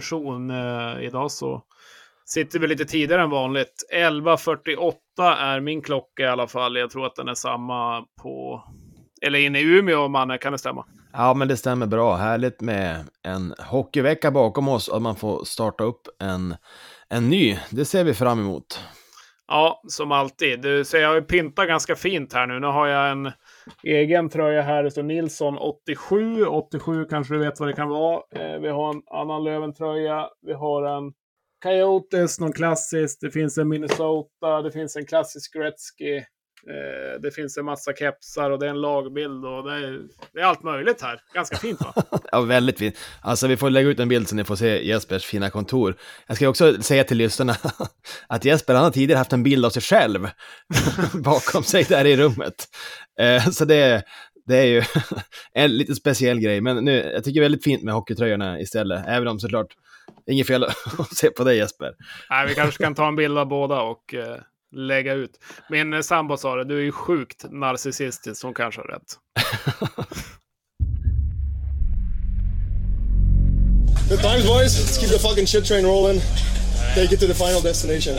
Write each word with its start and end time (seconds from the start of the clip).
session. 0.00 0.50
Eh, 0.50 1.04
idag 1.04 1.30
så 1.30 1.62
sitter 2.24 2.58
vi 2.58 2.66
lite 2.66 2.84
tidigare 2.84 3.22
än 3.22 3.30
vanligt. 3.30 3.88
11.48 3.94 4.92
är 5.38 5.60
min 5.60 5.82
klocka 5.82 6.22
i 6.22 6.26
alla 6.26 6.46
fall. 6.46 6.76
Jag 6.76 6.90
tror 6.90 7.06
att 7.06 7.16
den 7.16 7.28
är 7.28 7.34
samma 7.34 8.04
på, 8.22 8.62
eller 9.22 9.38
inne 9.38 9.60
i 9.60 9.78
Umeå, 9.78 10.08
man 10.08 10.38
kan 10.38 10.52
det 10.52 10.58
stämma? 10.58 10.86
Ja, 11.12 11.34
men 11.34 11.48
det 11.48 11.56
stämmer 11.56 11.86
bra. 11.86 12.16
Härligt 12.16 12.60
med 12.60 13.04
en 13.22 13.54
hockeyvecka 13.58 14.30
bakom 14.30 14.68
oss 14.68 14.88
och 14.88 15.02
man 15.02 15.16
får 15.16 15.44
starta 15.44 15.84
upp 15.84 16.02
en, 16.22 16.56
en 17.08 17.28
ny. 17.28 17.58
Det 17.70 17.84
ser 17.84 18.04
vi 18.04 18.14
fram 18.14 18.40
emot. 18.40 18.80
Ja, 19.48 19.82
som 19.88 20.12
alltid. 20.12 20.60
Du 20.60 20.84
ser, 20.84 21.00
jag 21.00 21.08
har 21.08 21.14
ju 21.14 21.22
pyntat 21.22 21.68
ganska 21.68 21.96
fint 21.96 22.32
här 22.32 22.46
nu. 22.46 22.60
Nu 22.60 22.66
har 22.66 22.86
jag 22.86 23.10
en 23.10 23.32
egen 23.84 24.28
tröja 24.28 24.62
här. 24.62 24.82
Det 24.82 24.90
står 24.90 25.02
Nilsson 25.02 25.58
87. 25.58 26.46
87 26.46 27.04
kanske 27.04 27.34
du 27.34 27.38
vet 27.40 27.60
vad 27.60 27.68
det 27.68 27.72
kan 27.72 27.88
vara. 27.88 28.22
Eh, 28.34 28.60
vi 28.60 28.68
har 28.68 28.94
en 28.94 29.02
annan 29.06 29.44
Löven-tröja. 29.44 30.28
Vi 30.42 30.52
har 30.52 30.82
en 30.82 31.12
Coyotes, 31.62 32.40
någon 32.40 32.52
klassisk. 32.52 33.18
Det 33.20 33.30
finns 33.30 33.58
en 33.58 33.68
Minnesota. 33.68 34.62
Det 34.62 34.72
finns 34.72 34.96
en 34.96 35.06
klassisk 35.06 35.54
Gretzky. 35.54 36.22
Eh, 36.68 37.20
det 37.20 37.30
finns 37.30 37.56
en 37.56 37.64
massa 37.64 37.92
kepsar 37.92 38.50
och 38.50 38.58
det 38.58 38.66
är 38.66 38.70
en 38.70 38.80
lagbild 38.80 39.44
och 39.44 39.64
det 39.64 39.74
är, 39.74 40.00
det 40.32 40.40
är 40.40 40.44
allt 40.44 40.62
möjligt 40.62 41.02
här. 41.02 41.20
Ganska 41.34 41.56
fint 41.56 41.80
va? 41.80 41.94
ja, 42.32 42.40
väldigt 42.40 42.78
fint. 42.78 42.96
Alltså 43.20 43.46
vi 43.46 43.56
får 43.56 43.70
lägga 43.70 43.88
ut 43.88 44.00
en 44.00 44.08
bild 44.08 44.28
så 44.28 44.34
ni 44.34 44.44
får 44.44 44.56
se 44.56 44.86
Jespers 44.86 45.24
fina 45.24 45.50
kontor. 45.50 45.96
Jag 46.26 46.36
ska 46.36 46.48
också 46.48 46.82
säga 46.82 47.04
till 47.04 47.16
lyssnarna 47.16 47.56
att 48.26 48.44
Jesper 48.44 48.74
han 48.74 48.84
har 48.84 48.90
tidigare 48.90 49.18
haft 49.18 49.32
en 49.32 49.42
bild 49.42 49.64
av 49.64 49.70
sig 49.70 49.82
själv 49.82 50.28
bakom 51.14 51.62
sig 51.62 51.84
där 51.84 52.04
i 52.04 52.16
rummet. 52.16 52.68
Eh, 53.20 53.48
så 53.50 53.64
det, 53.64 54.02
det 54.46 54.56
är 54.56 54.66
ju 54.66 54.82
en 55.52 55.76
lite 55.76 55.94
speciell 55.94 56.40
grej, 56.40 56.60
men 56.60 56.84
nu, 56.84 57.10
jag 57.14 57.24
tycker 57.24 57.40
det 57.40 57.44
är 57.44 57.48
väldigt 57.48 57.64
fint 57.64 57.82
med 57.82 57.94
hockeytröjorna 57.94 58.60
istället, 58.60 59.04
även 59.06 59.28
om 59.28 59.40
såklart 59.40 59.68
Inget 60.30 60.46
fel 60.46 60.64
att 60.64 61.16
se 61.16 61.30
på 61.30 61.44
dig 61.44 61.56
Jesper. 61.56 61.94
Nej, 62.30 62.46
vi 62.48 62.54
kanske 62.54 62.84
kan 62.84 62.94
ta 62.94 63.08
en 63.08 63.16
bild 63.16 63.38
av 63.38 63.48
båda 63.48 63.80
och 63.80 64.14
eh, 64.14 64.36
lägga 64.72 65.12
ut. 65.12 65.40
Min 65.68 66.02
sambo 66.02 66.36
sa 66.36 66.56
det, 66.56 66.64
du 66.64 66.78
är 66.78 66.82
ju 66.82 66.92
sjukt 66.92 67.44
narcissistisk, 67.50 68.42
hon 68.42 68.54
kanske 68.54 68.80
har 68.80 68.88
rätt. 68.88 69.18
Good 74.08 74.20
times 74.20 74.46
boys, 74.46 74.78
let's 74.78 74.98
keep 74.98 75.10
the 75.10 75.18
fucking 75.18 75.46
shit 75.46 75.64
train 75.64 75.84
rolling. 75.84 76.20
Take 76.94 77.12
it 77.12 77.20
to 77.20 77.26
the 77.26 77.34
final 77.34 77.60
destination. 77.60 78.16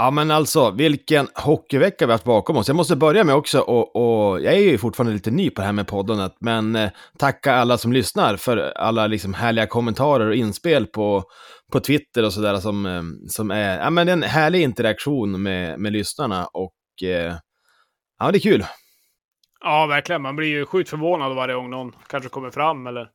Ja, 0.00 0.10
men 0.10 0.30
alltså, 0.30 0.70
vilken 0.70 1.28
hockeyvecka 1.34 2.06
vi 2.06 2.10
har 2.10 2.14
haft 2.14 2.24
bakom 2.24 2.56
oss. 2.56 2.68
Jag 2.68 2.76
måste 2.76 2.96
börja 2.96 3.24
med 3.24 3.34
också, 3.34 3.60
och, 3.60 3.96
och 3.96 4.40
jag 4.40 4.54
är 4.54 4.58
ju 4.58 4.78
fortfarande 4.78 5.12
lite 5.12 5.30
ny 5.30 5.50
på 5.50 5.60
det 5.60 5.66
här 5.66 5.72
med 5.72 5.86
poddandet, 5.86 6.32
men 6.40 6.76
eh, 6.76 6.90
tacka 7.18 7.54
alla 7.54 7.78
som 7.78 7.92
lyssnar 7.92 8.36
för 8.36 8.56
alla 8.76 9.06
liksom 9.06 9.34
härliga 9.34 9.66
kommentarer 9.66 10.26
och 10.26 10.34
inspel 10.34 10.86
på, 10.86 11.24
på 11.72 11.80
Twitter 11.80 12.24
och 12.24 12.32
sådär 12.32 12.56
som, 12.56 12.86
eh, 12.86 13.02
som 13.28 13.50
är 13.50 13.78
ja, 13.78 13.90
men 13.90 14.08
en 14.08 14.22
härlig 14.22 14.62
interaktion 14.62 15.42
med, 15.42 15.80
med 15.80 15.92
lyssnarna 15.92 16.46
och 16.46 17.08
eh, 17.08 17.34
ja, 18.18 18.30
det 18.30 18.38
är 18.38 18.40
kul. 18.40 18.64
Ja, 19.60 19.86
verkligen. 19.86 20.22
Man 20.22 20.36
blir 20.36 20.48
ju 20.48 20.66
sjukt 20.66 20.90
förvånad 20.90 21.34
varje 21.34 21.54
gång 21.54 21.70
någon 21.70 21.92
kanske 22.06 22.28
kommer 22.28 22.50
fram 22.50 22.86
eller 22.86 23.08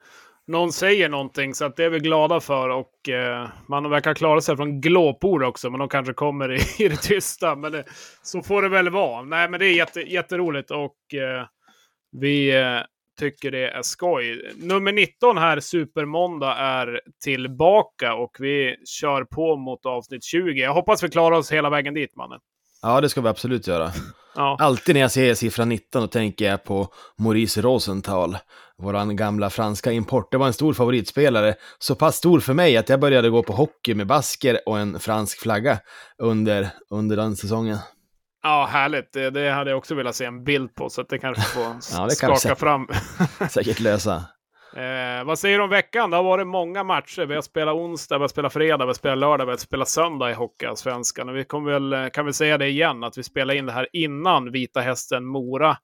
någon 0.48 0.74
säger 0.74 1.10
någonting, 1.10 1.54
så 1.56 1.66
att 1.66 1.76
det 1.76 1.84
är 1.84 1.90
vi 1.90 2.00
glada 2.00 2.40
för. 2.40 2.70
Och 2.70 3.10
eh, 3.10 3.50
man 3.68 3.90
verkar 3.90 4.14
klara 4.14 4.42
sig 4.42 4.56
från 4.56 4.82
glåpord 4.82 5.44
också, 5.44 5.70
men 5.70 5.80
de 5.80 5.90
kanske 5.90 6.14
kommer 6.14 6.52
i, 6.52 6.60
i 6.84 6.88
det 6.88 7.02
tysta. 7.02 7.56
Men 7.56 7.72
det, 7.72 7.84
så 8.24 8.42
får 8.42 8.62
det 8.62 8.70
väl 8.70 8.90
vara. 8.90 9.24
Nej, 9.24 9.50
men 9.50 9.60
det 9.60 9.66
är 9.66 9.74
jätte, 9.76 10.02
jätteroligt 10.02 10.72
och 10.72 11.14
eh, 11.14 11.46
vi 12.12 12.56
eh, 12.56 12.80
tycker 13.20 13.52
det 13.52 13.70
är 13.70 13.82
skoj. 13.82 14.52
Nummer 14.56 14.92
19 14.92 15.38
här, 15.38 15.60
Supermåndag, 15.60 16.56
är 16.56 17.02
tillbaka 17.24 18.14
och 18.14 18.38
vi 18.40 18.76
kör 18.86 19.24
på 19.24 19.56
mot 19.56 19.86
avsnitt 19.86 20.24
20. 20.24 20.62
Jag 20.62 20.74
hoppas 20.74 21.04
vi 21.04 21.10
klarar 21.10 21.36
oss 21.36 21.52
hela 21.52 21.70
vägen 21.70 21.94
dit, 21.94 22.16
mannen. 22.16 22.40
Ja, 22.82 23.02
det 23.02 23.10
ska 23.10 23.22
vi 23.22 23.28
absolut 23.28 23.68
göra. 23.68 23.92
Ja. 24.36 24.58
Alltid 24.60 24.96
när 24.96 25.02
jag 25.02 25.12
ser 25.12 25.34
siffran 25.34 25.70
19 25.70 26.02
då 26.02 26.08
tänker 26.08 26.46
jag 26.46 26.64
på 26.64 26.88
Maurice 27.18 27.62
Rosenthal, 27.62 28.38
våran 28.78 29.16
gamla 29.16 29.50
franska 29.50 29.92
import. 29.92 30.32
Det 30.32 30.38
var 30.38 30.48
en 30.48 30.54
stor 30.54 30.74
favoritspelare, 30.74 31.56
så 31.80 31.96
pass 31.96 32.16
stor 32.16 32.40
för 32.40 32.54
mig 32.54 32.78
att 32.78 32.90
jag 32.90 33.00
började 33.00 33.30
gå 33.30 33.44
på 33.44 33.54
hockey 33.54 33.94
med 33.96 34.08
basker 34.08 34.60
och 34.66 34.80
en 34.80 35.00
fransk 35.00 35.40
flagga 35.40 35.80
under, 36.18 36.70
under 36.90 37.16
den 37.16 37.36
säsongen. 37.36 37.78
Ja, 38.44 38.68
härligt. 38.72 39.14
Det, 39.14 39.30
det 39.30 39.50
hade 39.50 39.70
jag 39.70 39.78
också 39.78 39.96
velat 39.96 40.16
se 40.16 40.26
en 40.26 40.44
bild 40.44 40.76
på, 40.76 40.90
så 40.90 41.02
att 41.02 41.10
det 41.10 41.18
kanske 41.18 41.44
får 41.44 41.64
ja, 41.94 42.06
det 42.06 42.12
skaka 42.12 42.48
kan 42.48 42.56
fram. 42.56 42.88
säkert 43.50 43.80
lösa. 43.80 44.24
Eh, 44.76 45.24
vad 45.24 45.40
säger 45.40 45.58
du 45.58 45.64
om 45.64 45.70
veckan? 45.70 46.10
Det 46.10 46.18
har 46.18 46.24
varit 46.24 46.48
många 46.48 46.84
matcher. 46.84 47.26
Vi 47.26 47.36
har 47.36 47.42
spelat 47.42 47.76
onsdag, 47.76 48.18
vi 48.18 48.22
har 48.22 48.28
spelat 48.28 48.54
fredag, 48.54 48.86
vi 48.86 48.90
har 48.90 48.94
spelat 48.94 49.18
lördag, 49.18 49.46
vi 49.46 49.52
har 49.52 49.58
spelat 49.58 49.90
söndag 49.90 50.32
i 50.32 50.34
Hockeyallsvenskan. 50.34 51.34
Vi 51.34 51.44
kommer 51.44 51.72
väl, 51.72 51.94
eh, 51.94 52.10
kan 52.10 52.26
väl 52.26 52.34
säga 52.34 52.58
det 52.58 52.68
igen, 52.68 53.04
att 53.04 53.18
vi 53.18 53.24
spelar 53.24 53.54
in 53.54 53.66
det 53.66 53.72
här 53.72 53.88
innan 53.94 54.52
Vita 54.52 54.82
Hästen 54.82 55.26
Mora 55.26 55.78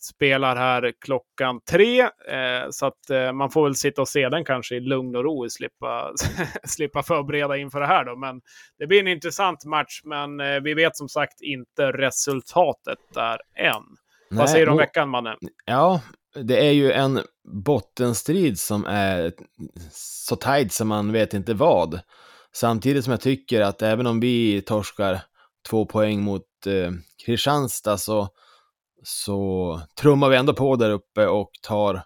spelar 0.00 0.56
här 0.56 0.92
klockan 1.00 1.60
tre. 1.70 2.00
Eh, 2.00 2.70
så 2.70 2.86
att 2.86 3.10
eh, 3.10 3.32
man 3.32 3.50
får 3.50 3.64
väl 3.64 3.74
sitta 3.74 4.02
och 4.02 4.08
se 4.08 4.28
den 4.28 4.44
kanske 4.44 4.76
i 4.76 4.80
lugn 4.80 5.16
och 5.16 5.24
ro 5.24 5.44
och 5.44 5.52
slippa, 5.52 6.12
slippa 6.64 7.02
förbereda 7.02 7.56
inför 7.56 7.80
det 7.80 7.86
här 7.86 8.04
då. 8.04 8.16
Men 8.16 8.40
det 8.78 8.86
blir 8.86 9.00
en 9.00 9.08
intressant 9.08 9.64
match, 9.64 10.00
men 10.04 10.40
eh, 10.40 10.60
vi 10.60 10.74
vet 10.74 10.96
som 10.96 11.08
sagt 11.08 11.40
inte 11.40 11.92
resultatet 11.92 12.98
där 13.14 13.40
än. 13.56 13.82
Nej, 14.30 14.38
Vad 14.38 14.50
säger 14.50 14.66
du 14.66 14.72
om 14.72 14.78
veckan, 14.78 15.08
mannen? 15.08 15.36
Ja, 15.64 16.00
det 16.34 16.66
är 16.66 16.72
ju 16.72 16.92
en 16.92 17.20
bottenstrid 17.64 18.60
som 18.60 18.84
är 18.86 19.32
så 19.92 20.36
tajt 20.36 20.72
som 20.72 20.88
man 20.88 21.12
vet 21.12 21.34
inte 21.34 21.54
vad. 21.54 22.00
Samtidigt 22.52 23.04
som 23.04 23.10
jag 23.10 23.20
tycker 23.20 23.60
att 23.60 23.82
även 23.82 24.06
om 24.06 24.20
vi 24.20 24.62
torskar 24.62 25.20
två 25.70 25.86
poäng 25.86 26.22
mot 26.22 26.66
eh, 26.66 26.92
Kristianstad 27.26 27.98
så, 27.98 28.28
så 29.02 29.80
trummar 30.00 30.28
vi 30.28 30.36
ändå 30.36 30.54
på 30.54 30.76
där 30.76 30.90
uppe 30.90 31.26
och 31.26 31.50
tar, 31.62 32.04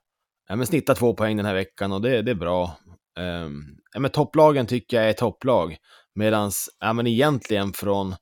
ja 0.48 0.56
men 0.56 0.66
snittar 0.66 0.94
två 0.94 1.14
poäng 1.14 1.36
den 1.36 1.46
här 1.46 1.54
veckan 1.54 1.92
och 1.92 2.02
det, 2.02 2.22
det 2.22 2.30
är 2.30 2.34
bra. 2.34 2.76
Um, 3.18 3.76
ja 3.94 4.00
men 4.00 4.10
topplagen 4.10 4.66
tycker 4.66 4.96
jag 4.96 5.08
är 5.08 5.12
topplag, 5.12 5.76
medan, 6.14 6.50
ja 6.80 6.92
men 6.92 7.06
egentligen 7.06 7.72
från 7.72 8.14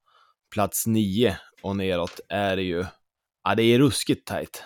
plats 0.54 0.86
nio 0.86 1.36
och 1.62 1.76
neråt 1.76 2.20
är 2.28 2.56
det 2.56 2.62
ju, 2.62 2.84
ja 3.44 3.54
det 3.54 3.62
är 3.62 3.78
ruskigt 3.78 4.26
tajt. 4.26 4.64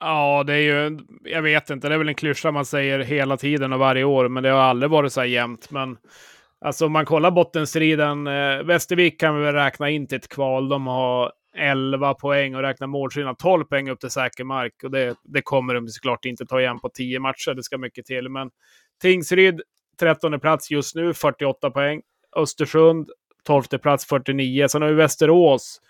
Ja, 0.00 0.44
det 0.46 0.54
är 0.54 0.58
ju, 0.58 0.98
jag 1.24 1.42
vet 1.42 1.70
inte, 1.70 1.88
det 1.88 1.94
är 1.94 1.98
väl 1.98 2.08
en 2.08 2.14
klyscha 2.14 2.50
man 2.50 2.64
säger 2.64 2.98
hela 2.98 3.36
tiden 3.36 3.72
och 3.72 3.78
varje 3.78 4.04
år, 4.04 4.28
men 4.28 4.42
det 4.42 4.48
har 4.48 4.60
aldrig 4.60 4.90
varit 4.90 5.12
så 5.12 5.20
här 5.20 5.28
jämnt. 5.28 5.70
Men 5.70 5.96
alltså 6.60 6.86
om 6.86 6.92
man 6.92 7.04
kollar 7.04 7.30
bottenstriden, 7.30 8.26
eh, 8.26 8.62
Västervik 8.62 9.20
kan 9.20 9.36
vi 9.38 9.44
väl 9.44 9.54
räkna 9.54 9.90
in 9.90 10.06
till 10.06 10.18
ett 10.18 10.28
kval. 10.28 10.68
De 10.68 10.86
har 10.86 11.32
11 11.56 12.14
poäng 12.14 12.54
och 12.54 12.62
räknar 12.62 12.86
målskillnad 12.86 13.38
12 13.38 13.64
poäng 13.64 13.90
upp 13.90 14.00
till 14.00 14.10
säker 14.10 14.44
mark. 14.44 14.72
Och 14.84 14.90
det, 14.90 15.14
det 15.24 15.42
kommer 15.42 15.74
de 15.74 15.88
såklart 15.88 16.24
inte 16.24 16.46
ta 16.46 16.60
igen 16.60 16.80
på 16.80 16.88
10 16.88 17.20
matcher, 17.20 17.54
det 17.54 17.62
ska 17.62 17.78
mycket 17.78 18.06
till. 18.06 18.28
Men 18.28 18.50
Tingsryd, 19.02 19.60
13 20.00 20.40
plats 20.40 20.70
just 20.70 20.94
nu, 20.94 21.14
48 21.14 21.70
poäng. 21.70 22.02
Östersund, 22.36 23.10
12 23.46 23.62
plats, 23.62 24.06
49. 24.06 24.68
Sen 24.68 24.82
har 24.82 24.88
vi 24.88 24.94
Västerås 24.94 25.80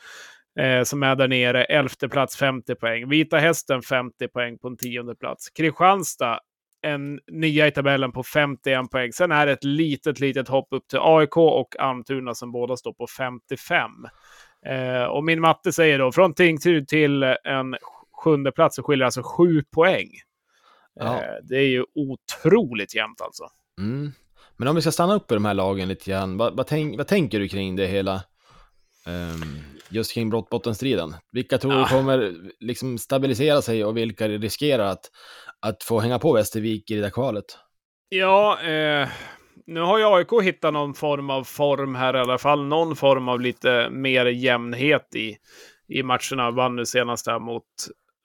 eh, 0.59 0.83
som 0.83 1.03
är 1.03 1.17
där 1.17 1.29
nere. 1.29 1.65
Elfte 1.65 2.09
plats 2.09 2.37
50 2.37 2.75
poäng. 2.75 3.09
Vita 3.09 3.39
Hästen 3.39 3.83
50 3.83 4.29
poäng 4.29 4.59
på 4.59 4.69
en 4.69 4.77
tionde 4.77 5.15
plats. 5.15 5.51
Kristianstad 5.51 6.41
en 6.83 7.21
nya 7.31 7.67
i 7.67 7.71
tabellen 7.71 8.13
på 8.13 8.23
51 8.23 8.91
poäng. 8.91 9.13
Sen 9.13 9.33
är 9.33 9.47
det 9.47 9.53
ett 9.53 9.65
litet, 9.65 10.21
litet 10.21 10.49
hopp 10.49 10.69
upp 10.71 10.89
till 10.89 10.99
AIK 11.03 11.37
och 11.37 11.77
Almtuna 11.79 12.35
som 12.35 12.53
båda 12.53 12.77
står 12.77 12.93
på 12.93 13.07
55. 13.07 13.91
Eh, 14.67 15.05
och 15.05 15.25
min 15.25 15.41
matte 15.41 15.73
säger 15.73 15.99
då 15.99 16.13
från 16.13 16.35
Tingsryd 16.35 16.89
till 16.89 17.23
en 17.23 17.77
sjunde 18.13 18.53
plats 18.53 18.77
så 18.77 18.83
skiljer 18.83 19.05
alltså 19.05 19.23
sju 19.23 19.63
poäng. 19.63 20.09
Ja. 20.95 21.17
Eh, 21.17 21.35
det 21.43 21.57
är 21.57 21.69
ju 21.69 21.85
otroligt 21.95 22.95
jämnt 22.95 23.21
alltså. 23.21 23.45
Mm. 23.79 24.13
Men 24.57 24.69
om 24.69 24.77
vi 24.77 24.83
ska 24.83 24.93
stanna 24.93 25.15
upp 25.15 25.31
i 25.31 25.35
de 25.35 25.45
här 25.45 25.55
lagen 25.55 25.89
lite 25.89 26.11
grann, 26.11 26.37
vad, 26.37 26.57
vad, 26.57 26.67
tänk, 26.67 26.97
vad 26.97 27.07
tänker 27.07 27.41
du 27.41 27.49
kring 27.49 27.77
det 27.77 27.87
hela? 27.87 28.23
Um, 29.07 29.63
just 29.89 30.15
kring 30.15 30.31
brottbottenstriden. 30.31 31.15
Vilka 31.33 31.59
tror 31.59 31.73
du 31.73 31.85
kommer 31.85 32.35
liksom 32.61 32.99
stabilisera 32.99 33.63
sig 33.63 33.85
och 33.85 33.97
vilka 33.97 34.29
riskerar 34.29 34.87
att, 34.87 35.11
att 35.61 35.83
få 35.83 36.01
hänga 36.01 36.19
på 36.19 36.33
Västervik 36.33 36.91
i 36.91 36.95
det 36.95 37.01
där 37.01 37.11
kvalet? 37.11 37.45
Ja, 38.09 38.63
eh, 38.63 39.09
nu 39.67 39.81
har 39.81 39.99
ju 39.99 40.05
AIK 40.05 40.43
hittat 40.43 40.73
någon 40.73 40.95
form 40.95 41.31
av 41.31 41.45
form 41.45 41.95
här 41.95 42.17
i 42.17 42.19
alla 42.19 42.39
fall. 42.39 42.67
Någon 42.67 42.97
form 42.97 43.29
av 43.29 43.41
lite 43.41 43.91
mer 43.91 44.27
jämnhet 44.27 45.15
i, 45.15 45.37
i 45.89 46.03
matcherna. 46.03 46.51
Vann 46.51 46.77
nu 46.77 46.87
senast 46.87 47.27
här 47.27 47.39
mot, 47.39 47.65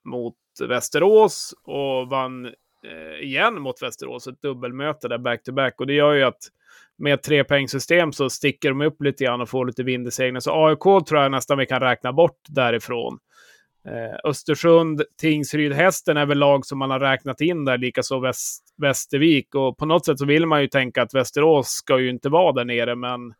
mot 0.06 0.36
Västerås 0.68 1.54
och 1.64 2.10
vann 2.10 2.46
eh, 2.46 3.24
igen 3.24 3.62
mot 3.62 3.82
Västerås. 3.82 4.28
Ett 4.28 4.42
dubbelmöte 4.42 5.08
där 5.08 5.18
back-to-back. 5.18 5.80
Och 5.80 5.88
det 5.88 5.94
gör 5.94 6.14
ju 6.14 6.24
att 6.24 6.40
med 6.98 7.14
ett 7.14 7.24
trepoängssystem 7.24 8.12
så 8.12 8.30
sticker 8.30 8.70
de 8.70 8.82
upp 8.82 9.02
lite 9.02 9.24
grann 9.24 9.42
och 9.42 9.50
får 9.50 9.66
lite 9.66 9.84
vind 9.84 10.08
i 10.08 10.12
seglen. 10.12 10.42
Så 10.42 10.68
AIK 10.68 11.08
tror 11.08 11.22
jag 11.22 11.32
nästan 11.32 11.58
vi 11.58 11.66
kan 11.66 11.80
räkna 11.80 12.14
bort 12.14 12.40
därifrån. 12.50 13.20
Eh, 13.88 14.30
Östersund, 14.30 15.02
Tingsryd, 15.22 15.74
Hästen 15.74 16.18
är 16.18 16.26
väl 16.26 16.38
lag 16.38 16.66
som 16.66 16.80
man 16.80 16.92
har 16.92 17.00
räknat 17.00 17.42
in 17.42 17.66
där, 17.66 17.78
likaså 17.78 18.20
Väst, 18.20 18.64
Västervik. 18.78 19.56
Och 19.56 19.78
på 19.78 19.86
något 19.86 20.06
sätt 20.06 20.20
så 20.20 20.26
vill 20.26 20.46
man 20.46 20.62
ju 20.62 20.68
tänka 20.68 21.02
att 21.02 21.14
Västerås 21.14 21.68
ska 21.68 22.00
ju 22.00 22.10
inte 22.10 22.30
vara 22.30 22.52
där 22.52 22.66
nere, 22.66 22.96
men 22.96 23.34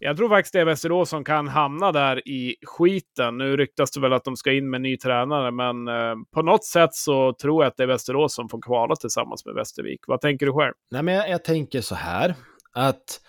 jag 0.00 0.16
tror 0.16 0.28
faktiskt 0.28 0.52
det 0.52 0.60
är 0.60 0.64
Västerås 0.64 1.08
som 1.08 1.24
kan 1.24 1.48
hamna 1.48 1.92
där 1.92 2.28
i 2.28 2.56
skiten. 2.62 3.38
Nu 3.38 3.56
ryktas 3.56 3.90
det 3.90 4.00
väl 4.00 4.12
att 4.12 4.24
de 4.24 4.36
ska 4.36 4.52
in 4.52 4.70
med 4.70 4.80
ny 4.80 4.96
tränare, 4.96 5.50
men 5.50 5.88
eh, 5.88 6.14
på 6.34 6.42
något 6.42 6.64
sätt 6.64 6.94
så 6.94 7.32
tror 7.32 7.64
jag 7.64 7.70
att 7.70 7.76
det 7.76 7.82
är 7.82 7.86
Västerås 7.86 8.34
som 8.34 8.48
får 8.48 8.60
kvala 8.62 8.96
tillsammans 8.96 9.46
med 9.46 9.54
Västervik. 9.54 10.00
Vad 10.06 10.20
tänker 10.20 10.46
du 10.46 10.52
själv? 10.52 10.72
Nej, 10.90 11.02
men 11.02 11.14
jag, 11.14 11.30
jag 11.30 11.44
tänker 11.44 11.80
så 11.80 11.94
här, 11.94 12.34
att 12.72 13.20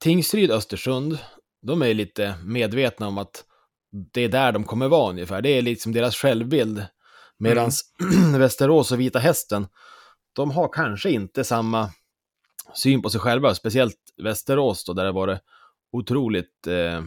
Tingsryd, 0.00 0.50
Östersund, 0.50 1.18
de 1.62 1.82
är 1.82 1.94
lite 1.94 2.34
medvetna 2.44 3.08
om 3.08 3.18
att 3.18 3.44
det 4.12 4.20
är 4.20 4.28
där 4.28 4.52
de 4.52 4.64
kommer 4.64 4.88
vara 4.88 5.10
ungefär. 5.10 5.42
Det 5.42 5.48
är 5.48 5.62
liksom 5.62 5.92
deras 5.92 6.16
självbild. 6.16 6.86
Medan 7.38 7.70
mm. 8.00 8.32
Västerås 8.40 8.92
och 8.92 9.00
Vita 9.00 9.18
Hästen, 9.18 9.66
de 10.32 10.50
har 10.50 10.68
kanske 10.72 11.10
inte 11.10 11.44
samma 11.44 11.90
syn 12.74 13.02
på 13.02 13.10
sig 13.10 13.20
själva, 13.20 13.54
speciellt 13.54 13.96
Västerås 14.22 14.84
då, 14.84 14.92
där 14.92 15.04
det 15.04 15.12
varit 15.12 15.40
otroligt 15.92 16.66
eh, 16.66 17.02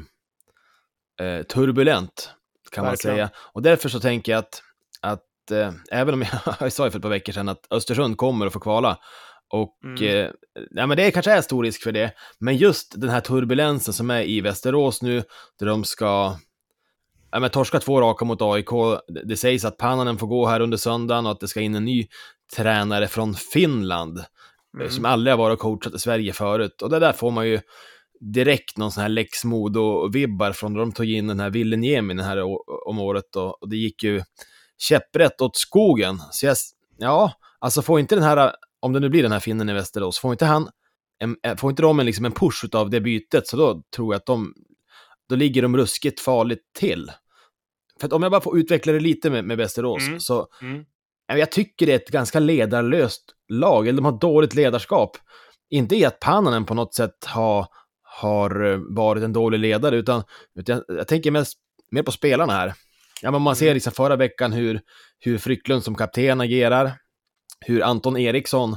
eh, 1.27 1.43
turbulent, 1.43 2.31
kan 2.71 2.85
Verkligen. 2.85 3.17
man 3.17 3.27
säga. 3.27 3.29
Och 3.37 3.61
därför 3.61 3.89
så 3.89 3.99
tänker 3.99 4.31
jag 4.31 4.39
att, 4.39 4.63
att 5.01 5.51
eh, 5.51 5.71
även 5.91 6.13
om 6.13 6.21
jag, 6.21 6.55
jag 6.59 6.73
sa 6.73 6.91
för 6.91 6.97
ett 6.97 7.03
par 7.03 7.09
veckor 7.09 7.33
sedan 7.33 7.49
att 7.49 7.67
Östersund 7.71 8.17
kommer 8.17 8.47
att 8.47 8.53
få 8.53 8.59
kvala, 8.59 8.97
och 9.49 9.77
mm. 9.83 10.03
eh, 10.03 10.31
ja, 10.71 10.87
men 10.87 10.97
det 10.97 11.11
kanske 11.11 11.31
är 11.31 11.41
stor 11.41 11.63
risk 11.63 11.83
för 11.83 11.91
det, 11.91 12.11
men 12.39 12.57
just 12.57 13.01
den 13.01 13.09
här 13.09 13.21
turbulensen 13.21 13.93
som 13.93 14.09
är 14.09 14.21
i 14.21 14.41
Västerås 14.41 15.01
nu, 15.01 15.23
där 15.59 15.65
de 15.65 15.83
ska 15.83 16.35
ja, 17.31 17.39
men 17.39 17.49
torska 17.49 17.79
två 17.79 18.01
raka 18.01 18.25
mot 18.25 18.41
AIK. 18.41 18.69
Det 19.25 19.37
sägs 19.37 19.65
att 19.65 19.77
Pannanen 19.77 20.17
får 20.17 20.27
gå 20.27 20.47
här 20.47 20.59
under 20.59 20.77
söndagen 20.77 21.25
och 21.25 21.31
att 21.31 21.39
det 21.39 21.47
ska 21.47 21.61
in 21.61 21.75
en 21.75 21.85
ny 21.85 22.07
tränare 22.55 23.07
från 23.07 23.33
Finland. 23.33 24.23
Mm. 24.77 24.89
Som 24.89 25.05
aldrig 25.05 25.33
har 25.33 25.37
varit 25.37 25.53
och 25.53 25.59
coachat 25.59 25.95
i 25.95 25.99
Sverige 25.99 26.33
förut. 26.33 26.81
Och 26.81 26.89
det 26.89 26.99
där 26.99 27.13
får 27.13 27.31
man 27.31 27.47
ju 27.47 27.59
direkt 28.19 28.77
någon 28.77 28.91
sån 28.91 29.01
här 29.01 29.09
Lex 29.09 29.43
Modo-vibbar 29.45 30.51
från 30.51 30.73
när 30.73 30.79
de 30.79 30.91
tog 30.91 31.05
in 31.09 31.27
den 31.27 31.39
här 31.39 31.49
Ville 31.49 31.77
Niemin 31.77 32.19
här 32.19 32.43
om 32.87 32.99
året. 32.99 33.35
Och, 33.35 33.61
och 33.61 33.69
det 33.69 33.77
gick 33.77 34.03
ju 34.03 34.21
käpprätt 34.77 35.41
åt 35.41 35.57
skogen. 35.57 36.19
Så 36.31 36.45
jag, 36.45 36.57
ja, 36.97 37.31
alltså 37.59 37.81
får 37.81 37.99
inte 37.99 38.15
den 38.15 38.23
här, 38.23 38.53
om 38.87 38.93
det 38.93 38.99
nu 38.99 39.09
blir 39.09 39.23
den 39.23 39.31
här 39.31 39.39
finnen 39.39 39.69
i 39.69 39.73
Västerås, 39.73 40.19
får 40.19 40.31
inte 40.31 40.45
han 40.45 40.69
en, 41.19 41.57
får 41.57 41.69
inte 41.69 41.81
de 41.81 41.99
en, 41.99 42.05
liksom 42.05 42.25
en 42.25 42.31
push 42.31 42.65
av 42.73 42.89
det 42.89 43.01
bytet, 43.01 43.47
så 43.47 43.57
då 43.57 43.83
tror 43.95 44.13
jag 44.13 44.19
att 44.19 44.25
de 44.25 44.53
då 45.29 45.35
ligger 45.35 45.61
de 45.61 45.77
ruskigt 45.77 46.19
farligt 46.19 46.63
till. 46.79 47.11
För 47.99 48.07
att 48.07 48.13
om 48.13 48.23
jag 48.23 48.31
bara 48.31 48.41
får 48.41 48.59
utveckla 48.59 48.93
det 48.93 48.99
lite 48.99 49.29
med, 49.29 49.45
med 49.45 49.57
Västerås, 49.57 50.07
mm. 50.07 50.19
så 50.19 50.47
mm. 50.61 50.85
jag 51.27 51.51
tycker 51.51 51.85
det 51.85 51.91
är 51.91 51.95
ett 51.95 52.09
ganska 52.09 52.39
ledarlöst 52.39 53.23
lag, 53.49 53.87
eller 53.87 53.97
de 53.97 54.05
har 54.05 54.19
dåligt 54.19 54.55
ledarskap. 54.55 55.17
Inte 55.69 55.95
i 55.95 56.05
att 56.05 56.19
Pannanen 56.19 56.65
på 56.65 56.73
något 56.73 56.95
sätt 56.95 57.25
har, 57.25 57.67
har 58.01 58.71
eh, 58.71 58.79
varit 58.89 59.23
en 59.23 59.33
dålig 59.33 59.59
ledare, 59.59 59.95
utan, 59.95 60.23
utan 60.55 60.83
jag 60.87 61.07
tänker 61.07 61.31
mest, 61.31 61.57
mer 61.91 62.03
på 62.03 62.11
spelarna 62.11 62.53
här. 62.53 62.73
Ja, 63.21 63.31
men 63.31 63.41
man 63.41 63.55
ser 63.55 63.65
mm. 63.65 63.73
liksom 63.73 63.93
förra 63.93 64.15
veckan 64.15 64.53
hur, 64.53 64.81
hur 65.19 65.37
Frycklund 65.37 65.83
som 65.83 65.95
kapten 65.95 66.41
agerar, 66.41 66.91
hur 67.65 67.83
Anton 67.83 68.17
Eriksson, 68.17 68.75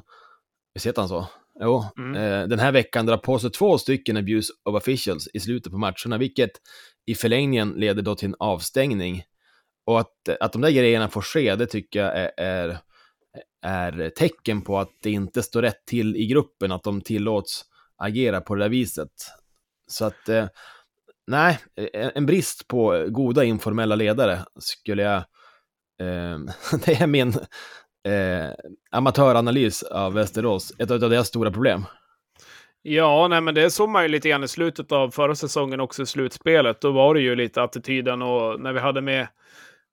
visst 0.75 0.87
heter 0.87 1.03
han 1.03 1.09
så? 1.09 1.27
Jo, 1.61 1.85
mm. 1.99 2.15
eh, 2.15 2.49
den 2.49 2.59
här 2.59 2.73
veckan 2.73 3.07
drar 3.07 3.17
på 3.17 3.39
sig 3.39 3.51
två 3.51 3.79
stycken 3.79 4.17
abuse 4.17 4.53
of 4.65 4.75
officials 4.75 5.29
i 5.35 5.41
slutet 5.41 5.73
på 5.73 5.79
matcherna, 5.79 6.19
vilket 6.19 6.51
i 7.07 7.15
förlängningen 7.15 7.71
leder 7.71 8.03
då 8.03 8.15
till 8.15 8.29
en 8.29 8.37
avstängning. 8.39 9.23
Och 9.87 10.01
att, 10.01 10.29
att 10.41 10.53
de 10.53 10.63
där 10.63 10.71
grejerna 10.71 11.09
får 11.09 11.23
ske, 11.23 11.57
det 11.57 11.67
tycker 11.67 12.01
jag 12.01 12.19
är, 12.19 12.33
är, 12.37 12.79
är 13.63 14.11
tecken 14.11 14.63
på 14.63 14.79
att 14.79 14.91
det 15.03 15.11
inte 15.11 15.43
står 15.43 15.63
rätt 15.63 15.85
till 15.87 16.17
i 16.17 16.27
gruppen, 16.27 16.73
att 16.73 16.83
de 16.83 17.01
tillåts 17.01 17.65
agera 17.97 18.41
på 18.41 18.55
det 18.55 18.65
där 18.65 18.69
viset. 18.69 19.13
Så 19.89 20.05
att, 20.05 20.29
eh, 20.29 20.47
nej, 21.27 21.59
en 21.93 22.27
brist 22.27 22.69
på 22.69 23.07
goda 23.09 23.45
informella 23.45 23.95
ledare 23.95 24.45
skulle 24.59 25.03
jag... 25.03 25.17
Eh, 26.01 26.39
det 26.85 27.01
är 27.01 27.07
min 27.07 27.35
eh, 28.05 28.51
amatöranalys 28.91 29.83
av 29.83 30.13
Västerås, 30.13 30.73
ett 30.79 30.91
av 30.91 31.01
deras 31.01 31.29
stora 31.29 31.51
problem. 31.51 31.85
Ja, 32.83 33.29
nej, 33.29 33.41
men 33.41 33.55
det 33.55 33.71
såg 33.71 33.89
man 33.89 34.03
ju 34.03 34.09
lite 34.09 34.29
grann 34.29 34.45
i 34.45 34.49
slutet 34.49 34.93
av 34.93 35.11
förra 35.11 35.35
säsongen 35.35 35.81
också 35.81 36.03
i 36.03 36.07
slutspelet. 36.07 36.81
Då 36.81 36.91
var 36.93 37.15
det 37.15 37.21
ju 37.21 37.37
lite 37.37 37.63
attityden 37.63 38.23
och 38.23 38.61
när 38.61 38.73
vi 38.73 38.81
hade 38.81 39.01
med 39.01 39.29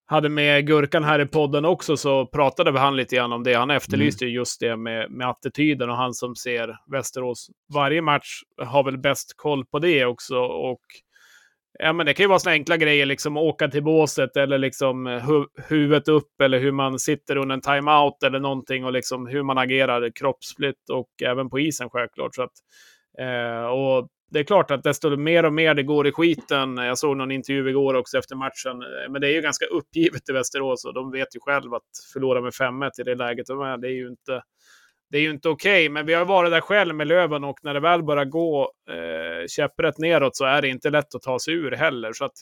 hade 0.10 0.30
med 0.30 0.68
Gurkan 0.68 1.04
här 1.04 1.20
i 1.20 1.26
podden 1.26 1.66
också 1.66 1.98
så 1.98 2.26
pratade 2.26 2.72
vi 2.72 2.80
han 2.80 2.96
lite 2.96 3.16
grann 3.16 3.32
om 3.32 3.44
det. 3.44 3.54
Han 3.54 3.72
efterlyste 3.72 4.26
mm. 4.26 4.36
just 4.36 4.60
det 4.60 4.78
med, 4.78 5.12
med 5.12 5.30
attityden 5.30 5.90
och 5.90 5.98
han 5.98 6.14
som 6.14 6.36
ser 6.36 6.78
Västerås 6.92 7.50
varje 7.74 8.02
match 8.02 8.42
har 8.62 8.84
väl 8.84 8.98
bäst 8.98 9.34
koll 9.38 9.66
på 9.66 9.80
det 9.80 10.06
också. 10.06 10.38
Och 10.40 10.82
Ja, 11.80 11.94
men 11.94 12.06
det 12.06 12.14
kan 12.14 12.24
ju 12.24 12.28
vara 12.28 12.40
såna 12.40 12.54
enkla 12.54 12.78
grejer, 12.78 13.06
liksom 13.06 13.38
åka 13.38 13.68
till 13.68 13.84
båset 13.84 14.38
eller 14.38 14.58
liksom 14.58 15.08
eh, 15.08 15.30
hu 15.30 15.46
huvudet 15.68 16.08
upp 16.08 16.42
eller 16.42 16.60
hur 16.60 16.72
man 16.72 17.00
sitter 17.00 17.36
under 17.36 17.54
en 17.54 17.62
timeout 17.62 18.24
eller 18.24 18.40
någonting 18.40 18.86
och 18.86 18.92
liksom 18.92 19.28
hur 19.28 19.44
man 19.44 19.58
agerar 19.58 20.12
kroppsligt 20.16 20.90
och 20.90 21.10
även 21.24 21.50
på 21.50 21.60
isen 21.60 21.90
självklart. 21.90 22.36
Så 22.36 22.44
att, 22.44 22.54
eh, 23.20 23.66
och 23.66 24.08
det 24.32 24.40
är 24.40 24.44
klart 24.44 24.72
att 24.72 24.84
desto 24.84 25.18
mer 25.18 25.46
och 25.46 25.54
mer 25.54 25.74
det 25.74 25.84
går 25.84 26.08
i 26.08 26.12
skiten. 26.12 26.78
Jag 26.78 26.98
såg 26.98 27.18
någon 27.18 27.32
intervju 27.32 27.70
igår 27.70 27.94
också 27.94 28.18
efter 28.18 28.36
matchen, 28.36 28.82
eh, 28.82 29.12
men 29.12 29.22
det 29.22 29.28
är 29.28 29.34
ju 29.34 29.42
ganska 29.42 29.66
uppgivet 29.66 30.30
i 30.30 30.34
Västerås 30.34 30.86
och 30.86 30.94
de 30.94 31.12
vet 31.12 31.36
ju 31.36 31.40
själv 31.40 31.74
att 31.74 31.84
förlora 32.14 32.42
med 32.42 32.54
5-1 32.54 33.00
i 33.00 33.04
det 33.04 33.16
läget 33.16 33.48
de 33.48 33.62
är, 33.62 33.78
det 33.78 33.88
är 33.88 33.96
ju 33.96 34.08
inte 34.08 34.42
det 35.10 35.18
är 35.18 35.22
ju 35.22 35.30
inte 35.30 35.50
okej, 35.50 35.86
okay, 35.86 35.90
men 35.90 36.06
vi 36.06 36.14
har 36.14 36.26
varit 36.26 36.52
där 36.52 36.62
själv 36.62 36.96
med 36.96 37.08
Löven 37.08 37.44
och 37.44 37.60
när 37.64 37.74
det 37.74 37.80
väl 37.80 38.04
börjar 38.04 38.26
gå 38.26 38.72
eh, 38.90 39.48
käpprätt 39.48 39.98
neråt 39.98 40.36
så 40.36 40.46
är 40.46 40.62
det 40.62 40.68
inte 40.68 40.90
lätt 40.90 41.16
att 41.16 41.22
ta 41.22 41.40
sig 41.40 41.54
ur 41.54 41.72
heller. 41.72 42.14
Så 42.14 42.26
att 42.26 42.36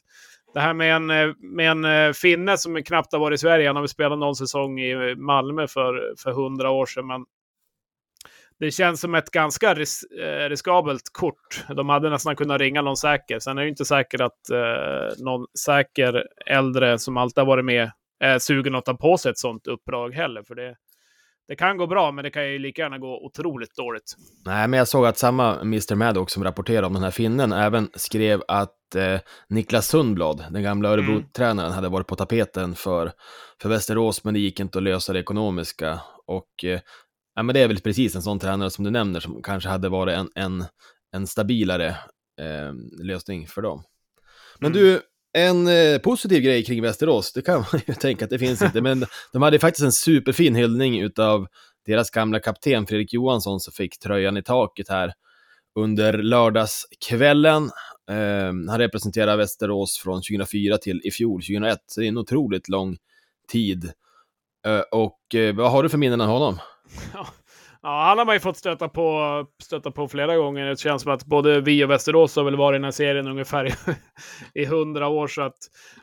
det 0.54 0.60
här 0.60 0.74
med 0.74 0.96
en, 0.96 1.10
eh, 1.10 1.34
med 1.38 1.72
en 1.72 1.86
eh, 1.86 2.14
finne 2.14 2.58
som 2.58 2.84
knappt 2.84 3.14
har 3.14 3.20
varit 3.20 3.38
i 3.38 3.42
Sverige, 3.42 3.68
han 3.68 3.76
har 3.76 3.84
väl 3.84 3.90
spelat 3.90 4.20
någon 4.20 4.36
säsong 4.36 4.80
i 4.80 5.16
Malmö 5.16 5.68
för, 5.68 6.14
för 6.24 6.32
hundra 6.32 6.70
år 6.70 6.86
sedan, 6.86 7.08
men 7.08 7.26
det 8.60 8.72
känns 8.72 9.02
som 9.02 9.16
ett 9.16 9.32
ganska 9.32 9.74
ris 9.74 10.04
eh, 10.04 10.50
riskabelt 10.50 11.10
kort. 11.12 11.66
De 11.76 11.90
hade 11.90 12.10
nästan 12.10 12.36
kunnat 12.36 12.62
ringa 12.62 12.82
någon 12.82 12.98
säker. 12.98 13.40
Sen 13.40 13.58
är 13.58 13.62
det 13.62 13.70
inte 13.70 13.86
säkert 13.86 14.22
att 14.22 14.50
eh, 14.50 15.24
någon 15.24 15.46
säker 15.60 16.28
äldre 16.46 17.00
som 17.00 17.18
alltid 17.18 17.38
har 17.38 17.46
varit 17.46 17.66
med 17.66 17.92
är 18.20 18.40
sugen 18.40 18.76
att 18.76 18.86
ta 18.86 18.94
på 18.94 19.18
sig 19.18 19.32
ett 19.32 19.38
sånt 19.38 19.68
uppdrag 19.68 20.14
heller. 20.14 20.44
För 20.44 20.56
det, 20.56 20.76
det 21.48 21.56
kan 21.56 21.78
gå 21.78 21.88
bra, 21.88 22.12
men 22.12 22.24
det 22.24 22.30
kan 22.30 22.52
ju 22.52 22.60
lika 22.60 22.82
gärna 22.82 22.98
gå 22.98 23.26
otroligt 23.26 23.76
dåligt. 23.76 24.16
Nej, 24.46 24.68
men 24.68 24.78
jag 24.78 24.88
såg 24.88 25.06
att 25.06 25.18
samma 25.18 25.62
Mr. 25.62 25.96
Maddox 25.96 26.34
som 26.34 26.44
rapporterade 26.44 26.88
om 26.88 26.94
den 26.94 27.04
här 27.04 27.12
finnen 27.12 27.52
även 27.52 27.90
skrev 27.94 28.44
att 28.48 28.96
eh, 28.96 29.20
Niklas 29.50 29.88
Sundblad, 29.88 30.46
den 30.52 30.64
gamla 30.64 30.94
mm. 30.94 31.00
Örebro-tränaren, 31.00 31.72
hade 31.72 31.90
varit 31.90 32.08
på 32.08 32.16
tapeten 32.16 32.76
för, 32.76 33.12
för 33.62 33.70
Västerås, 33.70 34.24
men 34.24 34.34
det 34.34 34.40
gick 34.40 34.60
inte 34.60 34.78
att 34.78 34.84
lösa 34.84 35.14
det 35.14 35.20
ekonomiska. 35.20 36.00
Och 36.26 36.64
eh, 36.64 36.80
ja, 37.36 37.44
men 37.44 37.54
det 37.54 37.60
är 37.60 37.68
väl 37.68 37.82
precis 37.82 38.16
en 38.16 38.22
sån 38.22 38.40
tränare 38.40 38.70
som 38.70 38.86
du 38.86 38.92
nämner 38.92 39.20
som 39.20 39.42
kanske 39.44 39.70
hade 39.70 39.90
varit 39.90 40.18
en, 40.18 40.30
en, 40.36 40.66
en 41.12 41.28
stabilare 41.28 41.88
eh, 42.42 42.74
lösning 43.04 43.48
för 43.48 43.62
dem. 43.62 43.84
Men 44.60 44.72
mm. 44.72 44.84
du, 44.84 45.02
en 45.36 45.68
eh, 45.68 45.98
positiv 45.98 46.42
grej 46.42 46.66
kring 46.66 46.82
Västerås, 46.82 47.34
det 47.34 47.42
kan 47.42 47.56
man 47.72 47.82
ju 47.88 47.94
tänka 47.94 48.26
att 48.26 48.32
det 48.32 48.40
finns 48.40 48.62
inte, 48.62 48.82
men 48.82 49.06
de 49.32 49.42
hade 49.42 49.60
faktiskt 49.60 49.84
en 49.84 49.92
superfin 49.92 50.56
hyllning 50.56 51.02
utav 51.02 51.48
deras 51.86 52.10
gamla 52.10 52.40
kapten 52.40 52.88
Fredrik 52.88 53.14
Johansson 53.14 53.60
som 53.60 53.74
fick 53.74 54.00
tröjan 54.00 54.38
i 54.38 54.44
taket 54.44 54.90
här 54.90 55.14
under 55.76 56.14
lördagskvällen. 56.14 57.64
Eh, 58.10 58.70
han 58.70 58.78
representerar 58.78 59.38
Västerås 59.38 59.98
från 59.98 60.22
2004 60.22 60.78
till 60.78 61.02
i 61.04 61.12
fjol, 61.12 61.42
2001, 61.42 61.80
så 61.88 62.00
det 62.00 62.06
är 62.06 62.10
en 62.10 62.18
otroligt 62.18 62.70
lång 62.70 62.98
tid. 63.52 63.92
Eh, 64.68 64.80
och 64.92 65.36
eh, 65.36 65.56
vad 65.56 65.72
har 65.72 65.84
du 65.84 65.90
för 65.90 65.98
minnen 65.98 66.22
av 66.22 66.28
honom? 66.28 66.60
Ja, 67.14 67.28
Ja, 67.86 68.04
han 68.08 68.18
har 68.18 68.26
man 68.26 68.36
ju 68.36 68.40
fått 68.40 68.58
stöta 68.58 68.90
på, 68.90 69.46
stöta 69.64 69.92
på 69.92 70.08
flera 70.08 70.38
gånger. 70.38 70.66
Det 70.66 70.80
känns 70.80 71.02
som 71.02 71.12
att 71.12 71.26
både 71.26 71.62
vi 71.62 71.86
och 71.86 71.90
Västerås 71.90 72.36
har 72.36 72.44
väl 72.44 72.56
varit 72.56 72.76
i 72.76 72.78
den 72.78 72.84
här 72.84 72.92
serien 72.92 73.28
ungefär 73.28 73.74
i 74.54 74.66
hundra 74.70 75.08
år. 75.08 75.28
Så 75.28 75.42
att, 75.42 75.58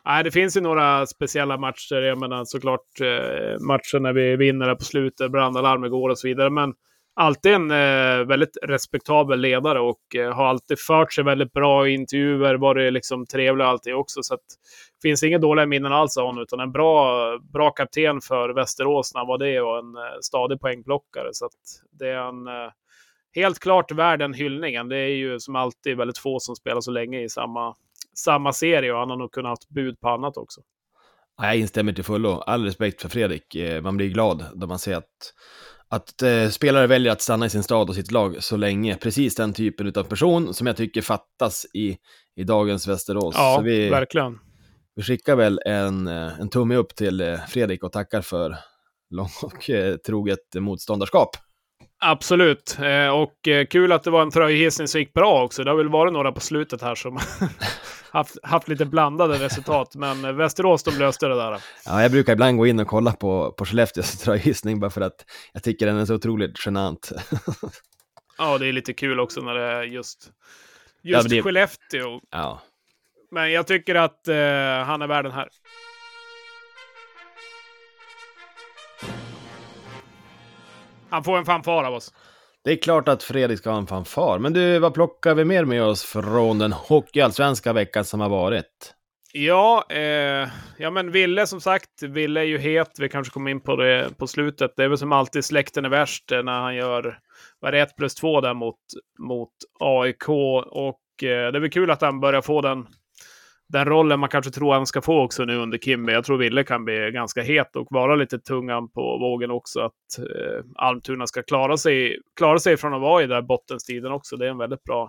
nej, 0.05 0.25
det 0.25 0.31
finns 0.31 0.57
ju 0.57 0.61
några 0.61 1.07
speciella 1.07 1.59
matcher. 1.59 2.03
Jag 2.03 2.19
menar 2.19 2.45
såklart 2.45 3.01
eh, 3.01 3.61
matchen 3.61 4.03
när 4.03 4.13
vi 4.13 4.37
vinner 4.37 4.67
där 4.67 4.75
på 4.75 4.85
slutet, 4.85 5.33
brandalarm 5.33 5.85
igår 5.85 6.09
och 6.11 6.19
så 6.19 6.29
vidare. 6.29 6.51
Men 6.51 6.73
alltid 7.15 7.53
en 7.53 7.71
eh, 7.71 8.27
väldigt 8.27 8.57
respektabel 8.63 9.41
ledare 9.41 9.81
och 9.81 10.17
eh, 10.17 10.33
har 10.33 10.47
alltid 10.47 10.79
fört 10.79 11.13
sig 11.13 11.25
väldigt 11.25 11.53
bra 11.53 11.89
i 11.89 11.95
intervjuer, 11.95 12.55
varit 12.55 12.93
liksom 12.93 13.27
trevlig 13.27 13.65
alltid 13.65 13.95
också. 13.95 14.23
Så 14.23 14.35
att, 14.35 14.41
det 15.03 15.09
finns 15.09 15.23
inga 15.23 15.39
dåliga 15.39 15.67
minnen 15.67 15.93
alls 15.93 16.17
av 16.17 16.27
honom, 16.27 16.43
utan 16.43 16.61
en 16.61 16.73
bra, 16.73 17.39
bra 17.53 17.71
kapten 17.71 18.21
för 18.21 18.49
Västerås 18.49 19.15
när 19.15 19.21
han 19.21 19.29
var 19.29 19.39
det 19.39 19.61
och 19.61 19.79
en 19.79 19.97
eh, 19.97 20.19
stadig 20.23 20.61
poängplockare. 20.61 21.29
Så 21.33 21.47
att 21.47 21.53
det 21.91 22.09
är 22.09 22.29
en 22.29 22.47
eh, 22.47 22.73
helt 23.35 23.59
klart 23.59 23.93
värd 23.93 24.19
den 24.19 24.35
hyllningen. 24.35 24.89
Det 24.89 24.97
är 24.97 25.15
ju 25.17 25.41
som 25.41 25.57
alltid 25.57 25.97
väldigt 25.97 26.19
få 26.19 26.41
som 26.41 26.57
spelar 26.57 26.81
så 26.81 26.91
länge 26.91 27.21
i 27.21 27.29
samma, 27.29 27.75
samma 28.17 28.53
serie 28.53 28.93
och 28.93 28.99
han 28.99 29.11
har 29.11 29.17
nog 29.17 29.33
kunnat 29.33 29.65
ha 29.65 29.75
bud 29.75 30.01
på 30.01 30.09
annat 30.09 30.37
också. 30.37 30.61
Jag 31.37 31.57
instämmer 31.57 31.93
till 31.93 32.05
fullo. 32.05 32.31
All 32.31 32.65
respekt 32.65 33.03
för 33.03 33.09
Fredrik. 33.09 33.55
Eh, 33.55 33.83
man 33.83 33.97
blir 33.97 34.09
glad 34.09 34.45
när 34.55 34.67
man 34.67 34.79
ser 34.79 34.97
att, 34.97 35.35
att 35.93 36.23
eh, 36.23 36.49
spelare 36.49 36.87
väljer 36.87 37.13
att 37.13 37.21
stanna 37.21 37.47
i 37.47 37.51
sin 37.51 37.63
stad 37.63 37.89
och 37.89 37.95
sitt 37.95 38.11
lag 38.11 38.45
så 38.45 38.57
länge. 38.57 38.97
Precis 38.97 39.35
den 39.35 39.53
typen 39.53 39.93
av 39.97 40.05
person 40.05 40.55
som 40.55 40.67
jag 40.67 40.77
tycker 40.77 41.03
fattas 41.03 41.67
i, 41.75 41.97
i 42.37 42.45
dagens 42.45 42.89
Västerås. 42.89 43.35
Ja, 43.39 43.55
så 43.59 43.63
vi, 43.63 43.89
verkligen. 43.91 44.39
Vi 44.95 45.03
skickar 45.03 45.37
väl 45.37 45.61
en, 45.67 46.09
eh, 46.09 46.41
en 46.41 46.49
tumme 46.49 46.77
upp 46.77 46.95
till 46.95 47.21
eh, 47.21 47.39
Fredrik 47.49 47.85
och 47.85 47.93
tackar 47.93 48.21
för 48.21 48.57
lång 49.11 49.29
och 49.43 49.71
eh, 49.71 49.97
troget 49.97 50.55
motståndarskap. 50.55 51.37
Absolut, 52.05 52.77
och 53.13 53.49
kul 53.71 53.93
att 53.93 54.03
det 54.03 54.11
var 54.11 54.23
en 54.23 54.31
tröjhissning 54.31 54.89
som 54.89 55.01
gick 55.01 55.13
bra 55.13 55.45
också. 55.45 55.65
Det 55.65 55.71
har 55.71 55.77
väl 55.77 55.89
varit 55.89 56.13
några 56.13 56.33
på 56.33 56.41
slutet 56.41 56.83
här 56.83 56.95
som 56.95 57.19
haft, 58.13 58.37
haft 58.43 58.69
lite 58.69 58.85
blandade 58.85 59.35
resultat, 59.35 59.95
men 59.95 60.37
Västerås 60.37 60.83
de 60.83 60.99
löste 60.99 61.29
det 61.29 61.35
där. 61.35 61.61
Ja, 61.87 62.03
jag 62.03 62.11
brukar 62.11 62.33
ibland 62.33 62.59
gå 62.59 62.67
in 62.67 62.81
och 62.81 62.87
kolla 62.87 63.13
på, 63.13 63.53
på 63.53 63.65
Skellefteås 63.65 64.19
tröjhissning 64.23 64.81
bara 64.81 64.91
för 64.91 65.01
att 65.01 65.25
jag 65.53 65.63
tycker 65.63 65.87
den 65.87 65.97
är 65.97 66.05
så 66.05 66.15
otroligt 66.15 66.67
genant. 66.67 67.13
ja, 68.39 68.59
det 68.59 68.67
är 68.67 68.73
lite 68.73 68.93
kul 68.93 69.21
också 69.21 69.41
när 69.41 69.55
det 69.55 69.65
är 69.65 69.83
just, 69.83 70.31
just 71.03 71.23
ja, 71.23 71.23
det... 71.23 71.43
Skellefteå. 71.43 72.21
Ja. 72.31 72.63
Men 73.31 73.53
jag 73.53 73.67
tycker 73.67 73.95
att 73.95 74.29
eh, 74.29 74.37
han 74.85 75.03
är 75.03 75.07
värd 75.07 75.25
den 75.25 75.33
här. 75.33 75.49
Han 81.13 81.25
får 81.25 81.39
en 81.39 81.45
fanfar 81.45 81.85
av 81.85 81.95
oss. 81.95 82.13
Det 82.65 82.73
är 82.73 82.77
klart 82.77 83.09
att 83.09 83.23
Fredrik 83.23 83.59
ska 83.59 83.71
ha 83.71 83.79
en 83.79 83.87
fanfar. 83.87 84.39
Men 84.39 84.53
du, 84.53 84.79
vad 84.79 84.95
plockar 84.95 85.35
vi 85.35 85.45
mer 85.45 85.65
med 85.65 85.83
oss 85.83 86.05
från 86.05 86.59
den 86.59 86.73
hockeyallsvenska 86.73 87.73
veckan 87.73 88.05
som 88.05 88.21
har 88.21 88.29
varit? 88.29 88.95
Ja, 89.33 89.87
eh, 89.91 90.49
ja 90.79 90.91
men 90.91 91.11
Ville 91.11 91.47
som 91.47 91.61
sagt, 91.61 92.03
Ville 92.03 92.41
är 92.41 92.45
ju 92.45 92.59
het. 92.59 92.91
Vi 92.99 93.09
kanske 93.09 93.33
kommer 93.33 93.51
in 93.51 93.61
på 93.61 93.77
det 93.77 94.19
på 94.19 94.27
slutet. 94.27 94.73
Det 94.77 94.85
är 94.85 94.89
väl 94.89 94.99
som 94.99 95.13
alltid 95.13 95.45
släkten 95.45 95.85
är 95.85 95.89
värst 95.89 96.33
eh, 96.33 96.43
när 96.43 96.61
han 96.61 96.77
gör, 96.77 97.19
vad 97.61 97.69
är 97.69 97.73
det, 97.73 97.83
1 97.83 97.97
plus 97.97 98.15
2 98.15 98.41
där 98.41 98.55
mot, 98.55 98.81
mot 99.19 99.53
AIK. 99.81 100.29
Och 100.67 101.01
eh, 101.23 101.53
det 101.53 101.59
är 101.59 101.61
väl 101.61 101.71
kul 101.71 101.91
att 101.91 102.03
han 102.03 102.21
börjar 102.21 102.43
få 102.43 102.61
den 102.61 102.87
den 103.73 103.85
rollen 103.85 104.21
man 104.21 104.29
kanske 104.29 104.51
tror 104.51 104.75
han 104.75 104.87
ska 104.87 105.03
få 105.03 105.21
också 105.21 105.45
nu 105.45 105.57
under 105.57 105.79
Kimby. 105.79 106.13
Jag 106.13 106.25
tror 106.25 106.39
Ville 106.39 106.65
kan 106.65 106.85
bli 106.85 107.11
ganska 107.11 107.43
het 107.43 107.77
och 107.77 107.87
vara 107.91 108.15
lite 108.15 108.39
tungan 108.39 108.91
på 108.91 109.19
vågen 109.19 109.51
också. 109.51 109.81
Att 109.81 110.19
eh, 110.19 110.65
Almtuna 110.77 111.27
ska 111.27 111.43
klara 111.43 111.77
sig, 111.77 112.19
klara 112.37 112.59
sig 112.59 112.77
från 112.77 112.95
att 112.95 113.01
vara 113.01 113.23
i 113.23 113.27
den 113.27 113.47
bottenstriden 113.47 114.13
också. 114.13 114.37
Det 114.37 114.47
är 114.47 114.51
en 114.51 114.59
väldigt 114.59 114.85
bra, 114.85 115.09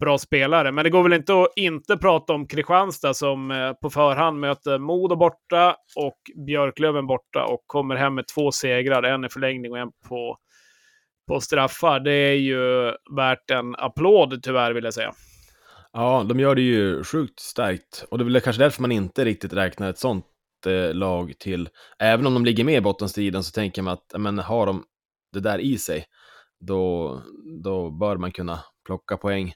bra 0.00 0.18
spelare. 0.18 0.72
Men 0.72 0.84
det 0.84 0.90
går 0.90 1.02
väl 1.02 1.12
inte 1.12 1.42
att 1.42 1.48
inte 1.56 1.96
prata 1.96 2.32
om 2.32 2.46
Kristianstad 2.46 3.14
som 3.14 3.50
eh, 3.50 3.72
på 3.72 3.90
förhand 3.90 4.40
möter 4.40 4.78
Modo 4.78 5.16
borta 5.16 5.76
och 5.96 6.18
Björklöven 6.46 7.06
borta 7.06 7.44
och 7.44 7.64
kommer 7.66 7.96
hem 7.96 8.14
med 8.14 8.24
två 8.34 8.52
segrar. 8.52 9.02
En 9.02 9.24
i 9.24 9.28
förlängning 9.28 9.72
och 9.72 9.78
en 9.78 9.90
på, 10.08 10.36
på 11.28 11.40
straffar. 11.40 12.00
Det 12.00 12.12
är 12.12 12.36
ju 12.36 12.84
värt 13.16 13.50
en 13.50 13.76
applåd 13.76 14.42
tyvärr 14.42 14.72
vill 14.72 14.84
jag 14.84 14.94
säga. 14.94 15.12
Ja, 15.92 16.26
de 16.28 16.40
gör 16.40 16.54
det 16.54 16.62
ju 16.62 17.04
sjukt 17.04 17.40
starkt. 17.40 18.04
Och 18.10 18.18
det 18.18 18.22
är 18.22 18.26
väl 18.26 18.40
kanske 18.40 18.62
därför 18.62 18.82
man 18.82 18.92
inte 18.92 19.24
riktigt 19.24 19.52
räknar 19.52 19.90
ett 19.90 19.98
sånt 19.98 20.26
eh, 20.66 20.94
lag 20.94 21.34
till... 21.38 21.68
Även 21.98 22.26
om 22.26 22.34
de 22.34 22.44
ligger 22.44 22.64
med 22.64 22.74
i 22.74 22.80
bottenstriden 22.80 23.44
så 23.44 23.52
tänker 23.52 23.82
man 23.82 23.94
att 23.94 24.20
men, 24.20 24.38
har 24.38 24.66
de 24.66 24.84
det 25.32 25.40
där 25.40 25.58
i 25.58 25.78
sig, 25.78 26.04
då, 26.60 27.22
då 27.64 27.90
bör 27.90 28.16
man 28.16 28.32
kunna 28.32 28.60
plocka 28.86 29.16
poäng 29.16 29.54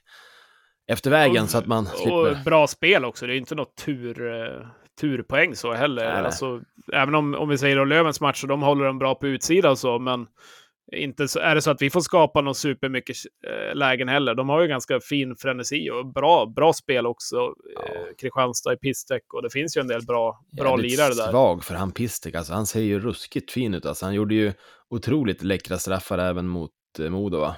efter 0.87 1.11
vägen 1.11 1.43
och, 1.43 1.49
så 1.49 1.57
att 1.57 1.65
man 1.65 1.85
slipper... 1.85 2.31
Och 2.31 2.37
bra 2.45 2.67
spel 2.67 3.05
också, 3.05 3.27
det 3.27 3.35
är 3.35 3.37
inte 3.37 3.55
något 3.55 3.75
tur, 3.85 4.21
uh, 4.21 4.67
turpoäng 5.01 5.55
så 5.55 5.73
heller. 5.73 6.05
Nej, 6.05 6.13
nej. 6.13 6.25
Alltså, 6.25 6.61
även 6.93 7.15
om, 7.15 7.35
om 7.35 7.49
vi 7.49 7.57
säger 7.57 7.77
att 7.77 7.87
Lövens 7.87 8.21
matcher, 8.21 8.47
de 8.47 8.61
håller 8.61 8.85
dem 8.85 8.99
bra 8.99 9.15
på 9.15 9.27
utsidan 9.27 9.77
så, 9.77 9.99
men 9.99 10.27
inte 10.91 11.27
så, 11.27 11.39
är 11.39 11.55
det 11.55 11.61
så 11.61 11.71
att 11.71 11.81
vi 11.81 11.89
får 11.89 12.01
skapa 12.01 12.41
någon 12.41 12.55
supermycket 12.55 13.15
eh, 13.47 13.75
lägen 13.75 14.07
heller. 14.07 14.35
De 14.35 14.49
har 14.49 14.61
ju 14.61 14.67
ganska 14.67 14.99
fin 14.99 15.35
frenesi 15.35 15.89
och 15.89 16.13
bra, 16.13 16.45
bra 16.45 16.73
spel 16.73 17.05
också. 17.05 17.35
Ja. 17.35 17.83
Eh, 17.83 18.15
Kristianstad 18.21 18.73
i 18.73 18.77
Pistek 18.77 19.33
och 19.33 19.41
det 19.41 19.49
finns 19.49 19.77
ju 19.77 19.81
en 19.81 19.87
del 19.87 20.05
bra, 20.05 20.39
bra 20.57 20.75
lirare 20.75 21.13
där. 21.13 21.31
svag 21.31 21.63
för 21.63 21.75
han 21.75 21.91
Pistek, 21.91 22.35
alltså 22.35 22.53
han 22.53 22.65
ser 22.65 22.81
ju 22.81 22.99
ruskigt 22.99 23.51
fin 23.51 23.73
ut. 23.73 23.85
Alltså, 23.85 24.05
han 24.05 24.13
gjorde 24.13 24.35
ju 24.35 24.53
otroligt 24.89 25.43
läckra 25.43 25.77
straffar 25.77 26.17
även 26.17 26.47
mot 26.47 26.71
eh, 26.99 27.09
Modo 27.09 27.39
va? 27.39 27.55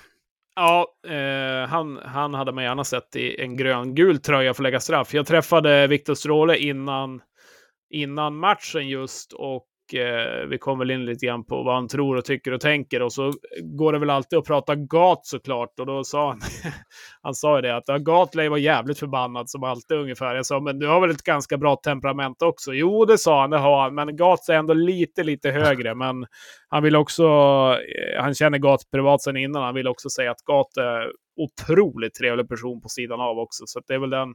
Ja, 0.55 0.87
eh, 1.07 1.69
han, 1.69 1.99
han 2.05 2.33
hade 2.33 2.51
man 2.51 2.63
gärna 2.63 2.83
sett 2.83 3.15
i 3.15 3.41
en 3.41 3.57
grön-gul 3.57 4.19
tröja 4.19 4.53
för 4.53 4.61
att 4.61 4.63
lägga 4.63 4.79
straff. 4.79 5.13
Jag 5.13 5.27
träffade 5.27 5.87
Viktor 5.87 6.15
Stråle 6.15 6.57
innan, 6.57 7.21
innan 7.89 8.37
matchen 8.37 8.87
just 8.87 9.33
och 9.33 9.65
eh, 9.93 10.47
vi 10.49 10.57
kommer 10.57 10.85
väl 10.85 10.91
in 10.91 11.05
lite 11.05 11.25
grann 11.25 11.45
på 11.45 11.63
vad 11.63 11.75
han 11.75 11.87
tror 11.87 12.17
och 12.17 12.25
tycker 12.25 12.51
och 12.51 12.61
tänker. 12.61 13.01
Och 13.01 13.13
så 13.13 13.33
går 13.63 13.93
det 13.93 13.99
väl 13.99 14.09
alltid 14.09 14.39
att 14.39 14.45
prata 14.45 14.75
gat 14.75 15.25
såklart. 15.25 15.79
Och 15.79 15.85
då 15.85 16.03
sa 16.03 16.29
han, 16.29 16.39
han 17.21 17.35
sa 17.35 17.55
ju 17.55 17.61
det, 17.61 17.75
att 17.75 17.83
ja, 17.87 17.97
Gat 17.97 18.35
lär 18.35 18.49
vara 18.49 18.59
jävligt 18.59 18.99
förbannad 18.99 19.49
som 19.49 19.63
alltid 19.63 19.97
ungefär. 19.97 20.35
Jag 20.35 20.45
sa, 20.45 20.59
men 20.59 20.79
du 20.79 20.87
har 20.87 21.01
väl 21.01 21.09
ett 21.09 21.23
ganska 21.23 21.57
bra 21.57 21.75
temperament 21.75 22.41
också? 22.41 22.73
Jo, 22.73 23.05
det 23.05 23.17
sa 23.17 23.41
han, 23.41 23.49
det 23.49 23.57
har 23.57 23.81
han. 23.81 23.95
Men 23.95 24.15
Gat 24.15 24.49
är 24.49 24.53
ändå 24.53 24.73
lite, 24.73 25.23
lite 25.23 25.51
högre. 25.51 25.95
Men 26.07 26.25
han 26.69 26.83
vill 26.83 26.95
också, 26.95 27.23
eh, 27.23 28.21
han 28.21 28.33
känner 28.33 28.57
Gat 28.57 28.91
privat 28.91 29.21
sen 29.21 29.37
innan. 29.37 29.63
Han 29.63 29.75
vill 29.75 29.87
också 29.87 30.09
säga 30.09 30.31
att 30.31 30.41
Gat 30.45 30.77
är 30.77 31.11
otroligt 31.37 32.13
trevlig 32.13 32.49
person 32.49 32.81
på 32.81 32.89
sidan 32.89 33.21
av 33.21 33.39
också. 33.39 33.63
Så 33.67 33.81
det 33.87 33.93
är 33.93 33.99
väl 33.99 34.09
den, 34.09 34.33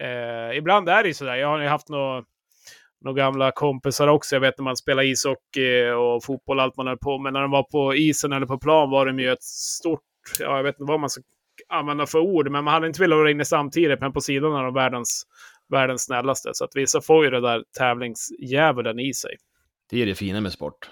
Eh, 0.00 0.58
ibland 0.58 0.88
är 0.88 1.02
det 1.02 1.08
ju 1.08 1.14
sådär. 1.14 1.34
Jag 1.34 1.48
har 1.48 1.60
ju 1.60 1.68
haft 1.68 1.88
något 1.88 2.24
några 3.00 3.16
gamla 3.16 3.52
kompisar 3.52 4.08
också. 4.08 4.36
Jag 4.36 4.40
vet 4.40 4.58
när 4.58 4.64
man 4.64 4.76
spelade 4.76 5.08
ishockey 5.08 5.90
och 5.90 6.24
fotboll, 6.24 6.60
allt 6.60 6.76
man 6.76 6.86
höll 6.86 6.98
på 6.98 7.18
med. 7.18 7.32
När 7.32 7.40
de 7.40 7.50
var 7.50 7.62
på 7.62 7.94
isen 7.94 8.32
eller 8.32 8.46
på 8.46 8.58
plan 8.58 8.90
var 8.90 9.06
de 9.06 9.18
ju 9.18 9.32
ett 9.32 9.42
stort, 9.42 10.00
ja, 10.38 10.56
jag 10.56 10.62
vet 10.62 10.80
inte 10.80 10.90
vad 10.90 11.00
man 11.00 11.10
ska 11.10 11.22
använda 11.68 12.06
för 12.06 12.18
ord, 12.18 12.50
men 12.50 12.64
man 12.64 12.74
hade 12.74 12.86
inte 12.86 13.00
velat 13.00 13.16
vara 13.16 13.30
inne 13.30 13.44
samtidigt, 13.44 14.00
men 14.00 14.12
på 14.12 14.20
sidan 14.20 14.52
är 14.52 14.64
de 14.64 14.74
världens, 14.74 15.22
världens 15.68 16.02
snällaste. 16.02 16.50
Så 16.52 16.64
att 16.64 16.70
vissa 16.74 17.00
får 17.00 17.24
ju 17.24 17.30
det 17.30 17.40
där 17.40 17.64
tävlingsdjävulen 17.78 18.98
i 18.98 19.14
sig. 19.14 19.36
Det 19.90 20.02
är 20.02 20.06
det 20.06 20.14
fina 20.14 20.40
med 20.40 20.52
sport. 20.52 20.90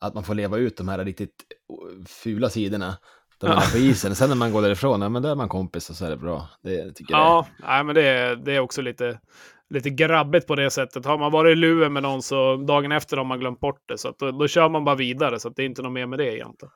Att 0.00 0.14
man 0.14 0.24
får 0.24 0.34
leva 0.34 0.56
ut 0.56 0.76
de 0.76 0.88
här 0.88 1.04
riktigt 1.04 1.34
fula 2.06 2.48
sidorna. 2.48 2.96
De 3.40 3.46
ja. 3.46 3.62
på 3.72 3.78
isen. 3.78 4.14
Sen 4.14 4.28
när 4.28 4.36
man 4.36 4.52
går 4.52 4.62
därifrån, 4.62 5.02
ja, 5.02 5.08
men 5.08 5.22
då 5.22 5.28
är 5.28 5.34
man 5.34 5.48
kompis 5.48 5.90
och 5.90 5.96
så 5.96 6.04
är 6.04 6.10
det 6.10 6.16
bra. 6.16 6.48
Det 6.62 6.92
tycker 6.92 7.14
jag. 7.14 7.20
Ja, 7.20 7.46
nej, 7.58 7.84
men 7.84 7.94
det, 7.94 8.36
det 8.44 8.52
är 8.52 8.60
också 8.60 8.82
lite, 8.82 9.20
lite 9.70 9.90
grabbigt 9.90 10.46
på 10.46 10.54
det 10.54 10.70
sättet. 10.70 11.04
Har 11.04 11.18
man 11.18 11.32
varit 11.32 11.52
i 11.52 11.56
luven 11.56 11.92
med 11.92 12.02
någon 12.02 12.22
så 12.22 12.56
dagen 12.56 12.92
efter 12.92 13.16
har 13.16 13.24
man 13.24 13.40
glömt 13.40 13.60
bort 13.60 13.88
det. 13.88 13.98
Så 13.98 14.14
då, 14.18 14.30
då, 14.30 14.48
kör 14.48 14.68
man 14.68 14.84
bara 14.84 14.94
vidare, 14.94 15.40
så 15.40 15.48
det 15.48 15.62
är 15.62 15.66
inte 15.66 15.82
något 15.82 15.92
mer 15.92 16.06
med 16.06 16.18
det 16.18 16.36
egentligen. 16.36 16.72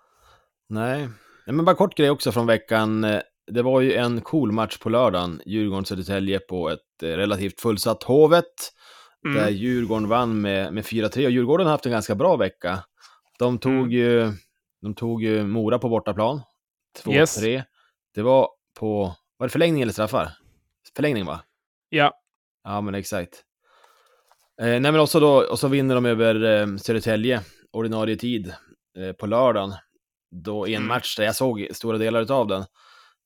Nej, 0.68 1.08
men 1.46 1.64
bara 1.64 1.76
kort 1.76 1.96
grej 1.96 2.10
också 2.10 2.32
från 2.32 2.46
veckan. 2.46 3.06
Det 3.46 3.62
var 3.62 3.80
ju 3.80 3.94
en 3.94 4.20
cool 4.20 4.52
match 4.52 4.78
på 4.78 4.88
lördagen, 4.88 5.40
Djurgården-Södertälje 5.46 6.38
på 6.38 6.70
ett 6.70 7.02
eh, 7.02 7.06
relativt 7.06 7.60
fullsatt 7.60 8.02
Hovet. 8.02 8.44
Mm. 9.26 9.36
Där 9.36 9.50
Djurgården 9.50 10.08
vann 10.08 10.40
med, 10.40 10.74
med 10.74 10.84
4-3 10.84 11.24
och 11.24 11.30
Djurgården 11.30 11.66
har 11.66 11.72
haft 11.72 11.86
en 11.86 11.92
ganska 11.92 12.14
bra 12.14 12.36
vecka. 12.36 12.78
De 13.38 13.58
tog 13.58 13.72
mm. 13.72 13.90
ju, 13.90 14.32
de 14.82 14.94
tog 14.94 15.22
ju 15.22 15.44
Mora 15.46 15.78
på 15.78 15.88
bortaplan, 15.88 16.40
2-3. 17.04 17.14
Yes. 17.14 17.40
Det 18.14 18.22
var 18.22 18.48
på, 18.80 19.14
var 19.36 19.46
det 19.46 19.50
förlängning 19.50 19.82
eller 19.82 19.92
straffar? 19.92 20.28
Förlängning 20.96 21.24
va? 21.24 21.40
Ja. 21.88 22.21
Ja, 22.64 22.80
men 22.80 22.94
exakt. 22.94 23.44
Eh, 24.60 24.66
nej, 24.66 24.80
men 24.80 25.00
också 25.00 25.20
då, 25.20 25.46
och 25.50 25.58
så 25.58 25.68
vinner 25.68 25.94
de 25.94 26.06
över 26.06 26.44
eh, 26.44 26.76
Södertälje, 26.76 27.40
ordinarie 27.72 28.16
tid, 28.16 28.54
eh, 28.98 29.12
på 29.12 29.26
lördagen. 29.26 29.74
Då 30.44 30.68
i 30.68 30.74
en 30.74 30.82
mm. 30.82 30.88
match 30.88 31.16
där 31.16 31.24
jag 31.24 31.36
såg 31.36 31.68
stora 31.72 31.98
delar 31.98 32.32
av 32.32 32.46
den. 32.46 32.64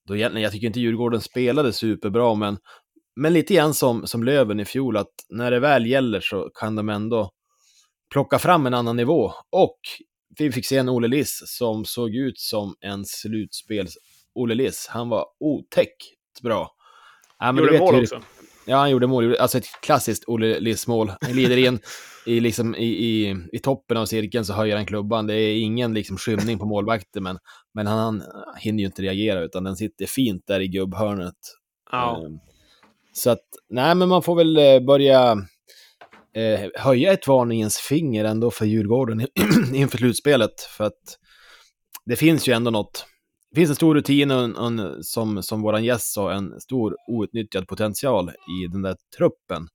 Då 0.09 0.17
egentligen, 0.17 0.43
jag 0.43 0.53
tycker 0.53 0.67
inte 0.67 0.81
Djurgården 0.81 1.21
spelade 1.21 1.73
superbra, 1.73 2.35
men, 2.35 2.59
men 3.17 3.33
lite 3.33 3.55
grann 3.55 3.75
som, 3.75 4.07
som 4.07 4.25
Löven 4.25 4.61
i 4.61 4.65
fjol, 4.65 4.97
att 4.97 5.13
när 5.29 5.51
det 5.51 5.61
väl 5.61 5.87
gäller 5.87 6.21
så 6.21 6.51
kan 6.55 6.77
de 6.77 6.89
ändå 6.89 7.31
plocka 8.13 8.39
fram 8.39 8.67
en 8.67 8.75
annan 8.75 8.97
nivå. 8.97 9.33
Och 9.51 9.79
vi 10.39 10.53
fick 10.53 10.67
se 10.67 10.77
en 10.77 10.89
Olle 10.89 11.09
Liss 11.09 11.43
som 11.47 11.85
såg 11.85 12.15
ut 12.15 12.39
som 12.39 12.75
en 12.81 13.05
slutspels 13.05 13.97
Olle 14.35 14.55
Liss. 14.55 14.87
Han 14.91 15.09
var 15.09 15.27
otäckt 15.41 16.43
bra. 16.43 16.71
Ja, 17.39 17.53
men 17.53 17.65
Gjorde 17.65 17.79
mål 17.79 17.95
hur... 17.95 18.03
också. 18.03 18.21
Ja, 18.67 18.77
han 18.77 18.91
gjorde 18.91 19.07
mål. 19.07 19.37
Alltså 19.37 19.59
ett 19.59 19.67
klassiskt 19.83 20.25
Olle 20.27 20.61
Liss-mål. 20.61 21.13
Han 21.21 21.33
glider 21.33 21.57
in 21.57 21.79
i, 22.27 22.41
liksom, 22.41 22.75
i, 22.75 22.87
i, 22.87 23.37
i 23.53 23.59
toppen 23.59 23.97
av 23.97 24.07
cirkeln 24.07 24.45
så 24.45 24.53
höjer 24.53 24.77
han 24.77 24.87
klubban. 24.87 25.27
Det 25.27 25.35
är 25.35 25.61
ingen 25.61 25.95
liksom, 25.95 26.17
skymning 26.17 26.59
på 26.59 26.67
målvakten, 26.67 27.23
men, 27.23 27.39
men 27.75 27.87
han, 27.87 27.99
han 27.99 28.21
hinner 28.59 28.79
ju 28.79 28.87
inte 28.87 29.03
reagera, 29.03 29.41
utan 29.41 29.65
den 29.65 29.77
sitter 29.77 30.07
fint 30.07 30.43
där 30.47 30.61
i 30.61 30.69
gubbhörnet. 30.69 31.35
Ja. 31.93 32.23
Eh, 32.23 32.31
Så 33.13 33.31
att, 33.31 33.45
nej, 33.69 33.95
men 33.95 34.09
man 34.09 34.23
får 34.23 34.37
väl 34.37 34.57
eh, 34.57 34.81
börja 34.81 35.33
eh, 36.37 36.71
höja 36.75 37.13
ett 37.13 37.27
varningens 37.27 37.77
finger 37.77 38.25
ändå 38.25 38.51
för 38.51 38.67
Djurgården 38.67 39.27
inför 39.75 39.99
slutspelet. 39.99 40.61
För 40.61 40.85
att 40.85 41.19
det 42.07 42.17
finns 42.17 42.49
ju 42.49 42.53
ändå 42.53 42.71
något. 42.71 43.07
Det 43.57 43.61
finns 43.61 43.71
en 43.71 43.77
stor 43.77 43.95
rutin 43.95 44.31
och, 44.31 44.43
en, 44.45 44.57
en, 44.57 45.05
som, 45.05 45.43
som 45.43 45.63
våran 45.63 45.85
gäst 45.85 46.13
sa, 46.13 46.33
en 46.33 46.61
stor 46.61 46.97
outnyttjad 47.09 47.69
potential 47.69 48.31
i 48.31 48.67
den 48.73 48.83
där 48.83 48.97
truppen. 49.19 49.69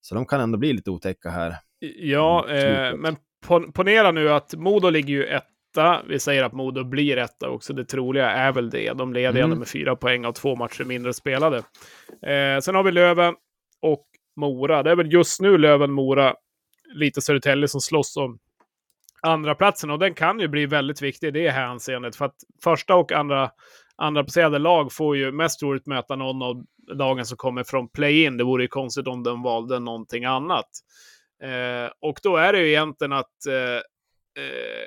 Så 0.00 0.14
de 0.14 0.26
kan 0.26 0.40
ändå 0.40 0.58
bli 0.58 0.72
lite 0.72 0.90
otäcka 0.90 1.28
här. 1.30 1.54
Ja, 1.98 2.48
eh, 2.48 2.96
men 2.96 3.16
pon- 3.46 3.72
ponera 3.72 4.10
nu 4.12 4.30
att 4.32 4.54
Modo 4.54 4.90
ligger 4.90 5.14
ju 5.14 5.24
etta. 5.24 6.02
Vi 6.08 6.18
säger 6.18 6.44
att 6.44 6.52
Modo 6.52 6.84
blir 6.84 7.16
etta 7.16 7.48
också. 7.48 7.72
Det 7.72 7.84
troliga 7.84 8.30
är 8.30 8.52
väl 8.52 8.70
det. 8.70 8.92
De 8.92 9.12
leder 9.12 9.42
Mm. 9.42 9.58
med 9.58 9.68
fyra 9.68 9.96
poäng 9.96 10.24
av 10.26 10.32
två 10.32 10.56
matcher 10.56 10.84
mindre 10.84 11.12
spelade. 11.12 11.56
Eh, 12.26 12.60
sen 12.62 12.74
har 12.74 12.82
vi 12.82 12.92
Löven 12.92 13.34
och 13.82 14.06
Mora. 14.36 14.82
Det 14.82 14.90
är 14.90 14.96
väl 14.96 15.12
just 15.12 15.40
nu 15.40 15.58
Löven-Mora, 15.58 16.34
lite 16.94 17.20
Södertälje 17.20 17.68
som 17.68 17.80
slåss 17.80 18.16
om 18.16 18.38
andra 19.22 19.54
platsen 19.54 19.90
och 19.90 19.98
den 19.98 20.14
kan 20.14 20.40
ju 20.40 20.48
bli 20.48 20.66
väldigt 20.66 21.02
viktig 21.02 21.28
i 21.28 21.30
det 21.30 21.50
här 21.50 21.66
hänseendet. 21.68 22.16
För 22.16 22.24
att 22.24 22.36
första 22.64 22.94
och 22.94 23.12
andra, 23.12 23.50
andra 23.96 24.24
placerade 24.24 24.58
lag 24.58 24.92
får 24.92 25.16
ju 25.16 25.32
mest 25.32 25.60
troligt 25.60 25.86
möta 25.86 26.16
någon 26.16 26.42
av 26.42 26.64
lagen 26.92 27.26
som 27.26 27.36
kommer 27.36 27.64
från 27.64 27.88
play-in. 27.88 28.36
Det 28.36 28.44
vore 28.44 28.62
ju 28.64 28.68
konstigt 28.68 29.06
om 29.06 29.22
de 29.22 29.42
valde 29.42 29.78
någonting 29.78 30.24
annat. 30.24 30.68
Eh, 31.42 31.90
och 32.00 32.18
då 32.22 32.36
är 32.36 32.52
det 32.52 32.58
ju 32.58 32.68
egentligen 32.68 33.12
att 33.12 33.46
eh, 33.48 33.76
eh, 34.44 34.86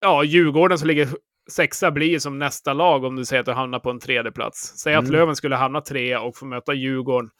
ja, 0.00 0.24
Djurgården 0.24 0.78
som 0.78 0.88
ligger 0.88 1.08
sexa 1.50 1.90
blir 1.90 2.18
som 2.18 2.38
nästa 2.38 2.72
lag 2.72 3.04
om 3.04 3.16
du 3.16 3.24
säger 3.24 3.40
att 3.40 3.46
du 3.46 3.52
hamnar 3.52 3.78
på 3.78 3.90
en 3.90 4.00
tredje 4.00 4.32
plats. 4.32 4.72
Säg 4.78 4.94
att 4.94 5.04
Mm. 5.04 5.12
Löven 5.12 5.36
skulle 5.36 5.56
hamna 5.56 5.80
trea 5.80 6.20
och 6.20 6.36
få 6.36 6.46
möta 6.46 6.74
Djurgården, 6.74 7.30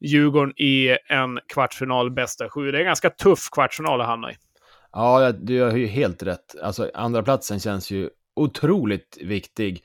Djurgården 0.00 0.52
i 0.56 0.96
en 1.08 1.40
kvartsfinal 1.54 2.10
bästa 2.10 2.48
sju. 2.50 2.72
Det 2.72 2.78
är 2.78 2.80
en 2.80 2.86
ganska 2.86 3.10
tuff 3.10 3.48
kvartsfinal 3.52 4.00
att 4.00 4.06
hamna 4.06 4.32
i. 4.32 4.34
Ja, 4.98 5.32
du 5.32 5.62
har 5.62 5.76
ju 5.76 5.86
helt 5.86 6.22
rätt. 6.22 6.54
Alltså, 6.62 6.90
andra 6.94 7.22
platsen 7.22 7.60
känns 7.60 7.90
ju 7.90 8.10
otroligt 8.36 9.18
viktig. 9.22 9.84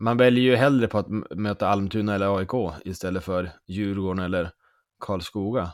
Man 0.00 0.16
väljer 0.16 0.44
ju 0.44 0.56
hellre 0.56 0.88
på 0.88 0.98
att 0.98 1.08
möta 1.30 1.68
Almtuna 1.68 2.14
eller 2.14 2.38
AIK 2.38 2.74
istället 2.84 3.24
för 3.24 3.50
Djurgården 3.66 4.24
eller 4.24 4.50
Karlskoga. 5.00 5.70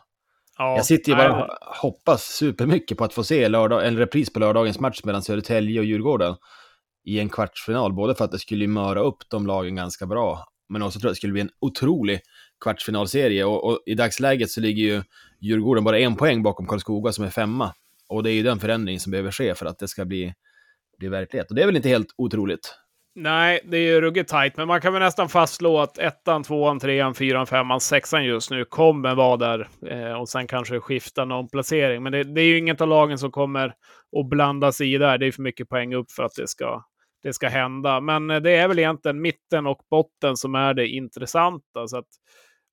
Ja, 0.58 0.76
Jag 0.76 0.85
sitter 0.85 1.12
ju 1.12 1.16
bara 1.18 1.44
och 1.44 1.76
hoppas 1.76 2.25
supermycket 2.25 2.99
på 2.99 3.04
att 3.04 3.14
få 3.14 3.25
se 3.25 3.49
lördag, 3.49 3.87
en 3.87 3.97
repris 3.97 4.32
på 4.32 4.40
lördagens 4.40 4.80
match 4.80 5.00
mellan 5.04 5.23
Södertälje 5.23 5.80
och 5.80 5.87
Djurgården 5.87 6.35
i 7.04 7.20
en 7.20 7.28
kvartsfinal. 7.28 7.92
Både 7.92 8.14
för 8.14 8.25
att 8.25 8.32
det 8.32 8.38
skulle 8.38 8.66
möra 8.66 9.00
upp 9.00 9.18
de 9.30 9.47
lagen 9.47 9.76
ganska 9.76 10.06
bra, 10.06 10.44
men 10.68 10.82
också 10.82 11.00
tror 11.00 11.08
jag 11.08 11.12
det 11.12 11.16
skulle 11.16 11.32
bli 11.32 11.42
en 11.42 11.50
otrolig 11.61 12.20
kvartsfinalserie. 12.64 13.44
Och, 13.44 13.64
och 13.64 13.78
i 13.87 13.94
dagsläget 13.94 14.50
så 14.50 14.61
ligger 14.61 14.82
ju 14.82 15.02
Djurgården 15.40 15.85
bara 15.85 15.99
en 15.99 16.16
poäng 16.16 16.42
bakom 16.42 16.66
Karlskoga 16.66 17.12
som 17.12 17.25
är 17.25 17.30
femma. 17.30 17.75
Och 18.08 18.22
det 18.22 18.30
är 18.30 18.34
ju 18.34 18.42
den 18.42 18.60
förändring 18.60 19.00
som 19.00 19.10
behöver 19.10 19.30
ske 19.30 19.54
för 19.54 19.66
att 19.66 19.78
det 19.78 19.88
ska 19.88 20.04
bli, 20.04 20.34
bli 20.98 21.08
verklighet. 21.08 21.50
Och 21.50 21.54
det 21.56 21.62
är 21.62 21.66
väl 21.66 21.76
inte 21.76 21.88
helt 21.88 22.14
otroligt. 22.16 22.74
Nej, 23.20 23.60
det 23.64 23.76
är 23.76 23.82
ju 23.82 24.00
ruggigt 24.00 24.30
tajt, 24.30 24.56
men 24.56 24.68
man 24.68 24.80
kan 24.80 24.92
väl 24.92 25.02
nästan 25.02 25.28
fastslå 25.28 25.78
att 25.78 25.98
ettan, 25.98 26.42
tvåan, 26.42 26.80
trean, 26.80 27.14
fyran, 27.14 27.46
femman, 27.46 27.80
sexan 27.80 28.24
just 28.24 28.50
nu 28.50 28.64
kommer 28.64 29.14
vara 29.14 29.36
där 29.36 29.68
eh, 29.86 30.12
och 30.12 30.28
sen 30.28 30.46
kanske 30.46 30.80
skifta 30.80 31.24
någon 31.24 31.48
placering. 31.48 32.02
Men 32.02 32.12
det, 32.12 32.24
det 32.24 32.40
är 32.40 32.44
ju 32.44 32.58
inget 32.58 32.80
av 32.80 32.88
lagen 32.88 33.18
som 33.18 33.30
kommer 33.30 33.74
att 34.18 34.28
blanda 34.30 34.72
sig 34.72 34.94
i 34.94 34.98
där. 34.98 35.18
Det 35.18 35.26
är 35.26 35.32
för 35.32 35.42
mycket 35.42 35.68
poäng 35.68 35.94
upp 35.94 36.10
för 36.10 36.22
att 36.22 36.34
det 36.36 36.48
ska, 36.48 36.82
det 37.22 37.32
ska 37.32 37.48
hända. 37.48 38.00
Men 38.00 38.30
eh, 38.30 38.40
det 38.40 38.56
är 38.56 38.68
väl 38.68 38.78
egentligen 38.78 39.20
mitten 39.20 39.66
och 39.66 39.80
botten 39.90 40.36
som 40.36 40.54
är 40.54 40.74
det 40.74 40.88
intressanta. 40.88 41.88
Så 41.88 41.98
att, 41.98 42.08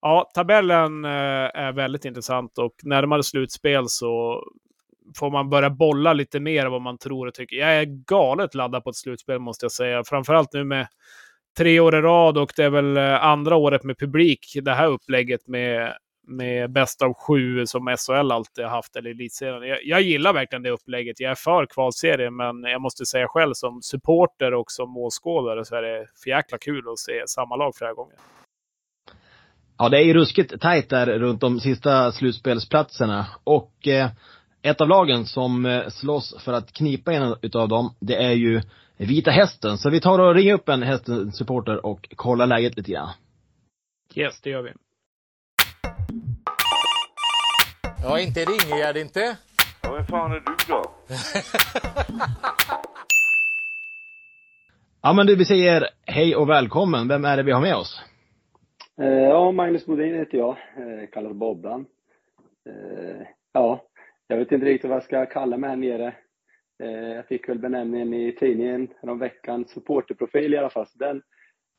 ja, 0.01 0.31
tabellen 0.35 1.05
eh, 1.05 1.11
är 1.53 1.71
väldigt 1.71 2.05
intressant 2.05 2.57
och 2.57 2.73
närmare 2.83 3.23
slutspel 3.23 3.83
så 3.87 4.43
får 5.15 5.31
man 5.31 5.49
börja 5.49 5.69
bolla 5.69 6.13
lite 6.13 6.39
mer 6.39 6.65
vad 6.65 6.81
man 6.81 6.97
tror 6.97 7.27
och 7.27 7.33
tycker. 7.33 7.55
Jag 7.55 7.75
är 7.75 7.85
galet 7.85 8.55
laddad 8.55 8.83
på 8.83 8.89
ett 8.89 8.95
slutspel 8.95 9.39
måste 9.39 9.65
jag 9.65 9.71
säga. 9.71 10.03
Framförallt 10.03 10.53
nu 10.53 10.63
med 10.63 10.87
tre 11.57 11.79
år 11.79 11.95
i 11.95 12.01
rad 12.01 12.37
och 12.37 12.53
det 12.55 12.63
är 12.63 12.69
väl 12.69 12.97
eh, 12.97 13.23
andra 13.23 13.55
året 13.55 13.83
med 13.83 13.99
publik. 13.99 14.57
Det 14.61 14.73
här 14.73 14.87
upplägget 14.87 15.47
med, 15.47 15.93
med 16.27 16.71
bäst 16.71 17.01
av 17.01 17.13
sju 17.13 17.65
som 17.65 17.95
SHL 17.97 18.31
alltid 18.31 18.65
har 18.65 18.71
haft, 18.71 18.95
eller 18.95 19.09
elitserien. 19.09 19.69
Jag, 19.69 19.79
jag 19.83 20.01
gillar 20.01 20.33
verkligen 20.33 20.63
det 20.63 20.69
upplägget. 20.69 21.19
Jag 21.19 21.31
är 21.31 21.35
för 21.35 21.65
kvalserien, 21.65 22.35
men 22.35 22.63
jag 22.63 22.81
måste 22.81 23.05
säga 23.05 23.27
själv 23.27 23.53
som 23.53 23.81
supporter 23.81 24.53
och 24.53 24.71
som 24.71 24.97
åskådare 24.97 25.65
så 25.65 25.75
är 25.75 25.81
det 25.81 26.07
för 26.23 26.29
jäkla 26.29 26.57
kul 26.57 26.83
att 26.89 26.99
se 26.99 27.23
samma 27.27 27.55
lag 27.55 27.75
flera 27.75 27.93
gånger. 27.93 28.15
Ja, 29.77 29.89
det 29.89 29.97
är 29.97 30.03
ju 30.03 30.13
ruskigt 30.13 30.61
tajt 30.61 30.89
där 30.89 31.19
runt 31.19 31.41
de 31.41 31.59
sista 31.59 32.11
slutspelsplatserna. 32.11 33.27
Och 33.43 33.87
eh, 33.87 34.09
ett 34.65 34.81
av 34.81 34.87
lagen 34.87 35.25
som 35.25 35.65
eh, 35.65 35.87
slåss 35.87 36.43
för 36.43 36.53
att 36.53 36.71
knipa 36.73 37.13
en 37.13 37.35
utav 37.41 37.67
dem, 37.67 37.95
det 37.99 38.15
är 38.23 38.31
ju 38.31 38.61
Vita 38.97 39.31
Hästen. 39.31 39.77
Så 39.77 39.89
vi 39.89 40.01
tar 40.01 40.19
och 40.19 40.35
ringer 40.35 40.53
upp 40.53 40.69
en 40.69 40.83
Hästen-supporter 40.83 41.85
och 41.85 42.09
kollar 42.15 42.47
läget 42.47 42.77
lite 42.77 42.91
grann. 42.91 43.09
Yes, 44.15 44.41
det 44.41 44.49
gör 44.49 44.61
vi. 44.61 44.71
Ja, 48.03 48.19
inte 48.19 48.41
är 48.41 48.45
det 48.45 48.65
Ingegärd 48.65 48.97
inte. 48.97 49.37
Ja, 49.83 49.93
vem 49.93 50.05
fan 50.05 50.31
är 50.31 50.35
du 50.39 50.55
då? 50.67 50.83
Ja, 55.01 55.13
men 55.13 55.27
du, 55.27 55.35
vi 55.35 55.45
säger 55.45 55.89
hej 56.05 56.35
och 56.35 56.49
välkommen. 56.49 57.07
Vem 57.07 57.25
är 57.25 57.37
det 57.37 57.43
vi 57.43 57.51
har 57.51 57.61
med 57.61 57.75
oss? 57.75 58.01
Eh, 59.01 59.07
Ja, 59.07 59.51
Magnus 59.51 59.85
Bodin 59.85 60.15
heter 60.15 60.37
jag, 60.37 60.49
eh, 60.49 61.09
kallas 61.13 61.33
Bobban. 61.33 61.85
Ja, 63.53 63.81
jag 64.27 64.37
vet 64.37 64.51
inte 64.51 64.65
riktigt 64.65 64.89
vad 64.89 64.95
jag 64.97 65.03
ska 65.03 65.25
kalla 65.25 65.57
mig 65.57 65.69
här 65.69 65.77
nere. 65.77 66.15
Eh, 66.83 67.15
Jag 67.15 67.27
fick 67.27 67.49
väl 67.49 67.59
benämningen 67.59 68.13
i 68.13 68.31
tidningen 68.31 68.87
veckan, 69.19 69.65
supporterprofil 69.65 70.53
i 70.53 70.57
alla 70.57 70.69
fall, 70.69 70.87
så 70.87 70.97
den, 70.97 71.21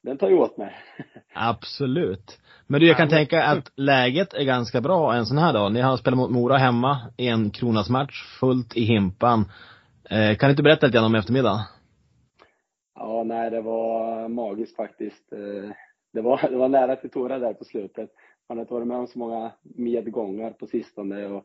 den 0.02 0.18
tar 0.18 0.28
ju 0.28 0.36
åt 0.36 0.56
mig. 0.56 0.74
Absolut. 1.34 2.40
Men 2.66 2.80
du, 2.80 2.86
jag 2.86 2.96
kan 2.96 3.08
tänka 3.08 3.44
att 3.44 3.72
läget 3.76 4.34
är 4.34 4.44
ganska 4.44 4.80
bra 4.80 5.14
en 5.14 5.26
sån 5.26 5.38
här 5.38 5.52
dag. 5.52 5.72
Ni 5.72 5.80
har 5.80 5.96
spelat 5.96 6.18
mot 6.18 6.30
Mora 6.30 6.56
hemma, 6.56 6.98
en 7.16 7.50
kronas 7.50 7.90
match, 7.90 8.38
fullt 8.40 8.76
i 8.76 8.80
himpan. 8.84 9.44
Eh, 10.10 10.36
kan 10.36 10.48
du 10.48 10.50
inte 10.50 10.62
berätta 10.62 10.86
lite 10.86 10.96
grann 10.98 11.06
om 11.06 11.14
eftermiddagen? 11.14 11.60
Ja, 12.94 13.24
nej, 13.24 13.50
det 13.50 13.60
var 13.60 14.28
magiskt 14.28 14.76
faktiskt. 14.76 15.32
Eh, 15.32 15.70
Det 16.12 16.22
var, 16.22 16.40
det 16.50 16.56
var 16.56 16.68
nära 16.68 16.96
till 16.96 17.10
tårar 17.10 17.40
där 17.40 17.54
på 17.54 17.64
slutet. 17.64 18.10
Man 18.48 18.58
har 18.58 18.62
inte 18.62 18.74
varit 18.74 18.86
med 18.86 18.96
om 18.96 19.06
så 19.06 19.18
många 19.18 19.52
medgångar 19.62 20.50
på 20.50 20.66
sistone. 20.66 21.26
Och, 21.26 21.44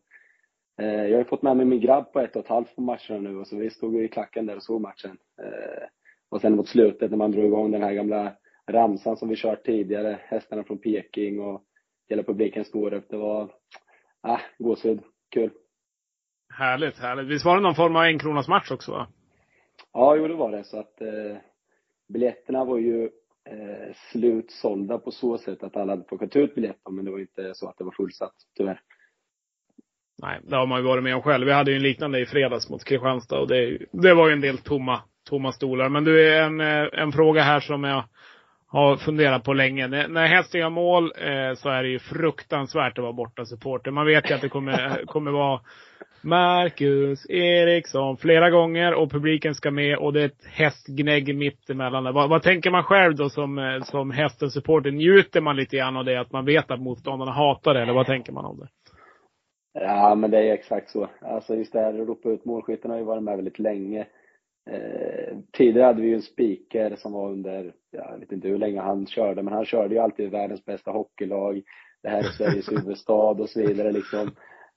jag 0.83 1.11
har 1.11 1.17
ju 1.17 1.23
fått 1.23 1.41
med 1.41 1.57
mig 1.57 1.65
min 1.65 1.81
grabb 1.81 2.13
på 2.13 2.19
ett 2.19 2.35
och 2.35 2.43
ett 2.43 2.49
halvt 2.49 2.75
på 2.75 2.81
matcherna 2.81 3.19
nu 3.19 3.37
och 3.37 3.47
så 3.47 3.57
vi 3.57 3.69
stod 3.69 3.95
ju 3.95 4.03
i 4.03 4.07
klacken 4.07 4.45
där 4.45 4.55
och 4.55 4.63
såg 4.63 4.81
matchen. 4.81 5.17
Eh, 5.41 5.87
och 6.29 6.41
sen 6.41 6.55
mot 6.55 6.67
slutet 6.67 7.11
när 7.11 7.17
man 7.17 7.31
drog 7.31 7.45
igång 7.45 7.71
den 7.71 7.83
här 7.83 7.93
gamla 7.93 8.33
ramsan 8.67 9.17
som 9.17 9.29
vi 9.29 9.35
kört 9.35 9.65
tidigare, 9.65 10.19
hästarna 10.21 10.63
från 10.63 10.77
Peking 10.77 11.39
och 11.39 11.63
hela 12.09 12.23
publiken 12.23 12.65
stod 12.65 12.93
upp. 12.93 13.09
Det 13.09 13.17
var, 13.17 13.51
ah, 14.21 14.39
gåshud. 14.59 14.99
Kul. 15.29 15.51
Härligt, 16.53 16.97
härligt. 16.97 17.27
Visst 17.27 17.45
var 17.45 17.55
det 17.55 17.61
någon 17.61 17.75
form 17.75 17.95
av 17.95 18.03
en 18.03 18.19
kronas 18.19 18.47
match 18.47 18.71
också? 18.71 18.91
Va? 18.91 19.07
Ja, 19.93 20.15
jo 20.15 20.27
det 20.27 20.35
var 20.35 20.51
det. 20.51 20.63
Så 20.63 20.79
att 20.79 21.01
eh, 21.01 21.37
biljetterna 22.13 22.65
var 22.65 22.77
ju 22.77 23.03
eh, 23.45 23.95
slutsålda 24.11 24.97
på 24.97 25.11
så 25.11 25.37
sätt 25.37 25.63
att 25.63 25.77
alla 25.77 25.91
hade 25.91 26.03
plockat 26.03 26.35
ut 26.35 26.55
biljetter, 26.55 26.91
men 26.91 27.05
det 27.05 27.11
var 27.11 27.19
inte 27.19 27.53
så 27.53 27.69
att 27.69 27.77
det 27.77 27.83
var 27.83 27.91
fullsatt, 27.91 28.35
tyvärr. 28.57 28.81
Nej, 30.21 30.39
det 30.43 30.55
har 30.55 30.65
man 30.65 30.79
ju 30.79 30.85
varit 30.85 31.03
med 31.03 31.15
om 31.15 31.21
själv. 31.21 31.47
Vi 31.47 31.53
hade 31.53 31.71
ju 31.71 31.77
en 31.77 31.83
liknande 31.83 32.19
i 32.19 32.25
fredags 32.25 32.69
mot 32.69 32.83
Kristianstad 32.83 33.39
och 33.39 33.47
det, 33.47 33.77
det 33.91 34.13
var 34.13 34.27
ju 34.27 34.33
en 34.33 34.41
del 34.41 34.57
tomma, 34.57 35.01
tomma 35.29 35.51
stolar. 35.51 35.89
Men 35.89 36.03
du, 36.03 36.27
är 36.29 36.43
en, 36.43 36.61
eh, 36.61 36.87
en 36.93 37.11
fråga 37.11 37.41
här 37.41 37.59
som 37.59 37.83
jag 37.83 38.03
har 38.67 38.97
funderat 38.97 39.43
på 39.43 39.53
länge. 39.53 39.87
När, 39.87 40.07
när 40.07 40.57
gör 40.57 40.69
mål 40.69 41.03
eh, 41.03 41.53
så 41.55 41.69
är 41.69 41.83
det 41.83 41.89
ju 41.89 41.99
fruktansvärt 41.99 42.97
att 42.97 43.03
vara 43.03 43.13
borta 43.13 43.45
supporter. 43.45 43.91
Man 43.91 44.05
vet 44.05 44.29
ju 44.29 44.35
att 44.35 44.41
det 44.41 44.49
kommer, 44.49 44.85
eh, 44.85 45.05
kommer 45.05 45.31
vara 45.31 45.59
Marcus 46.23 47.29
Eriksson 47.29 48.17
flera 48.17 48.49
gånger 48.49 48.93
och 48.93 49.11
publiken 49.11 49.55
ska 49.55 49.71
med 49.71 49.97
och 49.97 50.13
det 50.13 50.21
är 50.21 50.25
ett 50.25 50.45
hästgnägg 50.51 51.35
mitt 51.35 51.69
emellan. 51.69 52.13
Vad, 52.13 52.29
vad 52.29 52.43
tänker 52.43 52.71
man 52.71 52.83
själv 52.83 53.15
då 53.15 53.29
som, 53.29 53.57
eh, 53.57 53.81
som 53.83 54.11
hästens 54.11 54.53
supporter? 54.53 54.91
Njuter 54.91 55.41
man 55.41 55.55
lite 55.55 55.77
grann 55.77 55.97
av 55.97 56.05
det, 56.05 56.19
att 56.19 56.31
man 56.31 56.45
vet 56.45 56.71
att 56.71 56.81
motståndarna 56.81 57.31
hatar 57.31 57.73
det, 57.73 57.81
eller 57.81 57.93
vad 57.93 58.05
tänker 58.05 58.31
man 58.31 58.45
om 58.45 58.59
det? 58.59 58.67
Ja, 59.73 60.15
men 60.15 60.31
det 60.31 60.37
är 60.37 60.53
exakt 60.53 60.89
så. 60.89 61.09
Alltså 61.21 61.55
just 61.55 61.73
det 61.73 61.79
här 61.79 62.01
att 62.01 62.07
ropa 62.07 62.29
ut 62.29 62.45
målskyttarna 62.45 62.93
har 62.93 62.99
ju 62.99 63.05
varit 63.05 63.23
med 63.23 63.35
väldigt 63.35 63.59
länge. 63.59 64.07
Eh, 64.69 65.37
tidigare 65.51 65.85
hade 65.85 66.01
vi 66.01 66.07
ju 66.07 66.15
en 66.15 66.21
speaker 66.21 66.95
som 66.95 67.11
var 67.11 67.29
under, 67.31 67.73
jag 67.91 68.19
vet 68.19 68.31
inte 68.31 68.47
hur 68.47 68.57
länge 68.57 68.81
han 68.81 69.05
körde, 69.07 69.43
men 69.43 69.53
han 69.53 69.65
körde 69.65 69.95
ju 69.95 70.01
alltid 70.01 70.31
världens 70.31 70.65
bästa 70.65 70.91
hockeylag. 70.91 71.61
Det 72.03 72.09
här 72.09 72.19
är 72.19 72.23
Sveriges 72.23 72.71
huvudstad 72.71 73.13
och 73.41 73.49
så 73.49 73.59
vidare 73.61 73.91
liksom. 73.91 74.31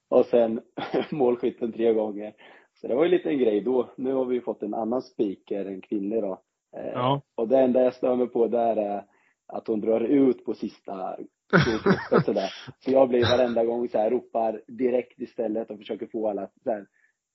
Och 0.08 0.26
sen 0.26 0.60
målskytten 1.10 1.72
tre 1.72 1.92
gånger. 1.92 2.32
Så 2.74 2.88
det 2.88 2.94
var 2.94 3.04
ju 3.04 3.10
lite 3.10 3.28
en 3.28 3.38
grej 3.38 3.60
då. 3.60 3.90
Nu 3.96 4.12
har 4.12 4.24
vi 4.24 4.34
ju 4.34 4.40
fått 4.40 4.62
en 4.62 4.74
annan 4.74 5.02
speaker, 5.02 5.64
en 5.64 5.80
kvinnlig 5.80 6.22
då. 6.22 6.40
Eh, 6.76 6.92
Ja. 6.92 7.22
Och 7.34 7.48
det 7.48 7.58
enda 7.58 7.82
jag 7.82 7.94
stör 7.94 8.16
mig 8.16 8.26
på 8.26 8.46
där 8.46 8.76
är 8.76 9.04
att 9.46 9.66
hon 9.66 9.80
drar 9.80 10.00
ut 10.00 10.44
på 10.44 10.54
sista 10.54 11.16
kvotloppet 11.64 12.24
sådär. 12.24 12.52
Så 12.78 12.90
jag 12.90 13.08
blir 13.08 13.22
varenda 13.36 13.64
gång 13.64 13.88
så 13.88 13.98
här, 13.98 14.10
ropar 14.10 14.60
direkt 14.68 15.20
istället 15.20 15.70
och 15.70 15.78
försöker 15.78 16.06
få 16.06 16.28
alla 16.30 16.48
så 16.64 16.70
här, 16.70 16.86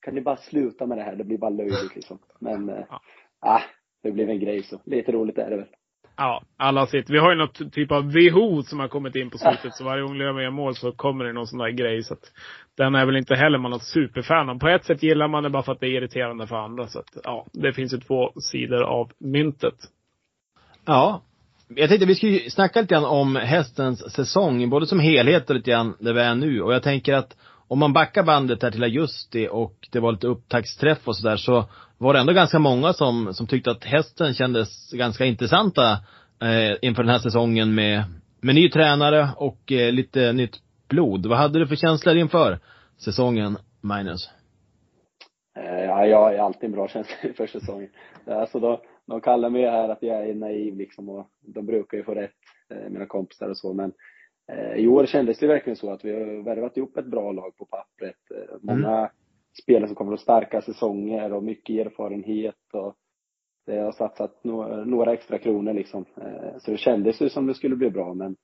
kan 0.02 0.14
ni 0.14 0.20
bara 0.20 0.36
sluta 0.36 0.86
med 0.86 0.98
det 0.98 1.02
här? 1.04 1.16
Det 1.16 1.24
blir 1.24 1.38
bara 1.38 1.50
löjligt 1.50 1.94
liksom. 1.94 2.18
Men, 2.40 2.68
Ja. 2.68 3.00
ah, 3.40 3.62
det 4.02 4.12
blev 4.12 4.30
en 4.30 4.40
grej 4.40 4.62
så. 4.62 4.80
Lite 4.84 5.12
roligt 5.12 5.38
är 5.38 5.50
det 5.50 5.56
väl. 5.56 5.66
Ja, 6.16 6.42
alla 6.56 6.86
sitt. 6.86 7.10
Vi 7.10 7.18
har 7.18 7.30
ju 7.30 7.36
något 7.36 7.72
typ 7.72 7.92
av 7.92 8.12
WHO 8.12 8.62
som 8.62 8.80
har 8.80 8.88
kommit 8.88 9.16
in 9.16 9.30
på 9.30 9.38
slutet. 9.38 9.74
Så 9.74 9.84
varje 9.84 10.02
gång 10.02 10.18
Löven 10.18 10.42
gör 10.42 10.50
mål 10.50 10.74
så 10.74 10.92
kommer 10.92 11.24
det 11.24 11.32
någon 11.32 11.46
sån 11.46 11.58
där 11.58 11.70
grej. 11.70 12.02
Så 12.02 12.14
att 12.14 12.32
den 12.76 12.94
är 12.94 13.06
väl 13.06 13.16
inte 13.16 13.34
heller 13.34 13.58
man 13.58 13.70
något 13.70 13.84
superfan 13.84 14.48
av. 14.50 14.58
På 14.58 14.68
ett 14.68 14.84
sätt 14.84 15.02
gillar 15.02 15.28
man 15.28 15.42
det 15.42 15.50
bara 15.50 15.62
för 15.62 15.72
att 15.72 15.80
det 15.80 15.86
är 15.86 15.96
irriterande 15.96 16.46
för 16.46 16.56
andra. 16.56 16.86
Så 16.86 16.98
att, 16.98 17.16
ja, 17.24 17.46
det 17.52 17.72
finns 17.72 17.94
ju 17.94 17.98
två 17.98 18.32
sidor 18.40 18.82
av 18.82 19.12
myntet. 19.18 19.74
Ja. 20.84 21.22
Jag 21.74 21.88
tänkte 21.88 22.06
vi 22.06 22.14
skulle 22.14 22.50
snacka 22.50 22.80
lite 22.80 22.94
grann 22.94 23.04
om 23.04 23.36
hästens 23.36 24.12
säsong, 24.12 24.70
både 24.70 24.86
som 24.86 25.00
helhet 25.00 25.50
och 25.50 25.56
lite 25.56 25.70
grann 25.70 25.96
där 26.00 26.12
vi 26.12 26.20
är 26.20 26.34
nu. 26.34 26.62
Och 26.62 26.74
jag 26.74 26.82
tänker 26.82 27.14
att 27.14 27.36
om 27.68 27.78
man 27.78 27.92
backar 27.92 28.22
bandet 28.22 28.62
här 28.62 28.70
till 28.70 28.84
augusti 28.84 29.48
och 29.50 29.88
det 29.92 30.00
var 30.00 30.12
lite 30.12 30.26
upptaktsträff 30.26 31.08
och 31.08 31.16
sådär 31.16 31.36
så 31.36 31.64
var 31.98 32.14
det 32.14 32.20
ändå 32.20 32.32
ganska 32.32 32.58
många 32.58 32.92
som, 32.92 33.34
som 33.34 33.46
tyckte 33.46 33.70
att 33.70 33.84
hästen 33.84 34.34
kändes 34.34 34.92
ganska 34.92 35.24
intressanta 35.24 35.92
eh, 36.42 36.76
inför 36.82 37.02
den 37.02 37.12
här 37.12 37.18
säsongen 37.18 37.74
med, 37.74 38.02
med 38.40 38.54
ny 38.54 38.70
tränare 38.70 39.28
och 39.36 39.72
eh, 39.72 39.92
lite 39.92 40.32
nytt 40.32 40.56
blod. 40.88 41.26
Vad 41.26 41.38
hade 41.38 41.58
du 41.58 41.66
för 41.66 41.76
känslor 41.76 42.16
inför 42.16 42.58
säsongen, 42.98 43.56
Magnus? 43.80 44.30
Eh, 45.58 45.80
Ja, 46.00 46.06
jag 46.06 46.18
har 46.18 46.34
alltid 46.34 46.64
en 46.64 46.72
bra 46.72 46.88
känsla 46.88 47.14
inför 47.28 47.46
säsongen. 47.46 47.88
Alltså 48.26 48.60
då 48.60 48.80
de 49.10 49.20
kallar 49.20 49.50
mig 49.50 49.62
här 49.62 49.88
att 49.88 50.02
jag 50.02 50.28
är 50.28 50.34
naiv 50.34 50.76
liksom 50.76 51.08
och 51.08 51.26
de 51.40 51.66
brukar 51.66 51.98
ju 51.98 52.04
få 52.04 52.14
rätt, 52.14 52.30
eh, 52.70 52.90
mina 52.90 53.06
kompisar 53.06 53.48
och 53.48 53.56
så 53.56 53.72
men 53.72 53.92
eh, 54.52 54.74
i 54.74 54.88
år 54.88 55.06
kändes 55.06 55.38
det 55.38 55.46
verkligen 55.46 55.76
så 55.76 55.90
att 55.90 56.04
vi 56.04 56.12
har 56.12 56.44
värvat 56.44 56.76
ihop 56.76 56.96
ett 56.96 57.06
bra 57.06 57.32
lag 57.32 57.56
på 57.56 57.64
pappret. 57.64 58.30
Eh, 58.34 58.56
Många 58.60 59.10
spelare 59.62 59.86
som 59.86 59.96
kommer 59.96 60.12
att 60.12 60.20
starka 60.20 60.62
säsonger 60.62 61.32
och 61.32 61.44
mycket 61.44 61.86
erfarenhet 61.86 62.72
och 62.72 62.94
det 63.66 63.76
har 63.76 63.92
satsat 63.92 64.44
några 64.44 65.12
extra 65.12 65.38
kronor 65.38 65.72
liksom. 65.72 66.04
Så 66.58 66.70
det 66.70 66.76
kändes 66.76 67.22
ju 67.22 67.28
som 67.28 67.46
det 67.46 67.54
skulle 67.54 67.76
bli 67.76 67.90
bra 67.90 68.14
men 68.14 68.36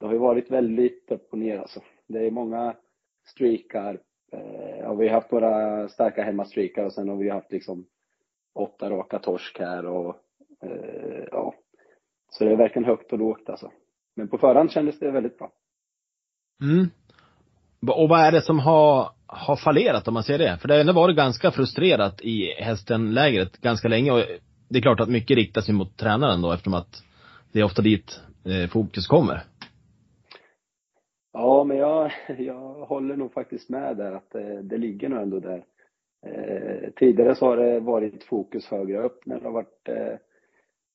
det 0.00 0.06
har 0.06 0.12
ju 0.12 0.18
varit 0.18 0.50
väldigt 0.50 1.10
upp 1.10 1.32
och 1.32 1.38
ner 1.38 1.58
alltså. 1.58 1.80
Det 2.08 2.26
är 2.26 2.30
många 2.30 2.76
streakar 3.26 4.00
ja, 4.78 4.94
vi 4.94 5.08
har 5.08 5.14
haft 5.14 5.30
några 5.32 5.88
starka 5.88 6.22
hemmastreakar 6.22 6.84
och 6.84 6.92
sen 6.92 7.08
har 7.08 7.16
vi 7.16 7.30
haft 7.30 7.52
liksom 7.52 7.86
åtta 8.54 8.90
raka 8.90 9.18
torsk 9.18 9.58
här 9.58 9.86
och 9.86 10.16
eh, 10.62 11.24
ja. 11.30 11.54
Så 12.30 12.44
det 12.44 12.52
är 12.52 12.56
verkligen 12.56 12.88
högt 12.88 13.12
och 13.12 13.18
lågt 13.18 13.48
alltså. 13.50 13.70
Men 14.16 14.28
på 14.28 14.38
förhand 14.38 14.70
kändes 14.70 14.98
det 14.98 15.10
väldigt 15.10 15.38
bra. 15.38 15.52
Mm. 16.62 16.86
Och 17.86 18.08
vad 18.08 18.20
är 18.20 18.32
det 18.32 18.42
som 18.42 18.58
har, 18.58 19.08
har 19.26 19.56
fallerat 19.56 20.08
om 20.08 20.14
man 20.14 20.22
ser 20.22 20.38
det? 20.38 20.58
För 20.60 20.68
det 20.68 20.74
har 20.74 20.80
ändå 20.80 20.92
varit 20.92 21.16
ganska 21.16 21.50
frustrerat 21.50 22.20
i 22.20 22.54
hästenlägret 22.58 23.60
ganska 23.60 23.88
länge 23.88 24.12
och 24.12 24.22
det 24.68 24.78
är 24.78 24.82
klart 24.82 25.00
att 25.00 25.08
mycket 25.08 25.36
riktas 25.36 25.68
ju 25.68 25.72
mot 25.72 25.96
tränaren 25.96 26.42
då 26.42 26.52
eftersom 26.52 26.74
att 26.74 27.02
det 27.52 27.60
är 27.60 27.64
ofta 27.64 27.82
dit 27.82 28.20
eh, 28.44 28.70
fokus 28.70 29.06
kommer. 29.06 29.42
Ja, 31.32 31.64
men 31.64 31.76
jag, 31.76 32.12
jag 32.38 32.86
håller 32.86 33.16
nog 33.16 33.32
faktiskt 33.32 33.70
med 33.70 33.96
där 33.96 34.12
att 34.12 34.30
det, 34.30 34.62
det 34.62 34.78
ligger 34.78 35.08
nog 35.08 35.22
ändå 35.22 35.40
där. 35.40 35.64
Eh, 36.26 36.90
tidigare 36.96 37.34
så 37.34 37.46
har 37.46 37.56
det 37.56 37.80
varit 37.80 38.24
fokus 38.24 38.66
högre 38.66 39.02
upp 39.02 39.26
när 39.26 39.38
det 39.40 39.44
har 39.46 39.52
varit 39.52 39.88
eh, 39.88 40.16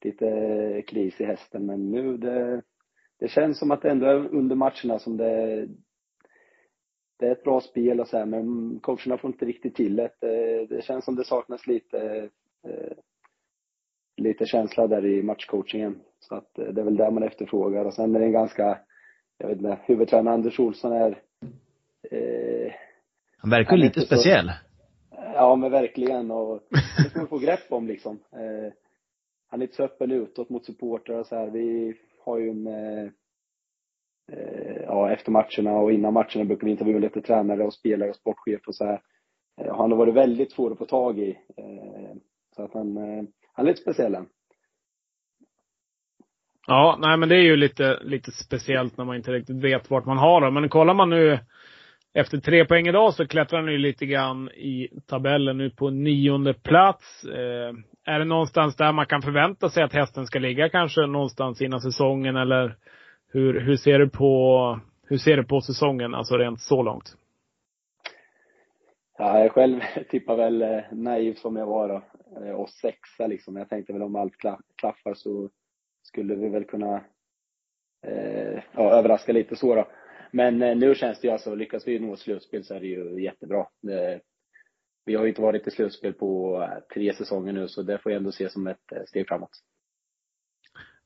lite 0.04 0.84
kris 0.88 1.22
i 1.22 1.26
hästen, 1.26 1.66
men 1.66 1.92
nu 1.92 2.18
det, 2.18 2.62
det 3.20 3.28
känns 3.28 3.60
som 3.60 3.72
att 3.72 3.82
det 3.82 3.90
ändå 3.92 4.06
är 4.06 4.36
under 4.36 4.56
matcherna 4.56 5.00
som 5.00 5.18
det 5.18 5.68
det 7.20 7.28
är 7.28 7.32
ett 7.32 7.44
bra 7.44 7.62
spel 7.62 8.00
och 8.00 8.08
så 8.08 8.18
här, 8.18 8.26
men 8.26 8.80
coacherna 8.80 9.18
får 9.18 9.30
inte 9.32 9.46
riktigt 9.46 9.76
till 9.76 9.96
det. 9.96 10.10
Det, 10.70 10.84
känns 10.84 11.06
som 11.06 11.16
det 11.16 11.24
saknas 11.26 11.68
lite 11.68 12.30
eh, 12.68 12.98
lite 14.18 14.46
känsla 14.46 14.88
där 14.88 15.06
i 15.06 15.24
matchcoachingen. 15.24 16.00
Så 16.20 16.36
att 16.36 16.54
det 16.54 16.82
är 16.82 16.86
väl 16.86 16.98
där 16.98 17.12
man 17.12 17.24
efterfrågar 17.24 17.86
och 17.86 17.94
sen 17.94 18.16
är 18.16 18.20
det 18.20 18.26
en 18.26 18.32
ganska 18.32 18.80
jag 19.38 19.48
vet 19.48 19.58
inte, 19.58 19.78
huvudtränare 19.84 20.34
Anders 20.34 20.60
Olsson 20.60 20.92
är 20.92 21.22
eh, 22.12 22.74
Han 23.38 23.50
verkar 23.50 23.70
Han 23.70 23.80
lite 23.80 23.88
inte 23.88 24.00
så- 24.00 24.06
speciell. 24.06 24.52
Ja 25.38 25.56
men 25.56 25.72
verkligen 25.72 26.32
och 26.32 26.64
det 26.70 27.10
ska 27.10 27.20
man 27.20 27.28
få 27.28 27.38
grepp 27.38 27.72
om 27.72 27.88
liksom. 27.88 28.20
Eh, 28.32 28.74
han 29.48 29.62
är 29.62 29.66
inte 29.66 29.76
så 29.76 29.84
öppen 29.84 30.12
utåt 30.12 30.50
mot 30.50 30.66
supportrar 30.66 31.20
och 31.20 31.28
så 31.28 31.36
här. 31.36 31.50
Vi 31.50 31.96
har 32.26 32.38
ju 32.38 32.50
en 32.50 32.68
eh, 32.68 33.10
eh, 34.32 34.82
ja, 34.84 35.12
efter 35.12 35.32
matcherna 35.32 35.78
och 35.78 35.92
innan 35.92 36.14
matcherna 36.14 36.46
brukar 36.46 36.66
vi 36.66 36.72
intervjua 36.72 37.00
lite 37.00 37.22
tränare 37.22 37.64
och 37.64 37.74
spelare 37.74 38.10
och 38.10 38.16
sportchef 38.16 38.68
och 38.68 38.76
så 38.76 38.86
här. 38.86 39.02
Eh, 39.62 39.78
han 39.78 39.92
har 39.92 39.98
varit 39.98 40.14
väldigt 40.14 40.52
svår 40.52 40.72
att 40.72 40.78
få 40.78 40.86
tag 40.86 41.20
i. 41.20 41.30
Eh, 41.58 42.16
så 42.56 42.64
att 42.64 42.74
han, 42.74 42.98
eh, 42.98 43.24
han 43.54 43.66
är 43.66 43.70
lite 43.70 43.82
speciell 43.82 44.16
än. 44.16 44.26
Ja, 46.68 46.98
nej 47.02 47.18
men 47.18 47.30
det 47.30 47.36
är 47.36 47.44
ju 47.44 47.56
lite, 47.56 48.00
lite 48.04 48.32
speciellt 48.32 48.98
när 48.98 49.06
man 49.06 49.16
inte 49.16 49.32
riktigt 49.32 49.64
vet 49.64 49.90
vart 49.90 50.06
man 50.06 50.18
har 50.18 50.42
dem. 50.42 50.54
Men 50.54 50.70
kollar 50.70 50.94
man 50.94 51.10
nu 51.10 51.40
efter 52.16 52.38
tre 52.38 52.66
poäng 52.66 52.88
idag 52.88 53.14
så 53.14 53.28
klättrar 53.28 53.62
han 53.62 53.72
ju 53.72 53.78
lite 53.78 54.06
grann 54.06 54.50
i 54.50 54.90
tabellen 55.08 55.58
nu 55.58 55.70
på 55.70 55.90
nionde 55.90 56.54
plats. 56.54 57.24
Eh, 57.24 57.74
är 58.14 58.20
det 58.20 58.26
någonstans 58.26 58.76
där 58.76 58.92
man 58.92 59.06
kan 59.06 59.22
förvänta 59.22 59.70
sig 59.70 59.84
att 59.84 59.94
hästen 59.94 60.26
ska 60.26 60.40
ligga 60.40 60.70
kanske 60.70 61.02
någonstans 61.02 61.62
innan 61.62 61.82
säsongen 61.82 62.36
eller 62.36 62.76
hur, 63.32 63.60
hur 63.60 63.76
ser 63.76 64.00
du 64.00 64.10
på, 64.10 64.80
hur 65.08 65.18
ser 65.18 65.38
du 65.38 65.44
på 65.44 65.62
säsongen, 65.62 66.16
alltså 66.16 66.38
rent 66.38 66.62
så 66.62 66.84
långt? 66.84 67.16
Ja, 69.18 69.40
jag 69.40 69.52
själv 69.52 69.80
tippar 70.10 70.36
väl 70.36 70.62
eh, 70.62 70.82
naiv 70.92 71.34
som 71.34 71.56
jag 71.56 71.66
var 71.66 71.88
då. 71.88 72.02
Eh, 72.42 72.52
och 72.52 72.70
sexa 72.70 73.28
liksom. 73.28 73.56
Jag 73.56 73.70
tänkte 73.70 73.94
väl 73.94 74.04
om 74.04 74.16
allt 74.16 74.34
klaffar 74.76 75.14
så 75.14 75.50
skulle 76.04 76.36
vi 76.36 76.50
väl 76.50 76.64
kunna 76.66 76.96
eh, 78.08 78.64
ja, 78.72 78.92
överraska 78.92 79.32
lite 79.32 79.56
så 79.56 79.76
då. 79.76 79.88
Men 80.36 80.62
eh, 80.62 80.76
nu 80.76 80.96
känns 80.96 81.22
det 81.22 81.28
ju 81.28 81.34
alltså, 81.34 81.56
lyckas 81.56 81.88
vi 81.88 82.00
nå 82.00 82.16
slutspel 82.16 82.64
så 82.64 82.74
är 82.74 82.80
det 82.80 82.88
ju 82.88 83.24
jättebra. 83.24 83.60
Eh, 83.60 84.20
vi 85.06 85.16
har 85.16 85.24
ju 85.24 85.30
inte 85.30 85.42
varit 85.42 85.68
i 85.68 85.72
slutspel 85.72 86.14
på 86.14 86.62
eh, 86.64 86.94
tre 86.94 87.14
säsonger 87.14 87.54
nu 87.54 87.68
så 87.68 87.82
det 87.82 87.98
får 87.98 88.12
jag 88.12 88.20
ändå 88.20 88.32
se 88.32 88.50
som 88.50 88.68
ett 88.68 89.08
steg 89.08 89.28
framåt. 89.28 89.50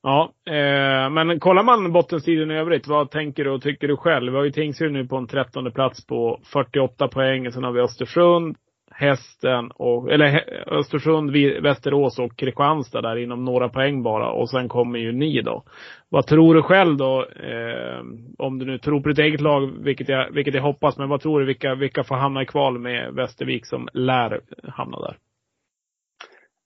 Ja, 0.02 0.32
eh, 0.46 1.10
men 1.10 1.40
kollar 1.40 1.62
man 1.62 1.92
bottenstriden 1.92 2.50
i 2.50 2.58
övrigt, 2.58 2.86
vad 2.86 3.10
tänker 3.10 3.44
du 3.44 3.50
och 3.50 3.62
tycker 3.62 3.88
du 3.88 3.96
själv? 3.96 4.32
Vi 4.32 4.38
har 4.38 4.44
ju 4.44 4.52
Tingsryd 4.52 4.92
nu 4.92 5.06
på 5.06 5.16
en 5.16 5.26
trettonde 5.26 5.70
plats 5.70 6.06
på 6.06 6.40
48 6.52 7.08
poäng. 7.08 7.52
Sen 7.52 7.64
har 7.64 7.72
vi 7.72 7.80
Östersund, 7.80 8.56
Hästen 9.00 9.70
och, 9.74 10.12
eller 10.12 10.44
Östersund, 10.78 11.30
Västerås 11.62 12.18
och 12.18 12.36
Kristianstad 12.36 13.00
där 13.00 13.16
inom 13.16 13.44
några 13.44 13.68
poäng 13.68 14.02
bara. 14.02 14.30
Och 14.32 14.50
sen 14.50 14.68
kommer 14.68 14.98
ju 14.98 15.12
ni 15.12 15.42
då. 15.42 15.62
Vad 16.08 16.26
tror 16.26 16.54
du 16.54 16.62
själv 16.62 16.96
då? 16.96 17.26
Eh, 17.26 18.00
om 18.38 18.58
du 18.58 18.66
nu 18.66 18.78
tror 18.78 19.00
på 19.00 19.08
ditt 19.08 19.18
eget 19.18 19.40
lag, 19.40 19.70
vilket 19.84 20.08
jag, 20.08 20.30
vilket 20.30 20.54
jag 20.54 20.62
hoppas, 20.62 20.98
men 20.98 21.08
vad 21.08 21.20
tror 21.20 21.40
du, 21.40 21.46
vilka, 21.46 21.74
vilka 21.74 22.04
får 22.04 22.14
hamna 22.14 22.42
i 22.42 22.46
kval 22.46 22.78
med 22.78 23.14
Västervik 23.14 23.66
som 23.66 23.88
lär 23.92 24.40
hamna 24.68 25.00
där? 25.00 25.16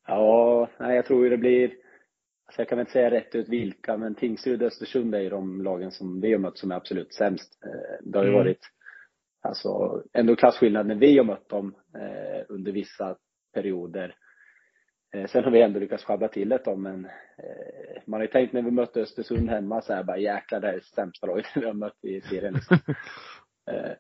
Ja, 0.06 0.68
nej, 0.80 0.96
jag 0.96 1.06
tror 1.06 1.24
ju 1.24 1.30
det 1.30 1.36
blir, 1.36 1.64
alltså 2.46 2.60
jag 2.60 2.68
kan 2.68 2.78
väl 2.78 2.82
inte 2.82 2.92
säga 2.92 3.10
rätt 3.10 3.34
ut 3.34 3.48
vilka, 3.48 3.96
men 3.96 4.14
Tingsryd 4.14 4.62
och 4.62 4.66
Östersund 4.66 5.14
är 5.14 5.20
ju 5.20 5.28
de 5.30 5.62
lagen 5.62 5.90
som 5.90 6.20
vi 6.20 6.32
har 6.32 6.38
mött 6.38 6.58
som 6.58 6.70
är 6.70 6.76
absolut 6.76 7.14
sämst. 7.14 7.58
Eh, 7.64 8.10
Det 8.10 8.18
har 8.18 8.24
ju 8.24 8.30
Mm. 8.30 8.44
varit, 8.44 8.60
alltså 9.42 10.02
ändå 10.12 10.36
klasskillnad 10.36 10.86
när 10.86 10.94
vi 10.94 11.18
har 11.18 11.24
mött 11.24 11.48
dem 11.48 11.74
under 12.48 12.72
vissa 12.72 13.16
perioder. 13.54 14.14
Eh, 15.14 15.26
Sen 15.26 15.44
har 15.44 15.50
vi 15.50 15.62
ändå 15.62 15.80
lyckats 15.80 16.04
sjabbla 16.04 16.28
till 16.28 16.48
det 16.48 16.60
då, 16.64 16.76
men 16.76 17.04
eh, 17.04 18.02
man 18.06 18.20
har 18.20 18.24
ju 18.24 18.32
tänkt 18.32 18.52
när 18.52 18.62
vi 18.62 18.70
mötte 18.70 19.00
Östersund 19.00 19.50
hemma 19.50 19.82
så 19.82 19.92
här 19.94 20.02
bara 20.04 20.18
jäklar 20.18 20.60
det 20.60 20.66
här 20.66 20.74
är 20.74 20.80
sämsta 20.80 21.26
laget 21.26 21.46
vi 21.54 21.66
har 21.66 21.72
mött 21.74 22.04
i 22.04 22.20
serien 22.20 22.54
liksom. 22.54 22.78
Eh, 23.70 23.92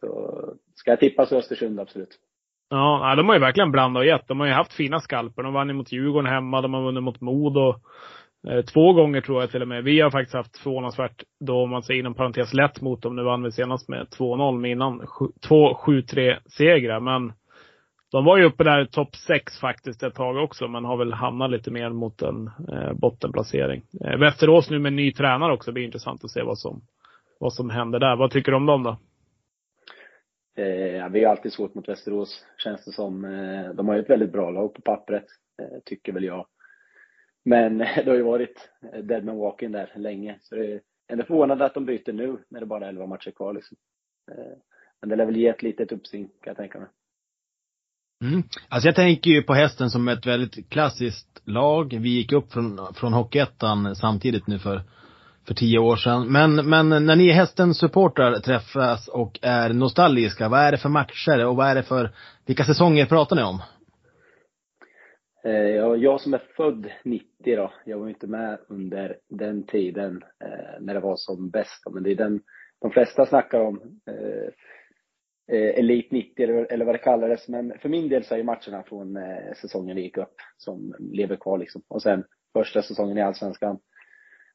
Så 0.00 0.54
ska 0.74 0.90
jag 0.90 1.00
tippa 1.00 1.26
så 1.26 1.36
Östersund 1.38 1.80
absolut. 1.80 2.18
Ja, 2.68 3.14
de 3.16 3.26
har 3.28 3.34
ju 3.34 3.40
verkligen 3.40 3.72
blandat 3.72 4.00
och 4.00 4.06
gett. 4.06 4.28
De 4.28 4.40
har 4.40 4.46
ju 4.46 4.52
haft 4.52 4.72
fina 4.72 5.00
skalper. 5.00 5.42
De 5.42 5.52
vann 5.52 5.68
ju 5.68 5.74
mot 5.74 5.92
Djurgården 5.92 6.32
hemma, 6.32 6.60
de 6.60 6.74
har 6.74 6.82
vunnit 6.82 7.02
mot 7.02 7.20
Modo. 7.20 7.74
Eh, 8.48 8.64
två 8.64 8.92
gånger 8.92 9.20
tror 9.20 9.40
jag 9.40 9.50
till 9.50 9.62
och 9.62 9.68
med. 9.68 9.84
Vi 9.84 10.00
har 10.00 10.10
faktiskt 10.10 10.34
haft 10.34 10.58
förvånansvärt, 10.58 11.22
då 11.40 11.62
om 11.62 11.70
man 11.70 11.82
säger 11.82 12.00
inom 12.00 12.14
parentes 12.14 12.54
lätt 12.54 12.80
mot 12.80 13.02
dem. 13.02 13.16
Nu 13.16 13.22
vann 13.22 13.42
vi 13.42 13.52
senast 13.52 13.88
med 13.88 14.06
2-0 14.18 14.58
med 14.58 14.70
innan 14.70 15.06
två 15.48 15.74
7-3 15.74 16.36
segrar. 16.46 17.00
Men 17.00 17.32
De 18.12 18.24
var 18.24 18.38
ju 18.38 18.44
uppe 18.44 18.64
där 18.64 18.82
i 18.82 18.86
topp 18.86 19.16
6 19.16 19.58
faktiskt 19.58 20.02
ett 20.02 20.14
tag 20.14 20.36
också, 20.36 20.68
men 20.68 20.84
har 20.84 20.96
väl 20.96 21.12
hamnat 21.12 21.50
lite 21.50 21.70
mer 21.70 21.90
mot 21.90 22.22
en 22.22 22.50
eh, 22.72 22.92
bottenplacering. 22.92 23.82
Eh, 24.04 24.18
Västerås 24.18 24.70
nu 24.70 24.78
med 24.78 24.92
ny 24.92 25.12
tränare 25.12 25.52
också. 25.52 25.70
Det 25.70 25.74
blir 25.74 25.84
intressant 25.84 26.24
att 26.24 26.30
se 26.30 26.42
vad 26.42 26.58
som, 26.58 26.80
vad 27.40 27.52
som 27.52 27.70
händer 27.70 27.98
där. 27.98 28.16
Vad 28.16 28.30
tycker 28.30 28.52
du 28.52 28.56
om 28.56 28.66
dem 28.66 28.82
då? 28.82 28.96
Eh, 30.56 31.08
vi 31.08 31.24
har 31.24 31.30
alltid 31.30 31.52
svårt 31.52 31.74
mot 31.74 31.88
Västerås, 31.88 32.44
känns 32.58 32.84
det 32.84 32.92
som. 32.92 33.24
Eh, 33.24 33.74
de 33.74 33.88
har 33.88 33.94
ju 33.94 34.00
ett 34.00 34.10
väldigt 34.10 34.32
bra 34.32 34.50
lag 34.50 34.74
på 34.74 34.82
pappret, 34.82 35.26
eh, 35.62 35.78
tycker 35.84 36.12
väl 36.12 36.24
jag. 36.24 36.46
Men 37.44 37.78
det 37.78 38.06
har 38.06 38.14
ju 38.14 38.22
varit 38.22 38.70
deadman 39.02 39.38
walking 39.38 39.72
där 39.72 39.92
länge. 39.96 40.38
Så 40.40 40.54
det 40.54 40.72
är 40.72 40.80
ändå 41.08 41.24
förvånande 41.24 41.64
att 41.64 41.74
de 41.74 41.84
byter 41.84 42.12
nu, 42.12 42.38
när 42.48 42.60
det 42.60 42.66
bara 42.66 42.84
är 42.84 42.88
11 42.88 43.06
matcher 43.06 43.30
kvar. 43.30 43.52
Liksom. 43.52 43.76
Eh, 44.30 44.58
men 45.00 45.08
det 45.08 45.16
lär 45.16 45.26
väl 45.26 45.36
ge 45.36 45.48
ett 45.48 45.62
litet 45.62 45.92
uppsving, 45.92 46.24
kan 46.24 46.50
jag 46.50 46.56
tänka 46.56 46.78
mig. 46.78 46.88
Mm. 48.22 48.42
Alltså 48.68 48.88
jag 48.88 48.96
tänker 48.96 49.30
ju 49.30 49.42
på 49.42 49.54
hästen 49.54 49.90
som 49.90 50.08
ett 50.08 50.26
väldigt 50.26 50.70
klassiskt 50.70 51.42
lag. 51.44 51.98
Vi 52.00 52.08
gick 52.08 52.32
upp 52.32 52.52
från, 52.52 52.94
från 52.94 53.12
Hockeyettan 53.12 53.96
samtidigt 53.96 54.46
nu 54.46 54.58
för, 54.58 54.82
för 55.46 55.54
tio 55.54 55.78
år 55.78 55.96
sedan. 55.96 56.32
Men, 56.32 56.54
men 56.54 56.88
när 56.88 57.16
ni 57.16 57.32
hästens 57.32 57.78
supportrar 57.78 58.38
träffas 58.38 59.08
och 59.08 59.38
är 59.42 59.72
nostalgiska, 59.72 60.48
vad 60.48 60.60
är 60.60 60.72
det 60.72 60.78
för 60.78 60.88
matcher 60.88 61.46
och 61.46 61.56
vad 61.56 61.66
är 61.66 61.74
det 61.74 61.82
för, 61.82 62.10
vilka 62.46 62.64
säsonger 62.64 63.06
pratar 63.06 63.36
ni 63.36 63.42
om? 63.42 63.62
Eh, 65.46 66.02
jag 66.02 66.20
som 66.20 66.34
är 66.34 66.42
född 66.56 66.90
90 67.04 67.56
då, 67.56 67.72
jag 67.84 67.98
var 67.98 68.08
inte 68.08 68.26
med 68.26 68.58
under 68.68 69.18
den 69.28 69.66
tiden 69.66 70.22
eh, 70.44 70.80
när 70.80 70.94
det 70.94 71.00
var 71.00 71.16
som 71.16 71.50
bäst. 71.50 71.82
Men 71.90 72.02
det 72.02 72.10
är 72.10 72.16
den 72.16 72.40
de 72.80 72.90
flesta 72.90 73.26
snackar 73.26 73.60
om. 73.60 74.00
Eh, 74.06 74.50
Elite 75.78 76.14
90 76.14 76.66
eller 76.70 76.84
vad 76.84 76.94
det 76.94 76.98
kallades. 76.98 77.48
Men 77.48 77.78
för 77.78 77.88
min 77.88 78.08
del 78.08 78.24
så 78.24 78.34
är 78.34 78.42
matcherna 78.42 78.82
från 78.82 79.18
säsongen 79.60 79.96
vi 79.96 80.02
gick 80.02 80.16
upp 80.16 80.34
som 80.56 80.94
lever 80.98 81.36
kvar 81.36 81.58
liksom. 81.58 81.82
Och 81.88 82.02
sen 82.02 82.24
första 82.52 82.82
säsongen 82.82 83.18
i 83.18 83.22
Allsvenskan. 83.22 83.78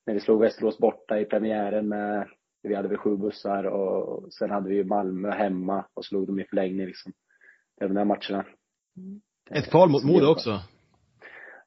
När 0.05 0.13
vi 0.13 0.19
slog 0.19 0.41
Västerås 0.41 0.77
borta 0.77 1.19
i 1.19 1.25
premiären 1.25 1.87
med, 1.87 2.27
vi 2.63 2.75
hade 2.75 2.87
väl 2.87 2.97
sju 2.97 3.17
bussar 3.17 3.63
och 3.63 4.33
sen 4.33 4.49
hade 4.49 4.69
vi 4.69 4.83
Malmö 4.83 5.31
hemma 5.31 5.85
och 5.93 6.05
slog 6.05 6.27
dem 6.27 6.39
i 6.39 6.43
förlängning 6.43 6.85
liksom. 6.85 7.13
Det 7.77 7.85
är 7.85 7.87
de 7.87 7.95
där 7.95 8.05
matcherna. 8.05 8.45
Ett 9.51 9.69
kval 9.69 9.89
mot 9.89 10.03
Modo 10.03 10.31
också. 10.31 10.59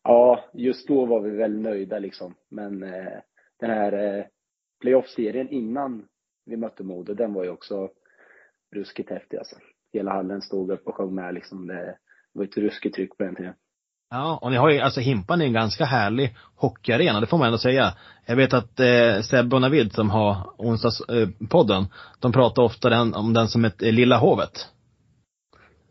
Ja, 0.04 0.44
just 0.54 0.88
då 0.88 1.06
var 1.06 1.20
vi 1.20 1.30
väl 1.30 1.60
nöjda 1.60 1.98
liksom. 1.98 2.34
Men 2.50 2.82
eh, 2.82 3.20
den 3.60 3.70
här 3.70 3.92
eh, 3.92 4.24
playoff-serien 4.80 5.48
innan 5.48 6.06
vi 6.46 6.56
mötte 6.56 6.84
Modo, 6.84 7.14
den 7.14 7.32
var 7.32 7.44
ju 7.44 7.50
också 7.50 7.90
ruskigt 8.74 9.10
häftig 9.10 9.36
alltså. 9.36 9.56
Hela 9.92 10.12
hallen 10.12 10.42
stod 10.42 10.70
upp 10.70 10.86
och 10.86 10.94
sjöng 10.94 11.14
med 11.14 11.34
liksom. 11.34 11.66
Det 11.66 11.98
var 12.32 12.44
ett 12.44 12.56
ruskigt 12.56 12.94
tryck 12.94 13.16
på 13.16 13.24
den 13.24 13.34
tiden. 13.34 13.54
Ja, 14.10 14.38
och 14.42 14.50
ni 14.50 14.56
har 14.56 14.70
ju, 14.70 14.80
alltså 14.80 15.00
Himpan 15.00 15.40
är 15.40 15.46
en 15.46 15.52
ganska 15.52 15.84
härlig 15.84 16.36
hockeyarena, 16.54 17.20
det 17.20 17.26
får 17.26 17.38
man 17.38 17.46
ändå 17.46 17.58
säga. 17.58 17.94
Jag 18.26 18.36
vet 18.36 18.54
att 18.54 18.80
eh, 18.80 19.20
Sebbe 19.22 19.56
och 19.56 19.62
Navid 19.62 19.92
som 19.92 20.10
har 20.10 20.54
onsdagspodden, 20.58 21.82
eh, 21.82 21.88
de 22.20 22.32
pratar 22.32 22.62
ofta 22.62 22.90
den, 22.90 23.14
om 23.14 23.32
den 23.32 23.48
som 23.48 23.64
ett 23.64 23.82
eh, 23.82 23.92
Lilla 23.92 24.18
Hovet. 24.18 24.68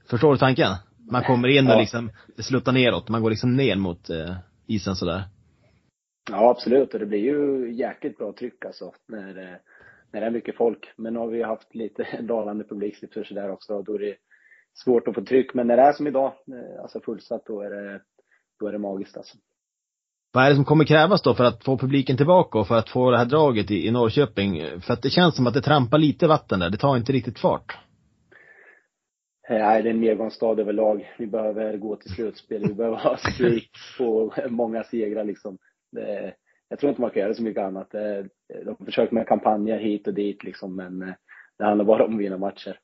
Förstår 0.09 0.31
du 0.31 0.37
tanken? 0.37 0.71
Man 1.11 1.23
kommer 1.23 1.47
in 1.47 1.67
och 1.67 1.73
ja. 1.73 1.79
liksom, 1.79 2.11
det 2.35 2.43
sluttar 2.43 2.71
neråt. 2.71 3.09
Man 3.09 3.21
går 3.21 3.29
liksom 3.29 3.55
ner 3.55 3.75
mot 3.75 4.09
eh, 4.09 4.35
isen 4.67 4.95
sådär. 4.95 5.23
Ja, 6.29 6.49
absolut. 6.49 6.93
Och 6.93 6.99
det 6.99 7.05
blir 7.05 7.19
ju 7.19 7.71
jäkligt 7.73 8.17
bra 8.17 8.33
tryck 8.33 8.65
alltså. 8.65 8.93
När, 9.07 9.37
eh, 9.37 9.55
när 10.11 10.21
det 10.21 10.27
är 10.27 10.31
mycket 10.31 10.57
folk. 10.57 10.93
Men 10.97 11.13
nu 11.13 11.19
har 11.19 11.27
vi 11.27 11.43
haft 11.43 11.75
lite 11.75 12.07
dalande 12.21 12.63
publiksiffror 12.63 13.27
där 13.33 13.51
också. 13.51 13.81
Då 13.81 13.93
är 13.95 13.99
det 13.99 14.15
svårt 14.83 15.07
att 15.07 15.15
få 15.15 15.21
tryck. 15.21 15.53
Men 15.53 15.67
när 15.67 15.77
det 15.77 15.83
är 15.83 15.93
som 15.93 16.07
idag, 16.07 16.25
eh, 16.27 16.81
alltså 16.81 16.99
fullsatt, 16.99 17.45
då 17.45 17.61
är 17.61 17.69
det, 17.69 18.01
då 18.59 18.67
är 18.67 18.71
det 18.71 18.79
magiskt 18.79 19.17
alltså. 19.17 19.37
Vad 20.33 20.45
är 20.45 20.49
det 20.49 20.55
som 20.55 20.65
kommer 20.65 20.85
krävas 20.85 21.21
då 21.21 21.33
för 21.33 21.43
att 21.43 21.63
få 21.63 21.77
publiken 21.77 22.17
tillbaka 22.17 22.59
och 22.59 22.67
för 22.67 22.77
att 22.77 22.89
få 22.89 23.11
det 23.11 23.17
här 23.17 23.25
draget 23.25 23.71
i, 23.71 23.87
i 23.87 23.91
Norrköping? 23.91 24.81
För 24.81 24.93
att 24.93 25.01
det 25.01 25.09
känns 25.09 25.35
som 25.35 25.47
att 25.47 25.53
det 25.53 25.61
trampar 25.61 25.97
lite 25.97 26.27
vatten 26.27 26.59
där. 26.59 26.69
Det 26.69 26.77
tar 26.77 26.97
inte 26.97 27.13
riktigt 27.13 27.39
fart. 27.39 27.77
Eh, 29.49 29.57
nej, 29.57 29.83
det 29.83 29.89
är 29.89 29.93
en 29.93 30.01
nedgångsstad 30.01 30.61
överlag. 30.61 31.11
Vi 31.17 31.27
behöver 31.27 31.77
gå 31.77 31.95
till 31.95 32.11
slutspel. 32.11 32.67
Vi 32.67 32.73
behöver 32.73 32.97
ha 32.97 33.17
streak 33.17 33.71
på 33.97 34.33
många 34.49 34.83
segrar 34.83 35.23
liksom. 35.23 35.57
Det, 35.91 36.33
jag 36.69 36.79
tror 36.79 36.89
inte 36.89 37.01
man 37.01 37.11
kan 37.11 37.21
göra 37.21 37.33
så 37.33 37.43
mycket 37.43 37.63
annat. 37.63 37.91
Det, 37.91 38.27
de 38.65 38.85
försöker 38.85 39.15
med 39.15 39.27
kampanjer 39.27 39.79
hit 39.79 40.07
och 40.07 40.13
dit 40.13 40.43
liksom, 40.43 40.75
men 40.75 41.01
eh, 41.01 41.13
det 41.57 41.65
handlar 41.65 41.85
bara 41.85 42.05
om 42.05 42.13
att 42.13 42.19
vinna 42.21 42.37
matcher. 42.37 42.79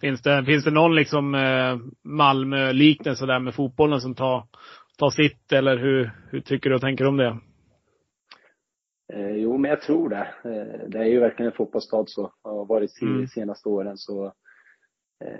Finns 0.00 0.22
det, 0.22 0.44
finns 0.44 0.64
det 0.64 0.70
någon 0.70 0.94
liksom 0.94 1.34
eh, 1.34 1.78
Malmö-liknelse 2.02 3.26
där 3.26 3.38
med 3.38 3.54
fotbollen 3.54 4.00
som 4.00 4.14
tar, 4.14 4.46
tar 4.98 5.10
sitt, 5.10 5.52
eller 5.52 5.76
hur, 5.76 6.10
hur 6.30 6.40
tycker 6.40 6.70
du 6.70 6.76
och 6.76 6.82
tänker 6.82 7.06
om 7.06 7.16
det? 7.16 7.38
Eh, 9.12 9.36
jo, 9.36 9.58
men 9.58 9.70
jag 9.70 9.82
tror 9.82 10.08
det. 10.08 10.28
Eh, 10.44 10.88
det 10.88 10.98
är 10.98 11.04
ju 11.04 11.20
verkligen 11.20 11.50
en 11.50 11.56
fotbollsstad 11.56 12.04
så, 12.06 12.32
har 12.42 12.66
varit 12.66 12.90
de 13.00 13.06
mm. 13.06 13.26
senaste 13.26 13.68
åren. 13.68 13.96
Så 13.96 14.24
Eh, 14.26 14.32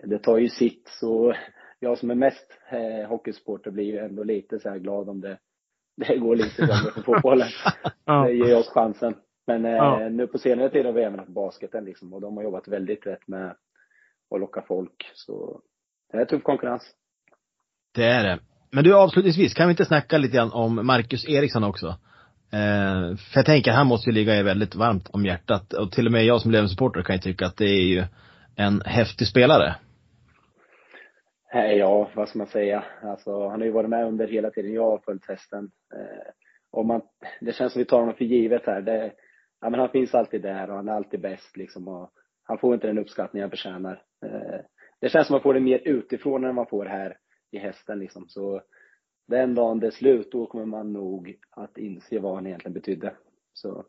det 0.05 0.19
tar 0.19 0.39
ju 0.39 0.49
sitt. 0.49 0.89
Så 1.01 1.35
jag 1.81 1.99
som 1.99 2.11
är 2.11 2.15
mest 2.15 2.59
eh, 2.71 3.09
hockeysupporter 3.09 3.71
blir 3.71 3.85
ju 3.85 3.99
ändå 3.99 4.25
lite 4.25 4.61
så 4.61 4.69
här 4.69 4.79
glad 4.79 5.09
om 5.09 5.21
det, 5.21 5.39
det 5.97 6.17
går 6.17 6.37
lite 6.37 6.67
sämre 6.67 6.93
för 6.95 7.03
fotbollen. 7.03 7.49
ja. 8.05 8.25
Det 8.27 8.33
ger 8.33 8.57
oss 8.57 8.69
chansen. 8.69 9.15
Men 9.47 9.65
eh, 9.65 9.73
ja. 9.73 10.09
nu 10.09 10.27
på 10.27 10.39
senare 10.39 10.71
tid 10.71 10.87
har 10.87 10.93
vi 10.93 11.03
även 11.03 11.19
haft 11.19 11.31
basketen 11.31 11.85
liksom 11.85 12.13
och 12.13 12.21
de 12.21 12.37
har 12.37 12.45
jobbat 12.45 12.69
väldigt 12.69 13.07
rätt 13.07 13.29
med 13.29 13.57
att 14.35 14.41
locka 14.41 14.65
folk. 14.69 15.11
Så 15.15 15.61
det 16.13 16.19
är 16.19 16.25
tuff 16.25 16.43
konkurrens. 16.43 16.83
Det 17.95 18.05
är 18.05 18.25
det. 18.25 18.39
Men 18.71 18.85
du 18.85 18.95
avslutningsvis, 18.95 19.55
kan 19.55 19.69
vi 19.69 19.71
inte 19.71 19.85
snacka 19.85 20.19
lite 20.19 20.37
grann 20.37 20.53
om 20.53 20.87
Marcus 20.87 21.29
Eriksson 21.29 21.65
också? 21.65 21.87
Eh, 22.53 23.17
för 23.17 23.39
jag 23.39 23.47
tänker, 23.47 23.73
han 23.73 23.87
måste 23.87 24.11
ju 24.11 24.15
ligga 24.15 24.37
er 24.37 24.43
väldigt 24.43 24.75
varmt 24.75 25.09
om 25.13 25.27
hjärtat. 25.27 25.73
Och 25.73 25.93
till 25.93 26.07
och 26.07 26.13
med 26.13 26.25
jag 26.25 26.41
som 26.41 26.51
Löven-supporter 26.51 27.03
kan 27.03 27.17
ju 27.17 27.21
tycka 27.21 27.47
att 27.47 27.57
det 27.57 27.69
är 27.69 27.85
ju 27.85 28.05
en 28.57 28.81
häftig 28.81 29.27
spelare? 29.27 29.77
Eh, 31.55 31.73
ja, 31.73 32.11
vad 32.15 32.29
ska 32.29 32.39
man 32.39 32.47
säga? 32.47 32.85
Alltså, 33.03 33.49
han 33.49 33.61
har 33.61 33.67
ju 33.67 33.71
varit 33.71 33.91
med 33.91 34.07
under 34.07 34.27
hela 34.27 34.51
tiden 34.51 34.73
jag 34.73 34.91
har 34.91 34.99
följt 34.99 35.29
hästen. 35.29 35.71
Eh, 35.95 36.85
man, 36.85 37.03
det 37.41 37.53
känns 37.53 37.73
som 37.73 37.81
vi 37.81 37.87
tar 37.87 38.01
honom 38.01 38.15
för 38.15 38.25
givet 38.25 38.67
här. 38.67 38.81
Det, 38.81 39.13
ja, 39.61 39.71
men 39.71 39.81
han 39.81 39.89
finns 39.89 40.15
alltid 40.15 40.43
där 40.43 40.71
och 40.71 40.77
han 40.77 40.89
är 40.89 40.93
alltid 40.93 41.21
bäst 41.21 41.57
liksom. 41.57 41.89
Och 41.89 42.11
han 42.45 42.59
får 42.59 42.75
inte 42.75 42.87
den 42.87 42.99
uppskattning 42.99 43.43
han 43.43 43.51
förtjänar. 43.51 44.03
Eh, 44.25 44.61
det 45.01 45.09
känns 45.09 45.27
som 45.27 45.37
att 45.37 45.41
man 45.41 45.43
får 45.43 45.55
det 45.55 45.61
mer 45.61 45.81
utifrån 45.85 46.45
än 46.45 46.55
man 46.55 46.67
får 46.67 46.87
här 46.87 47.17
i 47.51 47.59
hästen 47.59 47.99
liksom. 47.99 48.29
Så 48.29 48.63
den 49.29 49.55
dagen 49.55 49.81
det 49.81 49.87
är 49.87 49.91
slut, 49.91 50.33
då 50.33 50.47
kommer 50.47 50.65
man 50.65 50.93
nog 50.93 51.37
att 51.51 51.79
inse 51.79 52.19
vad 52.19 52.35
han 52.35 52.47
egentligen 52.47 52.75
betydde. 52.75 53.15
Så 53.53 53.85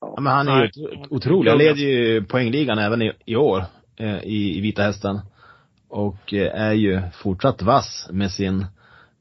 Ja, 0.00 0.20
men 0.20 0.32
han 0.32 0.48
är 0.48 0.62
ju 0.62 0.70
otrolig. 1.10 1.50
Han 1.50 1.58
leder 1.58 1.80
ju 1.80 2.24
poängligan 2.24 2.78
även 2.78 3.02
i, 3.02 3.12
i 3.24 3.36
år 3.36 3.64
eh, 3.96 4.24
i, 4.24 4.58
i 4.58 4.60
Vita 4.60 4.82
Hästen. 4.82 5.20
Och 5.88 6.34
eh, 6.34 6.60
är 6.60 6.72
ju 6.72 7.00
fortsatt 7.22 7.62
vass 7.62 8.08
med 8.12 8.30
sin 8.30 8.66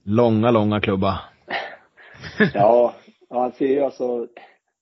långa, 0.04 0.52
långa 0.52 0.82
klubba. 0.82 1.20
ja, 2.54 2.96
ja, 3.30 3.42
han 3.42 3.52
ser 3.52 3.68
ju 3.68 3.80
alltså 3.80 4.28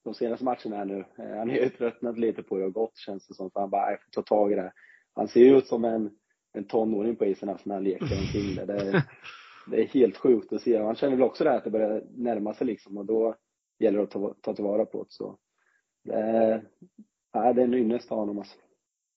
de 0.04 0.14
senaste 0.14 0.44
matcherna 0.44 0.76
här 0.76 0.84
nu. 0.84 0.98
Eh, 0.98 1.38
han 1.38 1.50
är 1.50 1.54
ju 1.54 1.68
tröttnat 1.68 2.18
lite 2.18 2.42
på 2.42 2.58
det 2.58 2.64
och 2.64 2.72
gått 2.72 2.96
känns 2.96 3.26
det 3.26 3.34
som. 3.34 3.50
För 3.50 3.60
han 3.60 3.70
bara, 3.70 3.90
jag 3.90 4.02
får 4.02 4.10
ta 4.10 4.22
tag 4.22 4.52
i 4.52 4.54
det. 4.54 4.72
Han 5.14 5.28
ser 5.28 5.40
ju 5.40 5.58
ut 5.58 5.66
som 5.66 5.84
en, 5.84 6.10
en 6.52 6.64
tonåring 6.64 7.16
på 7.16 7.24
isen 7.24 7.48
alltså, 7.48 7.68
när 7.68 7.74
han 7.74 7.84
leker 7.84 8.18
omkring 8.20 8.54
det. 8.54 8.64
Det 8.64 8.72
är, 8.72 9.02
det 9.70 9.82
är 9.82 9.86
helt 9.86 10.16
sjukt 10.16 10.52
att 10.52 10.62
se. 10.62 10.82
Han 10.82 10.96
känner 10.96 11.16
väl 11.16 11.22
också 11.22 11.44
det 11.44 11.50
här 11.50 11.56
att 11.56 11.64
det 11.64 11.70
börjar 11.70 12.02
närma 12.16 12.54
sig 12.54 12.66
liksom 12.66 12.98
och 12.98 13.06
då 13.06 13.34
gäller 13.78 13.98
det 13.98 14.04
att 14.04 14.10
ta, 14.10 14.34
ta 14.40 14.54
tillvara 14.54 14.84
på 14.84 15.02
det. 15.02 15.08
Så 15.08 15.38
det, 16.06 16.62
ja, 17.32 17.52
det 17.52 17.60
är 17.60 17.64
en 17.64 17.74
ynnest 17.74 18.12
av 18.12 18.18
honom 18.18 18.38
alltså. 18.38 18.56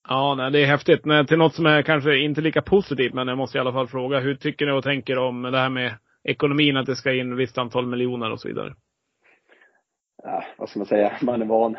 Ja, 0.08 0.34
nej, 0.34 0.50
det 0.50 0.62
är 0.62 0.66
häftigt. 0.66 1.04
Men 1.04 1.26
till 1.26 1.38
något 1.38 1.54
som 1.54 1.66
är 1.66 1.82
kanske 1.82 2.18
inte 2.18 2.40
lika 2.40 2.62
positivt, 2.62 3.14
men 3.14 3.28
jag 3.28 3.38
måste 3.38 3.58
i 3.58 3.60
alla 3.60 3.72
fall 3.72 3.88
fråga. 3.88 4.20
Hur 4.20 4.34
tycker 4.34 4.66
ni 4.66 4.72
och 4.72 4.84
tänker 4.84 5.18
om 5.18 5.42
det 5.42 5.58
här 5.58 5.70
med 5.70 5.94
ekonomin, 6.24 6.76
att 6.76 6.86
det 6.86 6.96
ska 6.96 7.14
in 7.14 7.32
ett 7.32 7.38
visst 7.38 7.58
antal 7.58 7.86
miljoner 7.86 8.30
och 8.30 8.40
så 8.40 8.48
vidare? 8.48 8.74
Ja, 10.22 10.44
vad 10.58 10.68
ska 10.68 10.78
man 10.78 10.86
säga? 10.86 11.12
Man 11.22 11.42
är 11.42 11.46
van. 11.46 11.76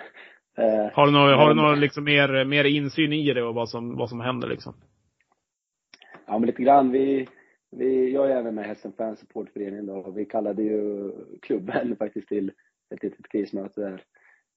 Eh, 0.57 0.93
har 0.93 1.05
du 1.05 1.11
någon, 1.11 1.39
har 1.39 1.49
du 1.49 1.55
någon 1.55 1.79
liksom 1.79 2.03
mer, 2.03 2.45
mer 2.45 2.63
insyn 2.63 3.13
i 3.13 3.33
det 3.33 3.43
och 3.43 3.55
vad 3.55 3.69
som, 3.69 3.97
vad 3.97 4.09
som 4.09 4.21
händer 4.21 4.47
liksom? 4.47 4.73
Ja, 6.27 6.39
men 6.39 6.47
lite 6.47 6.63
grann. 6.63 6.91
Vi, 6.91 7.27
vi, 7.71 8.13
jag 8.13 8.31
är 8.31 8.35
även 8.35 8.55
med 8.55 8.65
i 8.65 8.67
Hästen 8.67 8.93
Fans 8.97 9.19
Supportföreningen 9.19 9.85
då. 9.85 10.11
Vi 10.11 10.25
kallade 10.25 10.63
ju 10.63 11.11
klubben 11.41 11.95
faktiskt 11.99 12.27
till 12.27 12.51
ett 12.93 13.03
litet 13.03 13.29
krismöte 13.31 13.81
där 13.81 14.03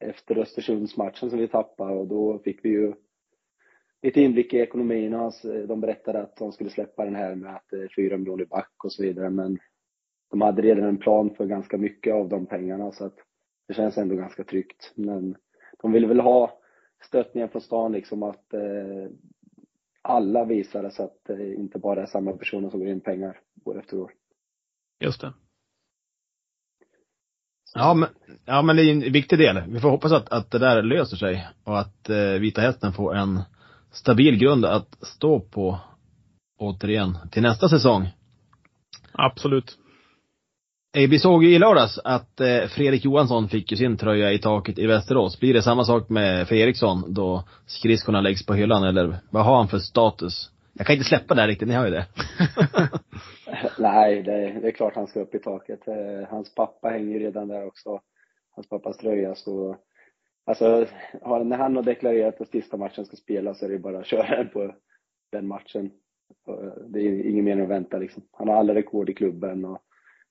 efter 0.05 0.39
Östersundsmatchen 0.39 1.31
som 1.31 1.39
vi 1.39 1.49
tappade 1.49 1.95
och 1.95 2.07
då 2.07 2.39
fick 2.39 2.65
vi 2.65 2.69
ju 2.69 2.95
lite 4.03 4.21
inblick 4.21 4.55
i 4.55 4.59
ekonomin 4.59 5.15
och 5.15 5.33
de 5.69 5.81
berättade 5.81 6.23
att 6.23 6.37
de 6.37 6.53
skulle 6.53 6.71
släppa 6.71 7.05
den 7.05 7.15
här 7.15 7.35
med 7.35 7.55
att 7.55 7.67
det 7.71 7.77
är 7.77 7.93
fyra 7.97 8.17
miljoner 8.17 8.45
back 8.45 8.85
och 8.85 8.93
så 8.93 9.03
vidare 9.03 9.31
men 9.31 9.59
de 10.31 10.41
hade 10.41 10.63
redan 10.63 10.85
en 10.85 10.99
plan 10.99 11.35
för 11.35 11.47
ganska 11.47 11.79
mycket 11.79 12.15
av 12.15 12.29
de 12.29 12.47
pengarna 12.47 12.93
så 12.93 13.07
att 13.07 13.19
det 13.69 13.75
känns 13.75 13.99
ändå 13.99 14.17
ganska 14.17 14.45
tryggt. 14.45 14.93
Men 14.95 15.37
de 15.83 15.93
ville 15.93 16.07
väl 16.07 16.21
ha 16.21 16.61
stöttningen 17.07 17.49
från 17.49 17.63
stan 17.63 17.93
liksom 17.93 18.23
att, 18.23 18.55
eh, 18.55 19.11
alla 20.03 20.45
visar 20.45 20.91
så 20.91 21.03
att 21.03 21.19
det 21.25 21.55
inte 21.55 21.79
bara 21.79 22.03
är 22.03 22.07
samma 22.07 22.33
personer 22.33 22.71
som 22.71 22.81
går 22.81 22.89
in 22.89 23.01
pengar 23.01 23.41
år 23.65 23.79
efter 23.79 24.01
år. 24.01 24.13
Just 25.01 25.21
det. 25.21 25.33
Ja 27.75 27.95
men, 27.95 28.09
ja, 28.45 28.63
men 28.63 28.77
det 28.77 28.83
är 28.83 28.91
en 28.91 29.13
viktig 29.13 29.39
del. 29.39 29.63
Vi 29.69 29.81
får 29.81 29.91
hoppas 29.91 30.13
att, 30.13 30.29
att 30.29 30.51
det 30.51 30.59
där 30.59 30.83
löser 30.83 31.17
sig 31.17 31.49
och 31.65 31.79
att 31.79 32.11
eh, 32.11 32.17
Vita 32.17 32.61
Hästen 32.61 32.93
får 32.93 33.15
en 33.17 33.43
stabil 33.93 34.37
grund 34.37 34.65
att 34.65 34.97
stå 35.03 35.41
på 35.41 35.79
återigen 36.59 37.19
till 37.31 37.43
nästa 37.43 37.69
säsong. 37.69 38.09
Absolut. 39.13 39.79
Eh, 40.97 41.09
Vi 41.09 41.19
såg 41.19 41.45
ju 41.45 41.55
i 41.55 41.59
lördags 41.59 41.99
att 42.05 42.41
eh, 42.41 42.67
Fredrik 42.69 43.05
Johansson 43.05 43.49
fick 43.49 43.71
ju 43.71 43.77
sin 43.77 43.97
tröja 43.97 44.33
i 44.33 44.39
taket 44.39 44.79
i 44.79 44.87
Västerås. 44.87 45.41
Blir 45.41 45.55
det 45.55 45.63
samma 45.63 45.85
sak 45.85 46.09
med 46.09 46.49
för 46.49 46.55
Eriksson 46.55 47.15
då 47.15 47.45
skridskorna 47.67 48.21
läggs 48.21 48.47
på 48.47 48.55
hyllan 48.55 48.85
eller 48.85 49.19
vad 49.31 49.45
har 49.45 49.57
han 49.57 49.69
för 49.69 49.79
status? 49.79 50.51
Jag 50.75 50.87
kan 50.87 50.95
inte 50.95 51.09
släppa 51.09 51.35
det 51.35 51.41
här 51.41 51.49
riktigt, 51.49 51.69
ni 51.69 51.75
har 51.75 51.85
ju 51.85 51.91
det. 51.91 52.07
Nej, 53.79 54.23
det, 54.23 54.61
det 54.61 54.69
är 54.69 54.73
klart 54.73 54.95
han 54.95 55.07
ska 55.07 55.21
upp 55.21 55.35
i 55.35 55.39
taket. 55.39 55.89
Eh, 55.89 56.29
Hans 56.29 56.55
pappa 56.55 56.89
hänger 56.89 57.13
ju 57.13 57.19
redan 57.19 57.49
där 57.49 57.67
också. 57.67 58.01
Hans 58.51 58.69
pappas 58.69 58.97
tröja 58.97 59.35
så 59.35 59.77
Alltså, 60.47 60.87
när 61.45 61.57
han 61.57 61.77
har 61.77 61.83
deklarerat 61.83 62.41
att 62.41 62.49
sista 62.49 62.77
matchen 62.77 63.05
ska 63.05 63.17
spelas 63.17 63.59
så 63.59 63.65
är 63.65 63.69
det 63.71 63.79
bara 63.79 63.99
att 63.99 64.07
köra 64.07 64.45
på 64.45 64.75
den 65.33 65.47
matchen. 65.47 65.91
Och 66.47 66.91
Det 66.91 67.01
är 67.01 67.27
ingen 67.31 67.45
mening 67.45 67.65
att 67.65 67.71
vänta 67.71 67.99
liksom. 67.99 68.23
Han 68.33 68.49
har 68.49 68.55
alla 68.57 68.75
rekord 68.75 69.11
i 69.11 69.15
klubben 69.15 69.65
och 69.65 69.79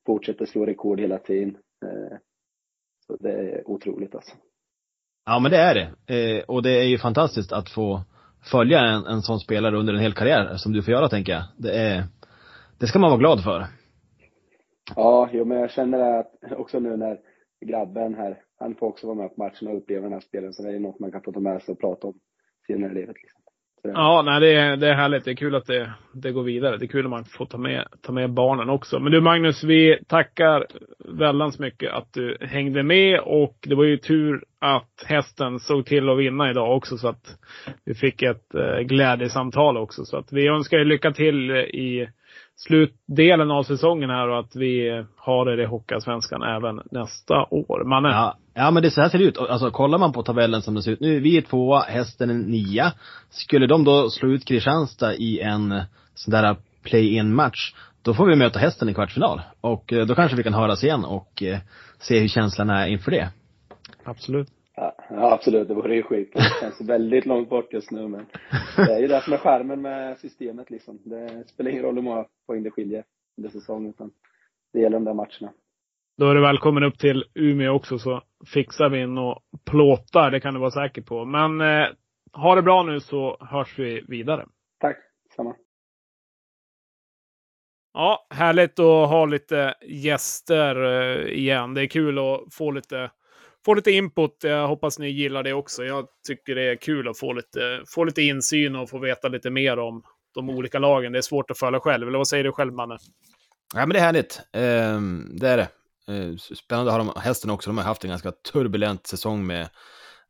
fortsätter 0.05 0.45
slå 0.45 0.65
rekord 0.65 0.99
hela 0.99 1.17
tiden. 1.19 1.57
Eh, 1.85 2.17
Så 3.07 3.15
det 3.15 3.31
är 3.31 3.69
otroligt 3.69 4.15
alltså. 4.15 4.35
Ja 5.25 5.39
men 5.39 5.51
det 5.51 5.57
är 5.57 5.75
det. 5.75 6.15
Eh, 6.15 6.43
och 6.43 6.63
det 6.63 6.71
är 6.71 6.83
ju 6.83 6.97
fantastiskt 6.97 7.51
att 7.51 7.69
få 7.69 8.01
följa 8.51 8.79
en, 8.79 9.05
en 9.05 9.21
sån 9.21 9.39
spelare 9.39 9.77
under 9.77 9.93
en 9.93 9.99
hel 9.99 10.13
karriär 10.13 10.55
som 10.57 10.73
du 10.73 10.83
får 10.83 10.91
göra 10.91 11.09
tänker 11.09 11.31
jag. 11.31 11.43
Det 11.57 11.77
är, 11.77 12.03
det 12.79 12.87
ska 12.87 12.99
man 12.99 13.09
vara 13.09 13.19
glad 13.19 13.43
för. 13.43 13.65
Ja, 14.95 15.29
jo, 15.31 15.45
men 15.45 15.57
jag 15.57 15.71
känner 15.71 16.19
att 16.19 16.33
också 16.57 16.79
nu 16.79 16.97
när 16.97 17.19
grabben 17.65 18.15
här, 18.15 18.41
han 18.59 18.75
får 18.75 18.87
också 18.87 19.07
vara 19.07 19.17
med 19.17 19.35
på 19.35 19.43
matchen 19.43 19.67
och 19.67 19.77
uppleva 19.77 20.03
den 20.03 20.13
här 20.13 20.19
spelen, 20.19 20.53
så 20.53 20.63
det 20.63 20.75
är 20.75 20.79
något 20.79 20.99
man 20.99 21.11
kan 21.11 21.21
få 21.21 21.31
ta 21.31 21.39
med 21.39 21.61
sig 21.61 21.71
och 21.71 21.79
prata 21.79 22.07
om 22.07 22.19
senare 22.67 22.91
i 22.91 22.95
livet. 22.95 23.15
Liksom. 23.23 23.42
Det- 23.83 23.89
Ja, 23.93 24.21
nej, 24.25 24.39
det 24.39 24.53
är, 24.55 24.77
det 24.77 24.87
är 24.89 24.93
härligt. 24.93 25.25
Det 25.25 25.31
är 25.31 25.35
kul 25.35 25.55
att 25.55 25.65
det, 25.65 25.93
det 26.13 26.31
går 26.31 26.43
vidare. 26.43 26.77
Det 26.77 26.85
är 26.85 26.87
kul 26.87 27.05
att 27.05 27.09
man 27.09 27.25
får 27.25 27.45
ta 27.45 27.57
med, 27.57 27.87
ta 28.01 28.11
med 28.11 28.29
barnen 28.33 28.69
också. 28.69 28.99
Men 28.99 29.11
du 29.11 29.21
Magnus, 29.21 29.63
vi 29.63 29.99
tackar 30.07 30.65
väldans 31.19 31.59
mycket 31.59 31.91
att 31.93 32.13
du 32.13 32.37
hängde 32.41 32.83
med 32.83 33.19
och 33.19 33.57
det 33.61 33.75
var 33.75 33.83
ju 33.83 33.97
tur 33.97 34.43
att 34.59 35.05
hästen 35.07 35.59
såg 35.59 35.85
till 35.85 36.09
att 36.09 36.17
vinna 36.19 36.49
idag 36.49 36.77
också 36.77 36.97
så 36.97 37.07
att 37.07 37.37
vi 37.85 37.93
fick 37.93 38.21
ett 38.21 38.55
eh, 38.55 38.79
glädjesamtal 38.79 39.77
också. 39.77 40.05
Så 40.05 40.17
att 40.17 40.33
vi 40.33 40.47
önskar 40.47 40.77
er 40.77 40.85
lycka 40.85 41.11
till 41.11 41.51
i 41.51 42.09
slutdelen 42.55 43.51
av 43.51 43.63
säsongen 43.63 44.09
här 44.09 44.29
och 44.29 44.39
att 44.39 44.55
vi 44.55 45.03
har 45.15 45.49
er 45.49 45.61
i 45.61 45.65
Hockeyallsvenskan 45.65 46.43
även 46.43 46.81
nästa 46.91 47.45
år. 47.49 47.83
Manne? 47.83 48.09
Ja, 48.09 48.37
ja 48.53 48.71
men 48.71 48.83
det 48.83 48.91
så 48.91 49.01
här 49.01 49.09
ser 49.09 49.17
det 49.17 49.23
ut. 49.23 49.37
Alltså 49.37 49.71
kollar 49.71 49.97
man 49.97 50.13
på 50.13 50.23
tabellen 50.23 50.61
som 50.61 50.75
det 50.75 50.81
ser 50.81 50.91
ut 50.91 50.99
nu, 50.99 51.19
vi 51.19 51.37
är 51.37 51.41
tvåa, 51.41 51.79
hästen 51.79 52.29
är 52.29 52.33
nia. 52.33 52.93
Skulle 53.29 53.67
de 53.67 53.83
då 53.83 54.09
slå 54.09 54.29
ut 54.29 54.45
Kristianstad 54.45 55.15
i 55.15 55.39
en 55.39 55.81
sån 56.15 56.31
där 56.31 56.55
play-in 56.83 57.35
match, 57.35 57.73
då 58.01 58.13
får 58.13 58.27
vi 58.27 58.35
möta 58.35 58.59
hästen 58.59 58.89
i 58.89 58.93
kvartsfinal. 58.93 59.41
Och 59.61 59.93
eh, 59.93 60.05
då 60.05 60.15
kanske 60.15 60.37
vi 60.37 60.43
kan 60.43 60.53
höras 60.53 60.83
igen 60.83 61.05
och 61.05 61.43
eh, 61.43 61.59
se 61.99 62.19
hur 62.19 62.27
känslan 62.27 62.69
är 62.69 62.87
inför 62.87 63.11
det. 63.11 63.29
Absolut. 64.03 64.47
Ja, 64.75 64.95
ja, 65.09 65.33
absolut. 65.33 65.67
Det 65.67 65.73
vore 65.73 65.95
ju 65.95 66.03
skit. 66.03 66.33
Det 66.33 66.41
känns 66.61 66.81
väldigt 66.81 67.25
långt 67.25 67.49
bort 67.49 67.73
just 67.73 67.91
nu, 67.91 68.07
men 68.07 68.25
det 68.75 68.93
är 68.93 68.99
ju 68.99 69.07
det 69.07 69.21
som 69.21 69.33
är 69.33 69.37
skärmen 69.37 69.81
med 69.81 70.17
systemet 70.17 70.69
liksom. 70.69 70.99
Det 71.03 71.47
spelar 71.47 71.71
ingen 71.71 71.83
roll 71.83 71.95
hur 71.95 72.01
många 72.01 72.25
poäng 72.47 72.63
det 72.63 72.71
skiljer 72.71 73.03
under 73.37 73.49
säsongen, 73.49 73.89
utan 73.89 74.11
det 74.73 74.79
gäller 74.79 74.97
de 74.97 75.05
där 75.05 75.13
matcherna. 75.13 75.53
Då 76.17 76.29
är 76.29 76.35
du 76.35 76.41
välkommen 76.41 76.83
upp 76.83 76.99
till 76.99 77.23
Umeå 77.35 77.73
också 77.73 77.99
så 77.99 78.21
fixar 78.53 78.89
vi 78.89 79.01
in 79.01 79.17
och 79.17 79.41
plåtar. 79.65 80.31
Det 80.31 80.39
kan 80.39 80.53
du 80.53 80.59
vara 80.59 80.71
säker 80.71 81.01
på. 81.01 81.25
Men 81.25 81.61
eh, 81.61 81.87
ha 82.33 82.55
det 82.55 82.61
bra 82.61 82.83
nu 82.83 82.99
så 82.99 83.37
hörs 83.39 83.79
vi 83.79 84.05
vidare. 84.07 84.45
Tack, 84.79 84.97
samma. 85.35 85.55
Ja, 87.93 88.27
härligt 88.29 88.79
att 88.79 89.09
ha 89.09 89.25
lite 89.25 89.73
gäster 89.87 90.83
eh, 90.83 91.27
igen. 91.27 91.73
Det 91.73 91.81
är 91.81 91.87
kul 91.87 92.19
att 92.19 92.53
få 92.53 92.71
lite, 92.71 93.11
få 93.65 93.73
lite 93.73 93.91
input. 93.91 94.37
Jag 94.41 94.67
hoppas 94.67 94.99
ni 94.99 95.09
gillar 95.09 95.43
det 95.43 95.53
också. 95.53 95.83
Jag 95.83 96.05
tycker 96.27 96.55
det 96.55 96.71
är 96.71 96.75
kul 96.75 97.07
att 97.07 97.17
få 97.17 97.33
lite, 97.33 97.83
få 97.87 98.03
lite 98.03 98.21
insyn 98.21 98.75
och 98.75 98.89
få 98.89 98.99
veta 98.99 99.27
lite 99.27 99.49
mer 99.49 99.79
om 99.79 100.03
de 100.33 100.49
olika 100.49 100.79
lagen. 100.79 101.11
Det 101.11 101.17
är 101.17 101.21
svårt 101.21 101.51
att 101.51 101.57
följa 101.57 101.79
själv. 101.79 102.07
Eller 102.07 102.17
vad 102.17 102.27
säger 102.27 102.43
du 102.43 102.51
själv, 102.51 102.73
Manne? 102.73 102.97
Ja 103.75 103.79
men 103.79 103.89
det 103.89 103.99
är 103.99 104.03
härligt. 104.03 104.41
Ehm, 104.53 105.37
det 105.39 105.49
är 105.49 105.57
det. 105.57 105.67
Ehm, 106.07 106.37
spännande 106.37 106.91
att 106.91 106.97
ha 106.97 107.13
de, 107.13 107.21
hästen 107.21 107.49
också. 107.49 107.69
De 107.69 107.77
har 107.77 107.85
haft 107.85 108.03
en 108.03 108.09
ganska 108.09 108.31
turbulent 108.31 109.07
säsong 109.07 109.47
med, 109.47 109.69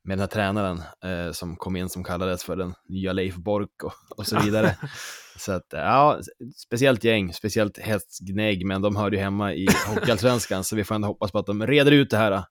med 0.04 0.18
den 0.18 0.20
här 0.20 0.28
tränaren 0.28 0.82
eh, 1.06 1.32
som 1.32 1.56
kom 1.56 1.76
in 1.76 1.90
som 1.90 2.04
kallades 2.04 2.44
för 2.44 2.56
den 2.56 2.74
nya 2.90 3.14
Leif 3.14 3.36
Bork 3.36 3.84
och, 3.84 3.94
och 4.18 4.28
så 4.28 4.40
vidare. 4.40 4.78
så 5.38 5.52
att, 5.52 5.68
ja, 5.72 6.20
speciellt 6.56 7.04
gäng, 7.04 7.34
speciellt 7.34 7.78
hästgnägg, 7.78 8.66
men 8.66 8.82
de 8.82 8.96
hör 8.96 9.12
ju 9.12 9.18
hemma 9.18 9.54
i 9.54 9.68
Hockeyallsvenskan, 9.88 10.64
så 10.64 10.76
vi 10.76 10.84
får 10.84 10.96
ändå 10.96 11.08
hoppas 11.08 11.32
på 11.32 11.40
att 11.40 11.46
de 11.46 11.68
reder 11.68 11.92
ut 11.92 12.10
det 12.10 12.18
här. 12.18 12.44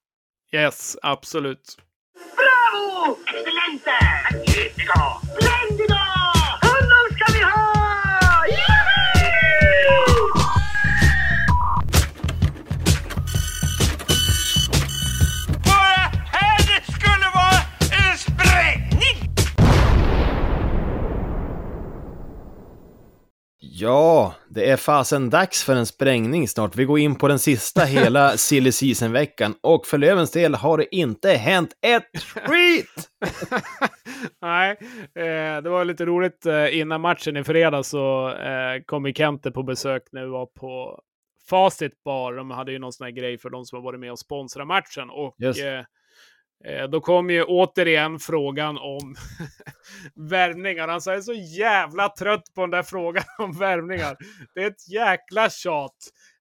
Yes, 0.52 0.96
absolut. 1.02 1.76
Bravo! 2.36 3.16
Excellente! 3.26 3.90
Magnifico! 4.30 5.41
Ja, 23.74 24.34
det 24.48 24.70
är 24.70 24.76
fasen 24.76 25.30
dags 25.30 25.64
för 25.64 25.76
en 25.76 25.86
sprängning 25.86 26.48
snart. 26.48 26.76
Vi 26.76 26.84
går 26.84 26.98
in 26.98 27.14
på 27.14 27.28
den 27.28 27.38
sista 27.38 27.84
hela 27.84 28.36
silly 28.36 28.72
season-veckan 28.72 29.54
och 29.60 29.86
för 29.86 29.98
Lövens 29.98 30.30
del 30.30 30.54
har 30.54 30.78
det 30.78 30.94
inte 30.96 31.30
hänt 31.30 31.70
ett 31.86 32.22
skit! 32.22 33.10
Nej, 34.42 34.70
eh, 35.14 35.62
det 35.62 35.70
var 35.70 35.84
lite 35.84 36.04
roligt. 36.04 36.46
Eh, 36.46 36.78
innan 36.78 37.00
matchen 37.00 37.36
i 37.36 37.44
fredags 37.44 37.88
så 37.88 38.28
eh, 38.28 38.82
kom 38.86 39.06
ju 39.06 39.12
Kente 39.12 39.50
på 39.50 39.62
besök 39.62 40.02
när 40.12 40.22
vi 40.22 40.30
var 40.30 40.46
på 40.46 41.00
Facit 41.48 42.04
Bar. 42.04 42.32
De 42.32 42.50
hade 42.50 42.72
ju 42.72 42.78
någon 42.78 42.92
sån 42.92 43.04
här 43.04 43.12
grej 43.12 43.38
för 43.38 43.50
de 43.50 43.64
som 43.64 43.76
har 43.76 43.82
varit 43.82 44.00
med 44.00 44.12
och 44.12 44.18
sponsrat 44.18 44.66
matchen. 44.66 45.10
Och 45.10 45.42
eh, 45.42 45.78
eh, 45.78 45.84
Eh, 46.64 46.88
då 46.88 47.00
kom 47.00 47.30
ju 47.30 47.42
återigen 47.42 48.18
frågan 48.18 48.78
om 48.78 49.14
värvningar. 50.30 50.88
Han 50.88 51.00
sa 51.00 51.14
är 51.14 51.20
så 51.20 51.34
jävla 51.58 52.08
trött 52.08 52.44
på 52.54 52.60
den 52.60 52.70
där 52.70 52.82
frågan 52.82 53.24
om 53.38 53.52
värvningar. 53.52 54.16
Det 54.54 54.62
är 54.62 54.66
ett 54.66 54.88
jäkla 54.88 55.50
tjat. 55.50 55.96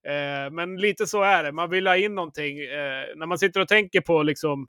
Eh, 0.07 0.51
men 0.51 0.77
lite 0.77 1.07
så 1.07 1.21
är 1.21 1.43
det. 1.43 1.51
Man 1.51 1.69
vill 1.69 1.87
ha 1.87 1.97
in 1.97 2.15
någonting. 2.15 2.59
Eh, 2.59 3.05
när 3.15 3.25
man 3.25 3.37
sitter 3.37 3.59
och 3.59 3.67
tänker 3.67 4.01
på 4.01 4.23
liksom 4.23 4.67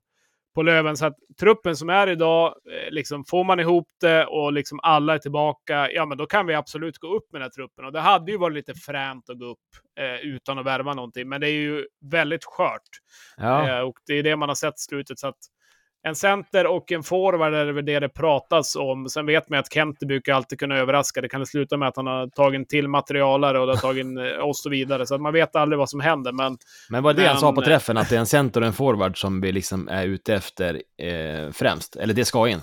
på 0.54 0.62
Löven. 0.62 0.96
Så 0.96 1.06
att 1.06 1.16
truppen 1.40 1.76
som 1.76 1.90
är 1.90 2.06
idag, 2.06 2.46
eh, 2.46 2.90
liksom, 2.90 3.24
får 3.24 3.44
man 3.44 3.60
ihop 3.60 3.88
det 4.00 4.26
och 4.26 4.52
liksom 4.52 4.80
alla 4.82 5.14
är 5.14 5.18
tillbaka, 5.18 5.90
ja 5.90 6.06
men 6.06 6.18
då 6.18 6.26
kan 6.26 6.46
vi 6.46 6.54
absolut 6.54 6.98
gå 6.98 7.16
upp 7.16 7.32
med 7.32 7.40
den 7.40 7.44
här 7.44 7.50
truppen. 7.50 7.84
Och 7.84 7.92
det 7.92 8.00
hade 8.00 8.32
ju 8.32 8.38
varit 8.38 8.54
lite 8.54 8.74
fränt 8.74 9.30
att 9.30 9.38
gå 9.38 9.44
upp 9.44 9.58
eh, 10.00 10.26
utan 10.26 10.58
att 10.58 10.66
värva 10.66 10.94
någonting, 10.94 11.28
men 11.28 11.40
det 11.40 11.48
är 11.48 11.60
ju 11.60 11.86
väldigt 12.00 12.44
skört. 12.44 12.88
Ja. 13.36 13.68
Eh, 13.68 13.80
och 13.80 13.98
det 14.06 14.14
är 14.14 14.22
det 14.22 14.36
man 14.36 14.48
har 14.48 14.56
sett 14.56 14.78
slutet. 14.78 15.18
Så 15.18 15.26
att 15.26 15.38
en 16.04 16.14
center 16.14 16.66
och 16.66 16.92
en 16.92 17.02
forward 17.02 17.54
är 17.54 17.72
väl 17.72 17.84
det 17.84 18.00
det 18.00 18.08
pratas 18.08 18.76
om. 18.76 19.08
Sen 19.08 19.26
vet 19.26 19.48
man 19.48 19.58
att 19.58 19.72
Kente 19.72 20.06
brukar 20.06 20.34
alltid 20.34 20.58
kunna 20.58 20.76
överraska. 20.76 21.20
Det 21.20 21.28
kan 21.28 21.46
sluta 21.46 21.76
med 21.76 21.88
att 21.88 21.96
han 21.96 22.06
har 22.06 22.26
tagit 22.26 22.68
till 22.68 22.88
materialare 22.88 23.58
och 23.58 23.66
det 23.66 23.72
har 23.72 23.80
tagit 23.80 24.06
eh, 24.06 24.44
och 24.44 24.56
så 24.56 24.70
vidare. 24.70 25.06
Så 25.06 25.18
man 25.18 25.32
vet 25.32 25.56
aldrig 25.56 25.78
vad 25.78 25.90
som 25.90 26.00
händer. 26.00 26.32
Men 26.32 26.56
Men 26.90 27.02
vad 27.02 27.16
det 27.16 27.26
han 27.26 27.38
sa 27.38 27.52
på 27.52 27.60
Men- 27.60 27.64
träffen, 27.64 27.96
att 27.96 28.08
det 28.08 28.14
är 28.16 28.20
en 28.20 28.26
center 28.26 28.60
och 28.60 28.66
en 28.66 28.72
forward 28.72 29.20
som 29.20 29.40
vi 29.40 29.52
liksom 29.52 29.88
är 29.88 30.06
ute 30.06 30.34
efter 30.34 30.74
eh, 30.98 31.50
främst? 31.52 31.96
Eller 31.96 32.14
det 32.14 32.24
ska 32.24 32.48
in? 32.48 32.60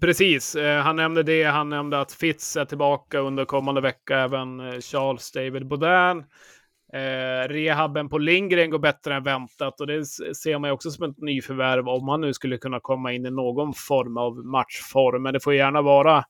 Precis, 0.00 0.54
eh, 0.54 0.80
han 0.80 0.96
nämnde 0.96 1.22
det. 1.22 1.44
Han 1.44 1.68
nämnde 1.68 2.00
att 2.00 2.12
Fitz 2.12 2.56
är 2.56 2.64
tillbaka 2.64 3.18
under 3.18 3.44
kommande 3.44 3.80
vecka, 3.80 4.18
även 4.18 4.60
eh, 4.60 4.80
Charles 4.80 5.32
David 5.32 5.66
Baudin. 5.68 6.24
Eh, 6.94 7.48
rehaben 7.48 8.08
på 8.08 8.18
Lindgren 8.18 8.70
går 8.70 8.78
bättre 8.78 9.14
än 9.14 9.22
väntat 9.22 9.80
och 9.80 9.86
det 9.86 10.06
ser 10.06 10.58
man 10.58 10.68
ju 10.68 10.74
också 10.74 10.90
som 10.90 11.10
ett 11.10 11.18
nyförvärv 11.18 11.88
om 11.88 12.08
han 12.08 12.20
nu 12.20 12.34
skulle 12.34 12.58
kunna 12.58 12.80
komma 12.80 13.12
in 13.12 13.26
i 13.26 13.30
någon 13.30 13.74
form 13.74 14.16
av 14.16 14.36
matchform. 14.36 15.22
Men 15.22 15.32
det 15.32 15.40
får 15.40 15.54
gärna 15.54 15.82
vara 15.82 16.24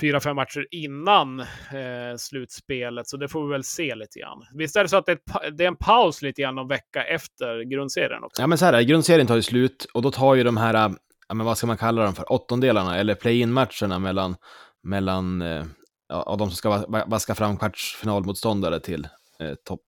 fyra, 0.00 0.20
fem 0.20 0.36
matcher 0.36 0.66
innan 0.70 1.40
eh, 1.40 2.16
slutspelet, 2.18 3.08
så 3.08 3.16
det 3.16 3.28
får 3.28 3.46
vi 3.46 3.52
väl 3.52 3.64
se 3.64 3.94
lite 3.94 4.18
grann. 4.18 4.42
Visst 4.54 4.76
är 4.76 4.82
det 4.82 4.88
så 4.88 4.96
att 4.96 5.06
det 5.06 5.12
är, 5.12 5.16
ett 5.16 5.58
det 5.58 5.64
är 5.64 5.68
en 5.68 5.76
paus 5.76 6.22
lite 6.22 6.42
grann 6.42 6.54
någon 6.54 6.68
vecka 6.68 7.04
efter 7.04 7.62
grundserien 7.62 8.24
också? 8.24 8.42
Ja 8.42 8.46
men 8.46 8.58
så 8.58 8.64
här, 8.64 8.82
grundserien 8.82 9.26
tar 9.26 9.36
ju 9.36 9.42
slut 9.42 9.86
och 9.94 10.02
då 10.02 10.10
tar 10.10 10.34
ju 10.34 10.44
de 10.44 10.56
här 10.56 10.94
ja 11.28 11.34
men 11.34 11.46
vad 11.46 11.58
ska 11.58 11.66
man 11.66 11.76
kalla 11.76 12.04
dem 12.04 12.14
för, 12.14 12.32
åttondelarna 12.32 12.98
eller 12.98 13.14
play-in-matcherna 13.14 13.98
mellan, 13.98 14.36
mellan 14.82 15.42
eh, 15.42 15.64
ja, 16.08 16.36
de 16.38 16.48
som 16.50 16.56
ska 16.56 16.68
va- 16.70 16.84
va- 16.88 17.04
vaska 17.06 17.34
fram 17.34 17.56
kvartsfinalmotståndare 17.56 18.80
till 18.80 19.08
eh, 19.40 19.54
topp 19.64 19.82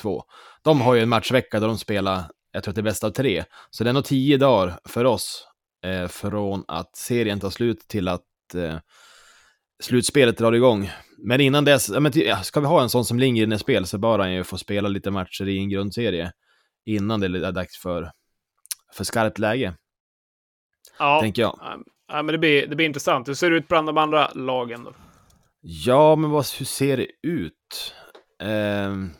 två. 0.00 0.24
De 0.62 0.80
har 0.80 0.94
ju 0.94 1.02
en 1.02 1.08
matchvecka 1.08 1.60
där 1.60 1.66
de 1.68 1.78
spelar, 1.78 2.24
jag 2.52 2.64
tror 2.64 2.72
att 2.72 2.74
det 2.74 2.80
är 2.80 2.82
bäst 2.82 3.04
av 3.04 3.10
tre. 3.10 3.44
Så 3.70 3.84
det 3.84 3.90
är 3.90 3.94
nog 3.94 4.04
tio 4.04 4.36
dagar 4.36 4.78
för 4.84 5.04
oss 5.04 5.48
eh, 5.84 6.08
från 6.08 6.64
att 6.68 6.96
serien 6.96 7.40
tar 7.40 7.50
slut 7.50 7.80
till 7.88 8.08
att 8.08 8.54
eh, 8.54 8.76
slutspelet 9.82 10.38
drar 10.38 10.52
igång. 10.52 10.90
Men 11.18 11.40
innan 11.40 11.64
dess, 11.64 11.88
ja, 11.88 12.00
men, 12.00 12.12
ja, 12.14 12.42
ska 12.42 12.60
vi 12.60 12.66
ha 12.66 12.82
en 12.82 12.88
sån 12.90 13.04
som 13.04 13.18
Lindgren 13.18 13.52
i 13.52 13.58
spel 13.58 13.86
så 13.86 13.98
bör 13.98 14.18
han 14.18 14.32
ju 14.32 14.44
få 14.44 14.58
spela 14.58 14.88
lite 14.88 15.10
matcher 15.10 15.48
i 15.48 15.58
en 15.58 15.68
grundserie 15.68 16.32
innan 16.84 17.20
det 17.20 17.26
är 17.26 17.52
dags 17.52 17.78
för, 17.78 18.10
för 18.92 19.04
skarpt 19.04 19.38
läge, 19.38 19.74
Ja, 20.98 21.20
tänker 21.20 21.42
jag. 21.42 21.58
ja 22.08 22.22
men 22.22 22.26
det 22.32 22.38
blir, 22.38 22.66
det 22.66 22.76
blir 22.76 22.86
intressant. 22.86 23.28
Hur 23.28 23.34
ser 23.34 23.50
det 23.50 23.56
ut 23.56 23.68
bland 23.68 23.88
de 23.88 23.98
andra 23.98 24.30
lagen 24.34 24.84
då? 24.84 24.94
Ja, 25.68 26.16
men 26.16 26.30
vad, 26.30 26.46
hur 26.58 26.66
ser 26.66 26.96
det 26.96 27.08
ut? 27.22 27.94
Ehm, 28.42 29.10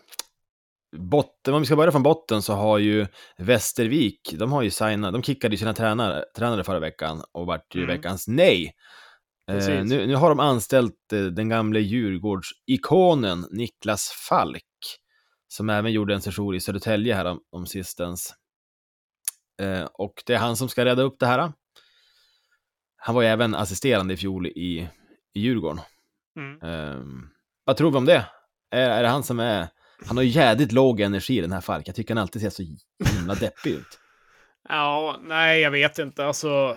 botten, 0.97 1.55
om 1.55 1.61
vi 1.61 1.67
ska 1.67 1.77
börja 1.77 1.93
från 1.93 2.03
botten 2.03 2.43
så 2.43 2.53
har 2.53 2.79
ju 2.79 3.07
Västervik, 3.39 4.35
de 4.39 4.53
har 4.53 4.63
ju 4.63 4.71
signat, 4.71 5.13
de 5.13 5.23
kickade 5.23 5.55
ju 5.55 5.59
sina 5.59 5.75
tränare, 5.75 6.25
tränare 6.37 6.65
förra 6.65 6.81
veckan 6.81 7.23
och 7.33 7.47
vart 7.47 7.75
ju 7.75 7.83
Mm. 7.83 7.97
veckans 7.97 8.29
nej. 8.29 8.75
Eh, 9.51 9.85
nu, 9.85 10.07
nu 10.07 10.15
har 10.15 10.29
de 10.29 10.41
anställt 10.41 11.13
eh, 11.13 11.25
den 11.25 11.49
gamle 11.49 11.81
Djurgårdsikonen 11.81 13.47
Niklas 13.51 14.09
Falk, 14.29 14.63
som 15.49 15.71
även 15.71 15.93
gjorde 15.93 16.15
en 16.15 16.23
session 16.23 16.55
i 16.55 16.61
Södertälje 16.61 17.15
här 17.15 17.25
om, 17.25 17.41
om 17.51 17.67
sistens. 17.67 18.35
Eh, 19.63 19.85
och 19.85 20.23
det 20.27 20.35
är 20.35 20.39
han 20.39 20.57
som 20.57 20.69
ska 20.69 20.85
rädda 20.85 21.03
upp 21.03 21.17
det 21.19 21.27
här. 21.27 21.53
Han 22.97 23.15
var 23.15 23.23
ju 23.23 23.29
även 23.29 23.55
assisterande 23.55 24.15
i 24.15 24.17
fjol 24.17 24.47
i, 24.47 24.89
i 25.35 25.41
Djurgården. 25.41 25.81
Mm. 26.37 26.61
Ehm, 26.63 27.29
vad 27.65 27.77
tror 27.77 27.91
vi 27.91 27.97
om 27.97 28.05
det? 28.05 28.27
Är, 28.71 28.91
är 28.91 29.03
det 29.03 29.09
han 29.09 29.23
som 29.23 29.41
är... 29.41 29.69
Han 30.07 30.17
har 30.17 30.25
ju 30.25 30.31
jädrigt 30.31 30.73
låg 30.73 31.01
energi 31.01 31.41
den 31.41 31.53
här 31.53 31.61
Falk. 31.61 31.89
Jag 31.89 31.95
tycker 31.95 32.15
han 32.15 32.23
alltid 32.23 32.43
ser 32.43 32.51
så 32.51 32.63
himla 33.17 33.35
deppig 33.35 33.71
ut. 33.71 33.87
Ja, 34.69 35.21
nej, 35.23 35.61
jag 35.61 35.71
vet 35.71 35.99
inte. 35.99 36.27
Alltså, 36.27 36.77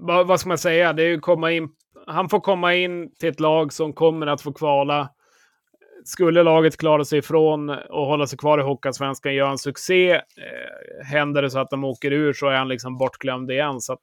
vad, 0.00 0.26
vad 0.26 0.40
ska 0.40 0.48
man 0.48 0.58
säga? 0.58 0.92
Det 0.92 1.02
är 1.02 1.18
komma 1.18 1.52
in. 1.52 1.68
Han 2.06 2.28
får 2.28 2.40
komma 2.40 2.74
in 2.74 3.14
till 3.14 3.28
ett 3.28 3.40
lag 3.40 3.72
som 3.72 3.92
kommer 3.92 4.26
att 4.26 4.42
få 4.42 4.52
kvala. 4.52 5.10
Skulle 6.04 6.42
laget 6.42 6.76
klara 6.76 7.04
sig 7.04 7.18
ifrån 7.18 7.70
och 7.70 8.06
hålla 8.06 8.26
sig 8.26 8.38
kvar 8.38 8.58
i 8.58 8.62
Hockeyallsvenskan, 8.62 9.34
göra 9.34 9.50
en 9.50 9.58
succé. 9.58 10.12
Eh, 10.12 11.06
händer 11.06 11.42
det 11.42 11.50
så 11.50 11.58
att 11.58 11.70
de 11.70 11.84
åker 11.84 12.10
ur 12.10 12.32
så 12.32 12.46
är 12.46 12.56
han 12.56 12.68
liksom 12.68 12.98
bortglömd 12.98 13.50
igen. 13.50 13.80
Så 13.80 13.92
att, 13.92 14.02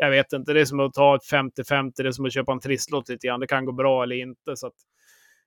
jag 0.00 0.10
vet 0.10 0.32
inte, 0.32 0.52
det 0.52 0.60
är 0.60 0.64
som 0.64 0.80
att 0.80 0.94
ta 0.94 1.16
ett 1.16 1.22
50-50, 1.32 1.92
det 1.96 2.08
är 2.08 2.12
som 2.12 2.24
att 2.24 2.32
köpa 2.32 2.52
en 2.52 2.60
trisslott 2.60 3.08
lite 3.08 3.26
grann. 3.26 3.40
Det 3.40 3.46
kan 3.46 3.64
gå 3.64 3.72
bra 3.72 4.02
eller 4.02 4.16
inte. 4.16 4.56
Så 4.56 4.66
att, 4.66 4.74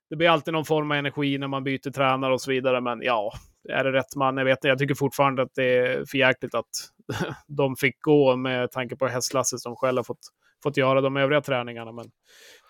det 0.09 0.15
blir 0.15 0.29
alltid 0.29 0.53
någon 0.53 0.65
form 0.65 0.91
av 0.91 0.97
energi 0.97 1.37
när 1.37 1.47
man 1.47 1.63
byter 1.63 1.91
tränare 1.91 2.33
och 2.33 2.41
så 2.41 2.51
vidare. 2.51 2.81
Men 2.81 3.01
ja, 3.01 3.33
är 3.69 3.83
det 3.83 3.91
rätt 3.91 4.15
man? 4.15 4.37
Jag 4.37 4.45
vet 4.45 4.57
inte. 4.57 4.67
Jag 4.67 4.79
tycker 4.79 4.95
fortfarande 4.95 5.41
att 5.41 5.55
det 5.55 5.77
är 5.77 6.05
för 6.05 6.17
jäkligt 6.17 6.55
att 6.55 6.69
de 7.47 7.75
fick 7.75 8.01
gå 8.01 8.35
med 8.35 8.71
tanke 8.71 8.95
på 8.95 9.07
hästlasset 9.07 9.59
som 9.59 9.75
själv 9.75 9.97
har 9.97 10.03
fått, 10.03 10.27
fått 10.63 10.77
göra 10.77 11.01
de 11.01 11.17
övriga 11.17 11.41
träningarna. 11.41 11.91
Men, 11.91 12.05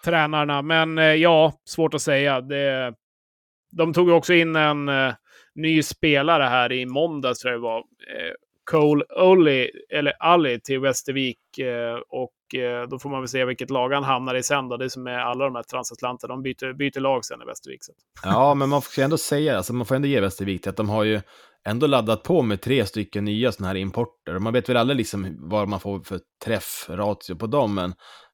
tränarna. 0.06 0.62
Men 0.62 0.98
eh, 0.98 1.06
ja, 1.06 1.54
svårt 1.66 1.94
att 1.94 2.02
säga. 2.02 2.42
Det, 2.42 2.94
de 3.72 3.94
tog 3.94 4.08
ju 4.08 4.14
också 4.14 4.34
in 4.34 4.56
en 4.56 4.90
eh, 4.90 5.14
ny 5.56 5.84
spelare 5.84 6.44
här 6.44 6.72
i 6.72 6.86
måndags, 6.86 7.40
tror 7.40 7.52
jag 7.52 7.62
det 7.62 7.64
var. 7.64 7.78
Eh, 7.80 8.34
Cole 8.72 9.06
Olli, 9.16 9.70
eller 9.94 10.14
Ali 10.20 10.60
till 10.62 10.80
Västervik. 10.80 11.58
Eh, 11.58 11.96
och 12.10 12.60
eh, 12.60 12.88
då 12.90 13.00
får 13.00 13.10
man 13.10 13.22
väl 13.22 13.28
se 13.28 13.46
vilket 13.46 13.70
lag 13.70 13.90
han 13.94 14.04
hamnar 14.04 14.36
i 14.36 14.44
sen. 14.44 14.70
Då. 14.70 14.78
Det 14.78 14.86
är 14.86 14.90
som 14.90 15.04
med 15.04 15.26
alla 15.26 15.46
de 15.46 15.56
här 15.56 15.64
transatlanterna. 15.64 16.34
De 16.34 16.44
byter, 16.44 16.74
byter 16.74 17.00
lag 17.00 17.26
sen 17.26 17.42
i 17.42 17.46
Västervik. 17.46 17.84
Så. 17.84 17.92
Ja, 18.24 18.54
men 18.54 18.70
man 18.70 18.82
får 18.82 19.02
ändå 19.02 19.18
säga, 19.18 19.58
alltså 19.58 19.74
man 19.74 19.86
får 19.86 19.96
ändå 19.96 20.08
ge 20.08 20.22
Västervik 20.22 20.62
till 20.62 20.70
att 20.70 20.78
de 20.78 20.90
har 20.90 21.04
ju 21.04 21.22
ändå 21.68 21.88
laddat 21.88 22.24
på 22.24 22.42
med 22.42 22.62
tre 22.62 22.86
stycken 22.86 23.26
nya 23.26 23.52
sådana 23.52 23.68
här 23.68 23.76
importer. 23.76 24.40
Man 24.40 24.54
vet 24.54 24.70
väl 24.70 24.78
aldrig 24.78 24.98
liksom 24.98 25.36
vad 25.40 25.68
man 25.68 25.80
får 25.80 26.00
för 26.00 26.20
träff, 26.46 26.86
ratio 26.90 27.36
på 27.36 27.48
dem, 27.48 27.76
men, 27.76 27.94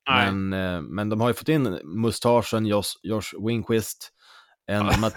Nej. 0.10 0.32
men, 0.32 0.54
eh, 0.76 0.82
men 0.82 1.10
de 1.10 1.22
har 1.22 1.28
ju 1.28 1.34
fått 1.34 1.50
in 1.50 1.80
mustaschen 1.84 2.66
Josh, 2.66 2.90
Josh 3.04 3.46
Winquist, 3.48 4.12
en, 4.68 4.82
han, 4.82 5.12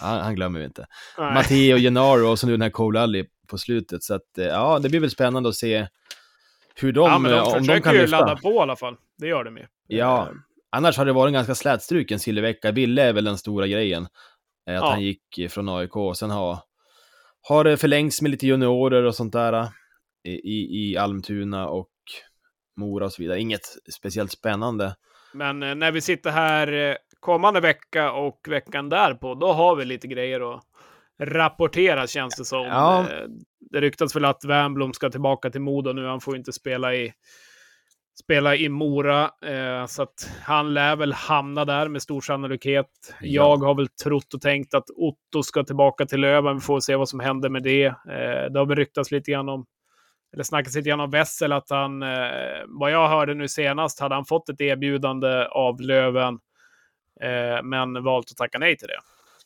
han 0.22 0.34
glömmer 0.34 0.58
vi 0.58 0.64
inte. 0.64 0.86
Nej. 1.18 1.34
Matteo 1.34 1.78
Gennaro 1.78 2.30
och 2.30 2.38
så 2.38 2.46
nu 2.46 2.52
den 2.52 2.62
här 2.62 2.70
Cole 2.70 3.00
Alli 3.00 3.26
på 3.48 3.58
slutet. 3.58 4.02
Så 4.02 4.14
att, 4.14 4.38
eh, 4.38 4.46
ja, 4.46 4.78
det 4.78 4.88
blir 4.88 5.00
väl 5.00 5.10
spännande 5.10 5.48
att 5.48 5.54
se 5.54 5.86
hur 6.74 6.92
de, 6.92 7.10
ja, 7.10 7.18
men 7.18 7.32
eh, 7.32 7.38
de 7.38 7.56
om 7.58 7.66
de 7.66 7.80
kan 7.80 7.94
ju 7.94 8.00
lyfta. 8.00 8.20
ladda 8.20 8.36
på 8.36 8.52
i 8.52 8.58
alla 8.58 8.76
fall. 8.76 8.96
Det 9.18 9.26
gör 9.26 9.44
de 9.44 9.56
ju. 9.56 9.66
Ja, 9.86 10.22
Eh, 10.28 10.34
annars 10.70 10.96
har 10.98 11.04
det 11.04 11.12
varit 11.12 11.28
en 11.28 11.34
ganska 11.34 11.54
slätstruken 11.54 12.18
Sillevecka. 12.18 12.72
Ville 12.72 13.02
är 13.02 13.12
väl 13.12 13.24
den 13.24 13.38
stora 13.38 13.66
grejen. 13.66 14.02
eh, 14.68 14.76
Att 14.76 14.82
Ja. 14.84 14.90
han 14.90 15.00
gick 15.02 15.38
eh, 15.38 15.48
från 15.48 15.68
AIK 15.68 15.96
och 15.96 16.16
sen 16.16 16.30
har, 16.30 16.58
har 17.48 17.64
det 17.64 17.76
förlängts 17.76 18.22
med 18.22 18.30
lite 18.30 18.46
juniorer 18.46 19.02
och 19.02 19.14
sånt 19.14 19.32
där 19.32 19.52
eh, 19.52 19.68
i, 20.32 20.68
i, 20.90 20.96
Almtuna 20.96 21.68
och 21.68 21.88
Mora 22.76 23.04
och 23.04 23.12
så 23.12 23.22
vidare. 23.22 23.40
Inget 23.40 23.60
speciellt 23.96 24.32
spännande. 24.32 24.96
Men 25.32 25.62
eh, 25.62 25.74
när 25.74 25.92
vi 25.92 26.00
sitter 26.00 26.30
här 26.30 26.72
eh, 26.72 26.96
kommande 27.20 27.60
vecka 27.60 28.12
och 28.12 28.46
veckan 28.48 28.88
därpå, 28.88 29.34
då 29.34 29.52
har 29.52 29.76
vi 29.76 29.84
lite 29.84 30.06
grejer 30.06 30.54
att 30.54 30.62
rapportera 31.22 32.06
känns 32.06 32.36
det 32.36 32.44
som. 32.44 32.66
Ja. 32.66 33.00
Eh, 33.00 33.28
Det 33.70 33.80
ryktas 33.80 34.16
väl 34.16 34.24
att 34.24 34.44
Wernbloom 34.44 34.92
ska 34.92 35.10
tillbaka 35.10 35.50
till 35.50 35.60
Modo 35.60 35.92
nu. 35.92 36.06
Han 36.06 36.20
får 36.20 36.36
inte 36.36 36.52
spela 36.52 36.94
i, 36.94 37.12
spela 38.20 38.56
i 38.56 38.68
Mora. 38.68 39.30
Eh, 39.44 39.86
så 39.86 40.02
att 40.02 40.30
han 40.42 40.74
lär 40.74 40.96
väl 40.96 41.12
hamna 41.12 41.64
där 41.64 41.88
med 41.88 42.02
stor 42.02 42.20
sannolikhet. 42.20 42.90
Ja. 43.20 43.26
Jag 43.42 43.56
har 43.56 43.74
väl 43.74 43.88
trott 43.88 44.34
och 44.34 44.40
tänkt 44.40 44.74
att 44.74 44.90
Otto 44.96 45.42
ska 45.42 45.62
tillbaka 45.64 46.06
till 46.06 46.20
Löven. 46.20 46.54
Vi 46.54 46.60
får 46.60 46.80
se 46.80 46.96
vad 46.96 47.08
som 47.08 47.20
händer 47.20 47.48
med 47.48 47.62
det. 47.62 47.84
Eh, 47.86 48.50
det 48.52 48.58
har 48.58 48.66
väl 48.66 48.76
ryktats 48.76 49.10
lite 49.10 49.30
grann 49.30 49.48
om 49.48 49.66
eller 50.32 50.44
snackats 50.44 50.76
lite 50.76 50.88
grann 50.88 51.00
om 51.00 51.10
Wessel, 51.10 51.52
att 51.52 51.70
han, 51.70 52.00
vad 52.66 52.90
jag 52.90 53.08
hörde 53.08 53.34
nu 53.34 53.48
senast, 53.48 54.00
hade 54.00 54.14
han 54.14 54.24
fått 54.24 54.48
ett 54.48 54.60
erbjudande 54.60 55.46
av 55.50 55.80
Löven, 55.80 56.38
men 57.62 58.04
valt 58.04 58.30
att 58.30 58.36
tacka 58.36 58.58
nej 58.58 58.76
till 58.76 58.88
det. 58.88 58.98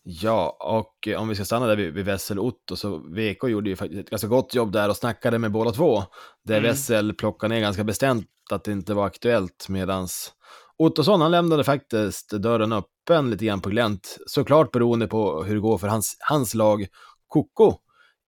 Ja, 0.05 0.57
och 0.61 1.09
eh, 1.09 1.21
om 1.21 1.29
vi 1.29 1.35
ska 1.35 1.45
stanna 1.45 1.67
där 1.67 1.77
vid, 1.77 1.93
vid 1.93 2.05
Wessel 2.05 2.39
och 2.39 2.47
Otto, 2.47 2.77
så 2.77 2.97
VK 2.99 3.49
gjorde 3.49 3.71
ju 3.71 3.77
faktiskt 3.77 4.01
ett 4.01 4.11
ganska 4.11 4.29
gott 4.29 4.55
jobb 4.55 4.73
där 4.73 4.89
och 4.89 4.97
snackade 4.97 5.39
med 5.39 5.53
båda 5.53 5.71
två. 5.73 6.03
Där 6.45 6.59
Mm. 6.59 6.71
Wessel 6.71 7.15
plockade 7.15 7.55
ner 7.55 7.61
ganska 7.61 7.85
bestämt 7.85 8.27
att 8.51 8.65
det 8.65 8.73
inte 8.73 8.95
var 8.95 9.07
aktuellt, 9.07 9.67
medans 9.69 10.33
Ottosson, 10.79 11.21
han 11.21 11.31
lämnade 11.31 11.65
faktiskt 11.65 12.31
dörren 12.31 12.73
öppen 12.73 13.31
lite 13.31 13.45
grann 13.45 13.61
på 13.61 13.69
glänt. 13.69 14.19
Såklart 14.27 14.73
beroende 14.73 15.07
på 15.07 15.43
hur 15.43 15.55
det 15.55 15.61
går 15.61 15.79
för 15.79 15.89
hans, 15.89 16.17
hans 16.21 16.55
lag 16.55 16.87
Koko 17.29 17.75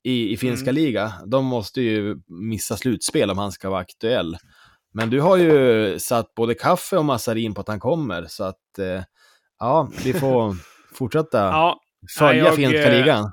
i, 0.05 0.33
i 0.33 0.37
finska 0.37 0.71
Mm. 0.71 0.75
liga. 0.75 1.13
De 1.27 1.45
måste 1.45 1.81
ju 1.81 2.17
missa 2.29 2.77
slutspel 2.77 3.31
om 3.31 3.39
han 3.39 3.53
ska 3.53 3.71
vara 3.71 3.81
aktuell. 3.81 4.37
Men 4.93 5.11
du 5.11 5.21
har 5.21 5.37
ju 5.37 5.99
satt 5.99 6.35
både 6.35 6.55
kaffe 6.55 6.97
och 6.97 7.05
massarin 7.05 7.55
på 7.55 7.61
att 7.61 7.69
han 7.69 7.81
kommer, 7.81 8.27
så 8.29 8.45
att 8.45 8.79
eh, 8.79 9.03
ja, 9.59 9.91
vi 10.05 10.13
får 10.13 10.57
fortsätta 10.97 11.39
Ja, 11.39 11.81
följa 12.19 12.53
finska 12.53 12.83
eh, 12.83 12.93
ligan. 12.99 13.33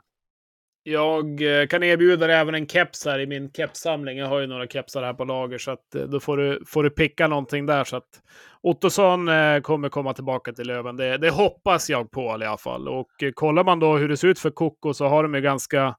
jag 0.84 1.42
eh, 1.62 1.68
kan 1.68 1.84
erbjuda 1.84 2.28
dig 2.28 2.36
även 2.36 2.56
en 2.56 2.68
keps 2.68 3.06
här 3.06 3.20
i 3.20 3.28
min 3.28 3.52
kepssamling. 3.52 4.18
Jag 4.18 4.28
har 4.28 4.40
ju 4.40 4.48
några 4.48 4.68
kepsar 4.68 5.04
här 5.04 5.14
på 5.14 5.24
lager, 5.26 5.58
så 5.58 5.72
att 5.72 5.96
eh, 5.96 6.02
då 6.04 6.20
får 6.20 6.38
du, 6.38 6.64
får 6.68 6.84
du 6.84 6.90
picka 6.90 7.28
någonting 7.28 7.66
där. 7.66 7.84
Så 7.84 7.96
att 7.96 8.22
Ottosson 8.64 9.30
kommer 9.62 9.90
komma 9.90 10.14
tillbaka 10.14 10.54
till 10.54 10.68
Löven. 10.68 10.96
Det, 10.98 11.18
det 11.18 11.30
hoppas 11.30 11.90
jag 11.90 12.12
på 12.12 12.22
i 12.22 12.46
alla 12.46 12.58
fall. 12.58 12.88
Och 12.88 13.08
kollar 13.34 13.64
man 13.64 13.80
då 13.80 13.98
hur 13.98 14.10
det 14.10 14.18
ser 14.18 14.28
ut 14.28 14.40
för 14.40 14.50
Koko 14.50 14.94
så 14.94 15.08
har 15.08 15.24
de 15.24 15.36
ju 15.36 15.42
ganska 15.42 15.96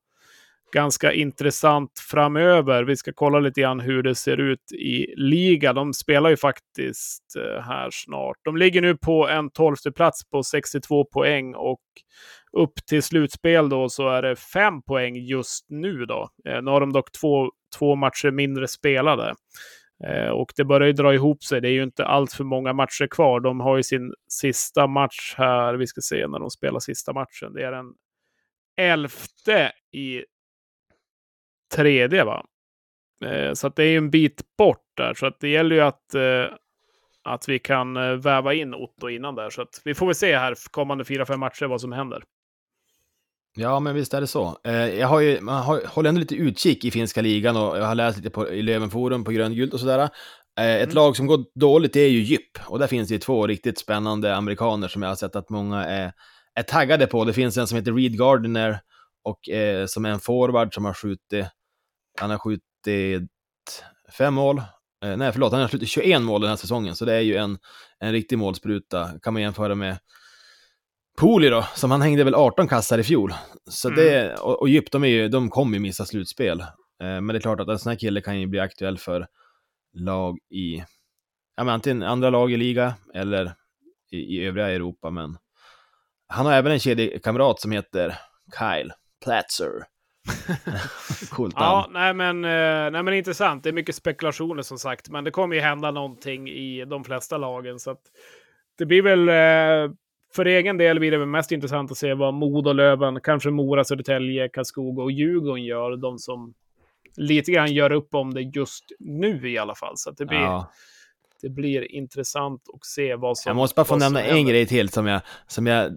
ganska 0.73 1.13
intressant 1.13 1.91
framöver. 2.11 2.85
Vi 2.85 2.97
ska 2.97 3.13
kolla 3.15 3.39
lite 3.39 3.61
grann 3.61 3.81
hur 3.81 4.03
det 4.03 4.15
ser 4.15 4.41
ut 4.41 4.73
i 4.73 5.15
liga. 5.17 5.73
De 5.73 5.93
spelar 5.93 6.31
ju 6.31 6.37
faktiskt 6.37 7.37
eh, 7.37 7.63
här 7.63 7.89
snart. 7.93 8.37
De 8.45 8.57
ligger 8.57 8.83
nu 8.83 8.97
på 8.97 9.29
en 9.29 9.51
tolfte 9.51 9.93
plats 9.93 10.31
på 10.31 10.43
62 10.43 11.05
poäng 11.05 11.55
och 11.55 11.81
upp 12.53 12.75
till 12.89 13.03
slutspel 13.03 13.69
då 13.69 13.89
så 13.89 14.09
är 14.09 14.23
det 14.23 14.37
fem 14.37 14.83
poäng 14.83 15.17
just 15.17 15.67
nu 15.69 16.07
då. 16.07 16.29
Eh, 16.49 16.63
nu 16.63 16.71
har 16.71 16.81
de 16.81 16.93
dock 16.93 17.13
två, 17.13 17.51
två 17.79 17.95
matcher 17.95 18.31
mindre 18.31 18.69
spelade. 18.69 19.35
Eh, 20.05 20.29
och 20.29 20.53
det 20.57 20.65
börjar 20.65 20.87
ju 20.87 20.93
dra 20.93 21.15
ihop 21.15 21.45
sig. 21.45 21.61
Det 21.61 21.69
är 21.69 21.73
ju 21.73 21.83
inte 21.83 22.05
allt 22.05 22.33
för 22.33 22.45
många 22.45 22.73
matcher 22.73 23.07
kvar. 23.11 23.41
De 23.41 23.61
har 23.61 23.77
ju 23.77 23.83
sin 23.83 24.15
sista 24.29 24.87
match 24.87 25.35
här. 25.37 25.75
Vi 25.75 25.87
ska 25.87 26.01
se 26.01 26.27
när 26.27 26.39
de 26.39 26.51
spelar 26.51 26.81
sista 26.81 27.13
matchen. 27.13 27.53
Det 27.55 27.63
är 27.63 27.73
den 27.73 27.87
elfte 28.77 29.73
i 29.93 30.23
tredje, 31.73 32.25
va? 32.25 32.45
Eh, 33.25 33.53
så 33.55 33.67
att 33.67 33.77
det 33.77 33.85
är 33.85 33.89
ju 33.89 33.97
en 33.97 34.11
bit 34.11 34.43
bort 34.59 34.85
där. 34.97 35.15
Så 35.15 35.27
att 35.27 35.41
det 35.41 35.49
gäller 35.49 35.77
ju 35.77 35.83
att, 35.83 36.15
eh, 36.15 36.57
att 37.25 37.49
vi 37.49 37.59
kan 37.59 37.97
eh, 37.97 38.13
väva 38.13 38.55
in 38.55 38.75
Otto 38.75 39.09
innan 39.09 39.35
där. 39.35 39.51
Så 39.51 39.63
att 39.63 39.81
vi 39.85 39.95
får 39.95 40.07
väl 40.07 40.15
se 40.15 40.37
här 40.37 40.55
kommande 40.71 41.05
fyra, 41.05 41.27
fem 41.27 41.41
matcher 41.41 41.67
vad 41.67 41.81
som 41.81 41.93
händer. 41.93 42.23
Ja, 43.57 43.81
men 43.81 43.95
visst 43.95 44.15
är 44.15 44.21
det 44.21 44.27
så. 44.27 44.59
Eh, 44.65 44.75
jag 44.75 45.09
har 45.09 45.21
ju, 45.21 45.41
man 45.41 45.63
har, 45.63 45.83
håller 45.87 46.09
ändå 46.09 46.19
lite 46.19 46.35
utkik 46.35 46.85
i 46.85 46.91
finska 46.91 47.21
ligan 47.23 47.57
och 47.57 47.79
jag 47.79 47.85
har 47.85 47.95
läst 47.95 48.17
lite 48.19 48.31
på, 48.31 48.49
i 48.49 48.63
Lövenforum 48.63 49.25
på 49.25 49.31
gröngult 49.31 49.75
och 49.75 49.81
sådär. 49.81 49.99
Eh, 50.59 50.77
ett 50.77 50.83
Mm. 50.83 50.95
lag 50.95 51.17
som 51.17 51.27
går 51.27 51.45
dåligt 51.61 51.97
är 51.97 52.07
ju 52.07 52.19
Djup 52.19 52.59
och 52.67 52.79
där 52.79 52.87
finns 52.87 53.09
det 53.09 53.15
ju 53.15 53.19
två 53.21 53.47
riktigt 53.47 53.79
spännande 53.79 54.37
amerikaner 54.37 54.89
som 54.89 55.03
jag 55.03 55.09
har 55.09 55.17
sett 55.17 55.37
att 55.37 55.51
många 55.51 55.85
är, 55.85 56.13
är 56.55 56.63
taggade 56.63 57.07
på. 57.07 57.25
Det 57.25 57.33
finns 57.33 57.57
en 57.57 57.67
som 57.67 57.77
heter 57.79 57.93
Reed 57.93 58.19
Gardner 58.19 58.81
och 59.25 59.49
eh, 59.49 59.87
som 59.87 60.05
är 60.05 60.11
en 60.11 60.21
forward 60.21 60.75
som 60.75 60.85
har 60.85 60.95
skjutit, 60.95 61.47
han 62.21 62.31
har 62.31 62.39
skjutit 62.39 63.31
fem 64.19 64.35
mål. 64.35 64.59
Eh, 65.05 65.17
nej, 65.17 65.33
förlåt, 65.33 65.53
han 65.53 65.61
har 65.61 65.69
skjutit 65.69 65.89
21 65.89 66.23
mål 66.23 66.41
den 66.41 66.51
här 66.51 66.57
säsongen, 66.57 66.95
så 66.97 67.05
det 67.05 67.15
är 67.15 67.21
ju 67.21 67.37
en, 67.37 67.59
en 67.99 68.13
riktig 68.13 68.39
målspruta. 68.39 69.11
Kan 69.23 69.33
man 69.33 69.43
jämföra 69.43 69.75
med 69.75 69.99
Poli 71.19 71.49
då, 71.49 71.67
som 71.75 71.91
han 71.91 72.03
hängde 72.03 72.25
väl 72.25 72.35
18 72.35 72.69
kassar 72.69 72.99
i 72.99 73.03
fjol. 73.03 73.35
Så 73.71 73.89
Mm. 73.89 74.05
det, 74.05 74.35
och, 74.35 74.61
och 74.61 74.69
Djup, 74.69 74.91
de, 74.91 75.05
är 75.05 75.09
ju, 75.09 75.29
de 75.29 75.51
kommer 75.51 75.75
ju 75.75 75.81
missa 75.81 76.05
slutspel. 76.05 76.61
Eh, 76.61 76.67
men 76.99 77.27
det 77.27 77.37
är 77.37 77.41
klart 77.41 77.61
att 77.61 77.69
en 77.69 77.79
sån 77.79 77.91
här 77.91 77.99
kille 77.99 78.21
kan 78.21 78.41
ju 78.41 78.47
bli 78.47 78.61
aktuell 78.61 78.99
för 78.99 79.27
lag 79.95 80.39
i, 80.51 80.77
ja 81.57 81.65
men 81.65 81.69
antingen 81.69 82.03
andra 82.03 82.31
lag 82.31 82.53
i 82.53 82.57
liga 82.57 82.95
eller 83.15 83.55
i, 84.11 84.17
i 84.17 84.45
övriga 84.47 84.69
Europa, 84.71 85.11
men 85.11 85.37
han 86.29 86.47
har 86.47 86.53
även 86.53 86.73
en 86.73 86.79
kedjekamrat 86.79 87.61
som 87.61 87.73
heter 87.73 88.19
Kyle 88.59 88.93
Platzer. 89.25 89.71
Coolt 91.31 91.59
namn. 91.59 91.65
Ja, 91.67 91.89
nej 91.93 92.15
men, 92.15 92.45
eh, 92.45 92.91
nej 92.91 93.03
men 93.03 93.15
intressant. 93.15 93.63
Det 93.63 93.69
är 93.69 93.73
mycket 93.73 93.95
spekulationer 93.95 94.63
som 94.63 94.79
sagt, 94.79 95.09
men 95.09 95.25
det 95.25 95.31
kommer 95.31 95.55
ju 95.55 95.61
hända 95.61 95.91
någonting 95.91 96.49
i 96.49 96.85
de 96.85 97.05
flesta 97.05 97.39
lagen. 97.39 97.79
Så 97.79 97.97
det 98.79 98.87
blir 98.87 99.03
väl, 99.03 99.29
eh, 99.29 99.95
för 100.35 100.45
egen 100.45 100.77
del 100.79 100.99
blir 100.99 101.11
det 101.11 101.19
väl 101.19 101.29
mest 101.29 101.53
intressant 101.53 101.91
att 101.91 101.99
se 101.99 102.15
vad 102.15 102.35
Modo, 102.35 102.73
Löven, 102.73 103.21
kanske 103.21 103.51
Mora, 103.51 103.85
Södertälje, 103.85 104.49
Karlskoga 104.49 105.03
och 105.03 105.13
Djurgården 105.13 105.65
gör. 105.65 105.97
De 105.97 106.19
som 106.19 106.55
lite 107.17 107.53
grann 107.53 107.73
gör 107.73 107.93
upp 107.93 108.15
om 108.15 108.35
det 108.35 108.43
just 108.43 108.85
nu 108.99 109.51
i 109.51 109.59
alla 109.59 109.75
fall. 109.75 109.97
Så 109.97 110.11
det 110.11 110.27
blir, 110.27 110.39
Ja. 110.39 110.73
Det 111.43 111.49
blir 111.49 111.93
intressant 111.93 112.63
att 112.75 112.85
se 112.85 113.15
vad 113.17 113.39
som 113.39 113.51
Jag 113.51 113.57
måste 113.57 113.75
bara 113.75 113.85
få 113.85 113.97
nämna 113.97 114.23
en 114.23 114.47
grej 114.47 114.67
till 114.67 114.89
som 114.89 115.07
jag, 115.07 115.21
som, 115.47 115.67
jag, 115.67 115.93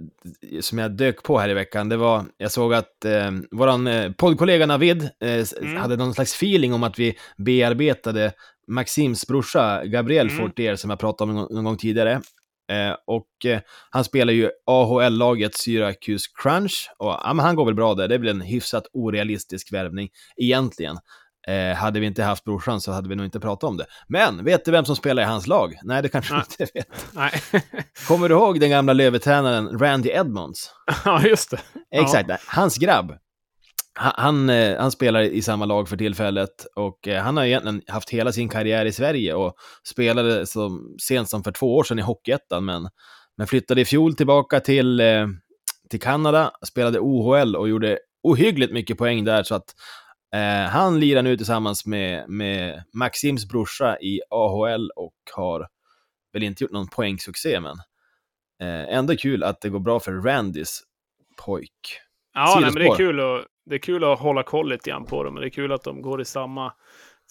som 0.62 0.78
jag 0.78 0.92
dök 0.92 1.24
på 1.24 1.40
här 1.40 1.50
i 1.50 1.54
veckan. 1.54 1.90
Det 1.90 1.98
var, 1.98 2.26
jag 2.38 2.52
såg 2.52 2.74
att 2.74 3.06
eh, 3.06 3.32
våran 3.52 3.88
eh, 3.88 4.12
poddkollega 4.12 4.66
Navid 4.66 5.10
eh, 5.22 5.46
Mm. 5.62 5.76
hade 5.78 5.96
någon 5.98 6.14
slags 6.14 6.34
feeling 6.34 6.74
om 6.74 6.84
att 6.84 7.00
vi 7.00 7.18
bearbetade 7.38 8.34
Maxims 8.68 9.28
brorsa 9.28 9.86
Gabriel 9.86 10.30
Mm. 10.30 10.38
Fortier 10.38 10.76
som 10.76 10.90
jag 10.90 11.00
pratade 11.00 11.32
om 11.32 11.38
någon, 11.38 11.56
någon 11.56 11.64
gång 11.64 11.78
tidigare. 11.78 12.22
Eh, 12.72 12.96
och 13.06 13.46
eh, 13.46 13.60
han 13.90 14.04
spelar 14.04 14.34
ju 14.34 14.50
AHL-laget 14.66 15.56
Syracuse 15.56 16.30
Crunch 16.44 16.90
och 16.98 17.08
ja, 17.08 17.36
han 17.40 17.56
går 17.56 17.66
väl 17.66 17.76
bra 17.76 17.94
där. 17.94 18.08
Det 18.08 18.18
väl 18.18 18.28
en 18.28 18.42
hyfsat 18.42 18.88
orealistisk 18.94 19.74
värvning 19.74 20.10
egentligen. 20.38 20.98
Eh, 21.48 21.76
hade 21.76 22.00
vi 22.00 22.06
inte 22.06 22.24
haft 22.24 22.44
brorsan 22.44 22.82
så 22.82 22.92
hade 22.92 23.10
vi 23.10 23.16
nog 23.16 23.26
inte 23.26 23.40
pratat 23.40 23.70
om 23.70 23.78
det. 23.78 23.86
Men 24.08 24.46
vet 24.46 24.66
du 24.66 24.72
vem 24.72 24.86
som 24.86 24.96
spelar 24.96 25.24
i 25.24 25.26
hans 25.26 25.48
lag? 25.48 25.74
Nej, 25.84 26.02
det 26.02 26.10
kanske 26.10 26.34
du 26.34 26.40
inte 26.40 26.74
vet. 26.74 27.06
Nej, 27.14 27.32
Kommer 28.08 28.30
du 28.30 28.36
ihåg 28.36 28.60
den 28.60 28.70
gamla 28.70 28.94
Lövetränaren 28.94 29.80
Randy 29.80 30.10
Edmonds? 30.10 30.72
ja 31.06 31.22
just 31.22 31.52
det. 31.52 31.60
Ja. 31.90 32.02
Exakt, 32.02 32.30
hans 32.48 32.78
grabb. 32.78 33.14
Han, 34.00 34.14
han, 34.18 34.50
eh, 34.50 34.80
han 34.80 34.92
spelar 34.92 35.22
i 35.22 35.42
samma 35.42 35.66
lag 35.66 35.90
för 35.90 35.98
tillfället 35.98 36.66
och 36.76 37.08
eh, 37.08 37.24
han 37.24 37.38
har 37.38 37.46
egentligen 37.46 37.82
haft 37.88 38.10
hela 38.10 38.32
sin 38.32 38.50
karriär 38.50 38.86
i 38.86 38.92
Sverige 38.92 39.34
och 39.34 39.54
spelade 39.88 40.48
som, 40.48 40.96
sent 41.02 41.30
som 41.30 41.44
för 41.44 41.52
två 41.52 41.76
år 41.76 41.84
sedan 41.84 42.00
i 42.00 42.02
Hockeyettan, 42.02 42.66
men, 42.66 42.90
men 43.38 43.48
flyttade 43.48 43.82
i 43.82 43.86
fjol 43.86 44.16
tillbaka 44.16 44.60
till, 44.60 45.00
eh, 45.00 45.28
till 45.90 46.02
Kanada, 46.02 46.52
spelade 46.68 47.00
OHL 47.00 47.56
och 47.56 47.70
gjorde 47.70 48.00
ohyggligt 48.24 48.74
mycket 48.74 48.98
poäng 48.98 49.26
där, 49.26 49.44
så 49.44 49.56
att 49.56 49.76
eh, 50.34 50.70
han 50.70 51.00
lirar 51.00 51.22
nu 51.22 51.38
tillsammans 51.38 51.86
med, 51.86 52.30
med 52.30 52.84
Maxims 52.94 53.50
brorsa 53.50 53.98
i 54.00 54.22
AHL 54.30 54.90
och 54.96 55.16
har 55.36 55.68
väl 56.34 56.44
inte 56.44 56.64
gjort 56.64 56.72
någon 56.72 56.88
poängsuccé, 56.88 57.60
men 57.60 57.78
eh, 58.62 58.98
ändå 58.98 59.16
kul 59.16 59.44
att 59.44 59.62
det 59.62 59.70
går 59.70 59.80
bra 59.80 60.00
för 60.00 60.12
Randys 60.12 60.82
pojk. 61.46 62.02
Ja, 62.34 62.58
nej, 62.62 62.72
men 62.74 62.84
det 62.84 62.90
är, 62.90 62.96
kul 62.96 63.20
att, 63.20 63.46
det 63.66 63.76
är 63.76 63.80
kul 63.80 64.04
att 64.04 64.20
hålla 64.20 64.44
koll 64.44 64.70
lite 64.70 64.90
grann 64.90 65.06
på 65.06 65.24
dem. 65.24 65.34
Men 65.34 65.42
det 65.42 65.48
är 65.48 65.50
kul 65.50 65.72
att 65.72 65.84
de 65.84 66.02
går 66.02 66.22
i 66.22 66.26
samma, 66.26 66.74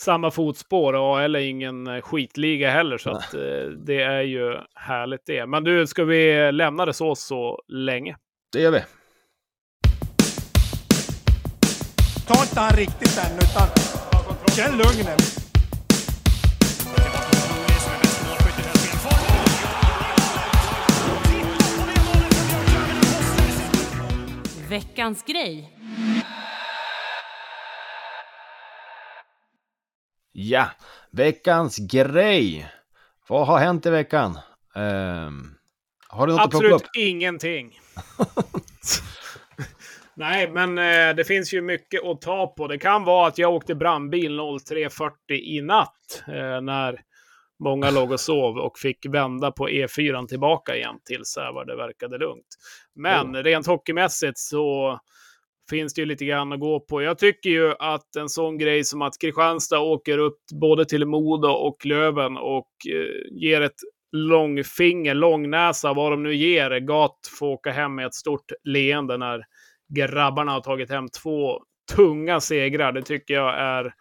samma 0.00 0.30
fotspår. 0.30 1.16
AL 1.16 1.36
är 1.36 1.40
ingen 1.40 1.86
eh, 1.86 2.00
skitliga 2.00 2.70
heller, 2.70 2.98
så 2.98 3.10
att, 3.10 3.34
eh, 3.34 3.66
det 3.86 4.02
är 4.02 4.22
ju 4.22 4.56
härligt 4.74 5.26
det. 5.26 5.46
Men 5.46 5.64
du, 5.64 5.86
ska 5.86 6.04
vi 6.04 6.52
lämna 6.52 6.86
det 6.86 6.92
så 6.92 7.14
så 7.14 7.62
länge? 7.68 8.16
Det 8.52 8.60
gör 8.60 8.70
vi. 8.70 8.80
Ta 12.26 12.42
inte 12.42 12.60
han 12.60 12.76
riktigt 12.76 13.18
än, 13.18 13.38
utan 13.38 13.68
känn 14.56 14.76
lugnet. 14.78 15.40
Veckans 24.68 25.22
grej. 25.24 25.70
Ja, 30.32 30.66
veckans 31.10 31.78
grej. 31.78 32.70
Vad 33.28 33.46
har 33.46 33.58
hänt 33.58 33.86
i 33.86 33.90
veckan? 33.90 34.38
Ehm, 34.74 35.54
har 36.08 36.26
du 36.26 36.32
något 36.32 36.40
att 36.42 36.50
plocka 36.50 36.66
Absolut 36.66 36.82
upp? 36.82 36.96
ingenting. 36.96 37.78
Nej, 40.16 40.50
men 40.50 40.78
eh, 40.78 41.16
det 41.16 41.24
finns 41.24 41.54
ju 41.54 41.62
mycket 41.62 42.04
att 42.04 42.20
ta 42.20 42.54
på. 42.56 42.66
Det 42.66 42.78
kan 42.78 43.04
vara 43.04 43.28
att 43.28 43.38
jag 43.38 43.54
åkte 43.54 43.74
brandbil 43.74 44.40
03.40 44.40 45.10
i 45.30 45.60
natt 45.60 46.22
eh, 46.28 46.60
när 46.60 47.00
många 47.64 47.90
låg 47.90 48.12
och 48.12 48.20
sov 48.20 48.56
och 48.56 48.78
fick 48.78 49.06
vända 49.06 49.50
på 49.50 49.68
E4 49.68 50.26
tillbaka 50.26 50.76
igen 50.76 50.96
till 51.04 51.24
Sävar. 51.24 51.64
Det 51.64 51.76
verkade 51.76 52.18
lugnt. 52.18 52.46
Men 52.94 53.44
rent 53.44 53.66
hockeymässigt 53.66 54.38
så 54.38 54.98
finns 55.70 55.94
det 55.94 56.00
ju 56.00 56.06
lite 56.06 56.24
grann 56.24 56.52
att 56.52 56.60
gå 56.60 56.80
på. 56.80 57.02
Jag 57.02 57.18
tycker 57.18 57.50
ju 57.50 57.74
att 57.78 58.16
en 58.16 58.28
sån 58.28 58.58
grej 58.58 58.84
som 58.84 59.02
att 59.02 59.20
Kristianstad 59.20 59.80
åker 59.80 60.18
upp 60.18 60.40
både 60.60 60.84
till 60.84 61.06
Modo 61.06 61.48
och 61.48 61.86
Löven 61.86 62.36
och 62.36 62.70
eh, 62.90 63.40
ger 63.40 63.60
ett 63.60 63.80
långfinger, 64.12 65.14
långnäsa, 65.14 65.92
vad 65.92 66.12
de 66.12 66.22
nu 66.22 66.34
ger. 66.34 66.80
Gat 66.80 67.18
får 67.38 67.46
åka 67.46 67.70
hem 67.70 67.94
med 67.94 68.06
ett 68.06 68.14
stort 68.14 68.52
leende 68.64 69.16
när 69.16 69.44
grabbarna 69.94 70.52
har 70.52 70.60
tagit 70.60 70.90
hem 70.90 71.08
två 71.08 71.60
tunga 71.94 72.40
segrar. 72.40 72.92
Det 72.92 73.02
tycker 73.02 73.34
jag 73.34 73.58
är, 73.58 73.94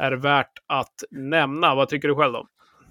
är 0.00 0.12
värt 0.12 0.52
att 0.66 0.94
nämna. 1.10 1.74
Vad 1.74 1.88
tycker 1.88 2.08
du 2.08 2.14
själv 2.14 2.32
då? 2.32 2.46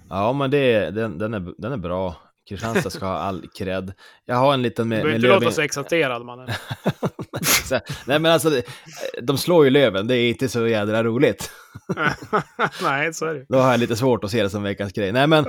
Ja, 0.10 0.34
men 0.34 0.52
det, 0.52 0.90
den, 0.90 1.18
den, 1.18 1.34
är, 1.34 1.54
den 1.58 1.72
är 1.72 1.78
bra. 1.78 2.16
Kristianstad 2.50 2.90
ska 2.90 3.06
ha 3.06 3.18
all 3.18 3.48
cred. 3.58 3.94
Jag 4.26 4.36
har 4.36 4.54
en 4.54 4.62
liten 4.62 4.90
Du 4.90 4.90
med, 4.90 5.04
behöver 5.04 5.20
med 5.20 5.34
inte 5.34 5.46
låta 5.46 5.56
så 5.56 5.62
exalterad, 5.62 6.26
mannen. 6.26 6.50
Nej, 8.08 8.20
men 8.20 8.26
alltså, 8.26 8.62
de 9.22 9.38
slår 9.38 9.66
ju 9.66 9.70
Löven. 9.70 10.08
Det 10.08 10.18
är 10.18 10.30
inte 10.30 10.50
så 10.50 10.68
jädra 10.68 11.04
roligt. 11.04 11.52
Nej, 12.84 13.14
så 13.14 13.26
är 13.26 13.34
det. 13.34 13.46
Då 13.50 13.58
har 13.58 13.72
jag 13.72 13.80
lite 13.80 13.96
svårt 13.96 14.24
att 14.24 14.32
se 14.32 14.44
det 14.44 14.50
som 14.50 14.64
veckans 14.64 14.94
grej. 14.94 15.12
Nej, 15.12 15.28
men. 15.28 15.46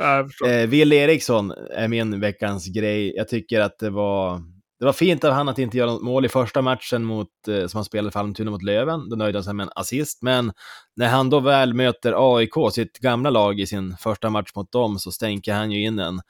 Eh, 0.46 0.66
Wille 0.66 0.96
Eriksson 0.96 1.52
är 1.74 1.88
min 1.88 2.20
veckans 2.20 2.66
grej. 2.66 3.16
Jag 3.16 3.28
tycker 3.28 3.60
att 3.60 3.78
det 3.78 3.90
var, 3.90 4.40
det 4.84 4.86
var 4.86 4.92
fint 4.92 5.24
av 5.24 5.32
han 5.32 5.48
att 5.48 5.58
inte 5.58 5.76
göra 5.76 5.92
något 5.92 6.02
mål 6.02 6.24
i 6.24 6.28
första 6.28 6.62
matchen 6.62 7.04
mot, 7.04 7.48
eh, 7.48 7.66
som 7.66 7.78
han 7.78 7.84
spelade 7.84 8.10
för 8.10 8.20
Almtuna 8.20 8.50
mot 8.50 8.62
Löven. 8.62 9.08
Då 9.08 9.16
nöjde 9.16 9.38
han 9.38 9.44
sig 9.44 9.54
med 9.54 9.64
en 9.64 9.72
assist. 9.74 10.22
Men 10.22 10.52
när 10.96 11.08
han 11.08 11.30
då 11.30 11.40
väl 11.40 11.74
möter 11.74 12.36
AIK, 12.36 12.52
sitt 12.72 12.98
gamla 12.98 13.30
lag, 13.30 13.60
i 13.60 13.66
sin 13.66 13.96
första 13.96 14.30
match 14.30 14.50
mot 14.54 14.72
dem, 14.72 14.98
så 14.98 15.12
stänker 15.12 15.54
han 15.54 15.70
ju 15.70 15.84
in 15.84 15.98
en, 15.98 16.20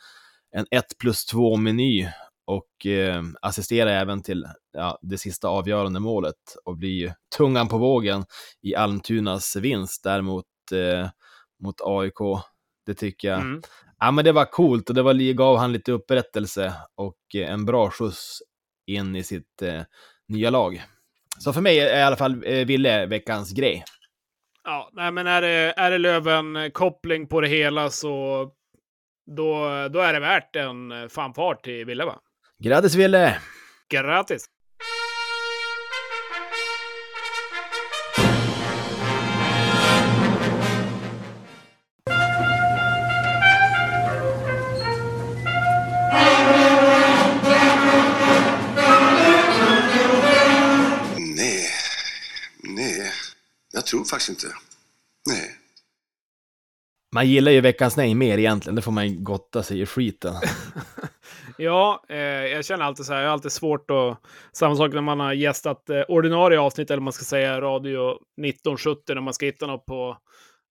en 0.57 0.67
1 0.71 0.85
plus 0.99 1.33
2-meny 1.33 2.09
och 2.47 2.87
eh, 2.87 3.23
assisterar 3.43 3.91
även 3.91 4.23
till 4.23 4.47
ja, 4.73 4.99
det 5.03 5.19
sista 5.19 5.49
avgörande 5.49 6.01
målet 6.01 6.57
och 6.65 6.77
blir 6.77 6.95
ju 6.99 7.13
tungan 7.37 7.69
på 7.69 7.79
vågen 7.79 8.25
i 8.63 8.75
Almtunas 8.75 9.57
vinst 9.57 10.05
däremot 10.05 10.47
eh, 10.73 11.09
mot 11.63 11.81
AIK. 11.81 12.43
Det 12.87 12.95
tycker 12.95 13.29
jag. 13.29 13.41
Mm. 13.41 13.63
Ja, 13.99 14.11
men 14.11 14.25
det 14.25 14.33
var 14.33 14.45
coolt 14.45 14.89
och 14.89 14.95
det 14.95 15.03
var, 15.03 15.33
gav 15.33 15.57
han 15.57 15.73
lite 15.73 15.93
upprättelse 15.93 16.75
och 16.95 17.19
eh, 17.35 17.51
en 17.53 17.65
bra 17.65 17.91
skjuts 17.91 18.39
in 18.87 19.17
i 19.17 19.23
sitt 19.25 19.63
eh, 19.63 19.83
nya 20.29 20.51
lag. 20.51 20.83
Så 21.39 21.53
för 21.53 21.61
mig 21.61 21.81
är 21.81 21.99
i 21.99 22.03
alla 22.03 22.17
fall 22.17 22.43
eh, 22.47 22.67
Ville 22.67 23.07
veckans 23.07 23.53
grej. 23.53 23.85
Ja, 24.65 24.91
nej, 24.93 25.13
men 25.13 25.27
är 25.27 25.43
det, 25.43 25.75
är 25.77 25.91
det 25.91 25.99
Löven-koppling 25.99 27.27
på 27.29 27.41
det 27.41 27.49
hela 27.49 27.91
så 27.91 28.45
då, 29.27 29.69
då 29.89 30.01
är 30.01 30.13
det 30.13 30.21
värt 30.21 30.57
en 30.57 30.93
eh, 30.93 31.09
fanfart 31.09 31.65
till 31.65 31.85
Ville, 31.85 32.05
va? 32.05 32.21
Grattis 32.59 32.95
Ville! 32.95 33.39
Grattis! 33.89 34.47
Jag 53.85 53.89
tror 53.89 54.05
faktiskt 54.05 54.31
inte. 54.31 54.47
Nej. 55.31 55.57
Man 57.15 57.29
gillar 57.29 57.53
ju 57.53 57.61
veckans 57.61 57.97
nej 57.97 58.15
mer 58.15 58.39
egentligen, 58.39 58.77
det 58.77 58.83
får 58.83 58.93
man 58.93 59.09
ju 59.09 59.21
gotta 59.21 59.63
sig 59.63 59.81
i 59.81 59.87
skiten. 59.87 60.35
Ja, 61.59 62.05
eh, 62.09 62.17
jag 62.19 62.65
känner 62.65 62.85
alltid 62.85 63.07
så 63.07 63.13
här, 63.13 63.21
jag 63.21 63.29
har 63.29 63.33
alltid 63.33 63.53
svårt 63.53 63.91
att... 63.91 64.19
Samma 64.53 64.77
sak 64.77 64.93
när 64.93 65.01
man 65.01 65.21
har 65.21 65.33
gästat 65.33 65.91
eh, 65.91 66.03
ordinarie 66.09 66.61
avsnitt, 66.61 66.91
eller 66.91 67.03
man 67.03 67.13
ska 67.13 67.25
säga 67.25 67.61
radio 67.61 68.11
1970, 68.11 69.15
när 69.15 69.21
man 69.21 69.35
ska 69.35 69.47
hitta 69.47 69.67
något 69.67 69.87
på 69.87 70.17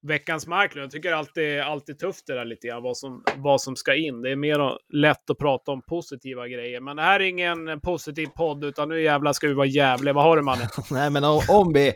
veckans 0.03 0.47
marknad. 0.47 0.83
Jag 0.83 0.91
tycker 0.91 1.09
det 1.09 1.17
alltid 1.17 1.43
är 1.43 1.61
alltid 1.61 1.99
tufft 1.99 2.27
det 2.27 2.33
där 2.33 2.45
lite 2.45 2.67
grann, 2.67 2.83
vad 2.83 2.97
som, 2.97 3.23
vad 3.35 3.61
som 3.61 3.75
ska 3.75 3.95
in. 3.95 4.21
Det 4.21 4.31
är 4.31 4.35
mer 4.35 4.77
lätt 4.93 5.29
att 5.29 5.37
prata 5.37 5.71
om 5.71 5.81
positiva 5.81 6.47
grejer. 6.47 6.81
Men 6.81 6.95
det 6.95 7.03
här 7.03 7.19
är 7.19 7.23
ingen 7.23 7.79
positiv 7.81 8.27
podd, 8.27 8.63
utan 8.63 8.89
nu 8.89 9.03
jävlar 9.03 9.33
ska 9.33 9.47
vi 9.47 9.53
vara 9.53 9.67
jävliga. 9.67 10.13
Vad 10.13 10.23
har 10.23 10.37
du 10.37 10.43
mannen? 10.43 10.67
Nej, 10.91 11.09
men 11.09 11.23
om, 11.49 11.73
vi, 11.73 11.93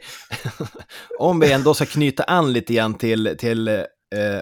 om 1.19 1.39
vi 1.39 1.51
ändå 1.51 1.73
ska 1.73 1.85
knyta 1.85 2.23
an 2.23 2.53
lite 2.53 2.73
grann 2.73 2.93
till, 2.93 3.35
till 3.39 3.67
eh, 3.67 3.83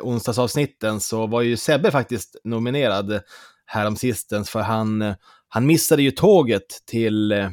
onsdagsavsnitten 0.01 0.99
så 0.99 1.27
var 1.27 1.41
ju 1.41 1.57
Sebbe 1.57 1.91
faktiskt 1.91 2.35
nominerad 2.43 3.21
häromsistens 3.65 4.49
för 4.49 4.59
han, 4.59 5.15
han 5.47 5.65
missade 5.65 6.01
ju 6.03 6.11
tåget 6.11 6.65
till, 6.85 7.31
eh, 7.31 7.49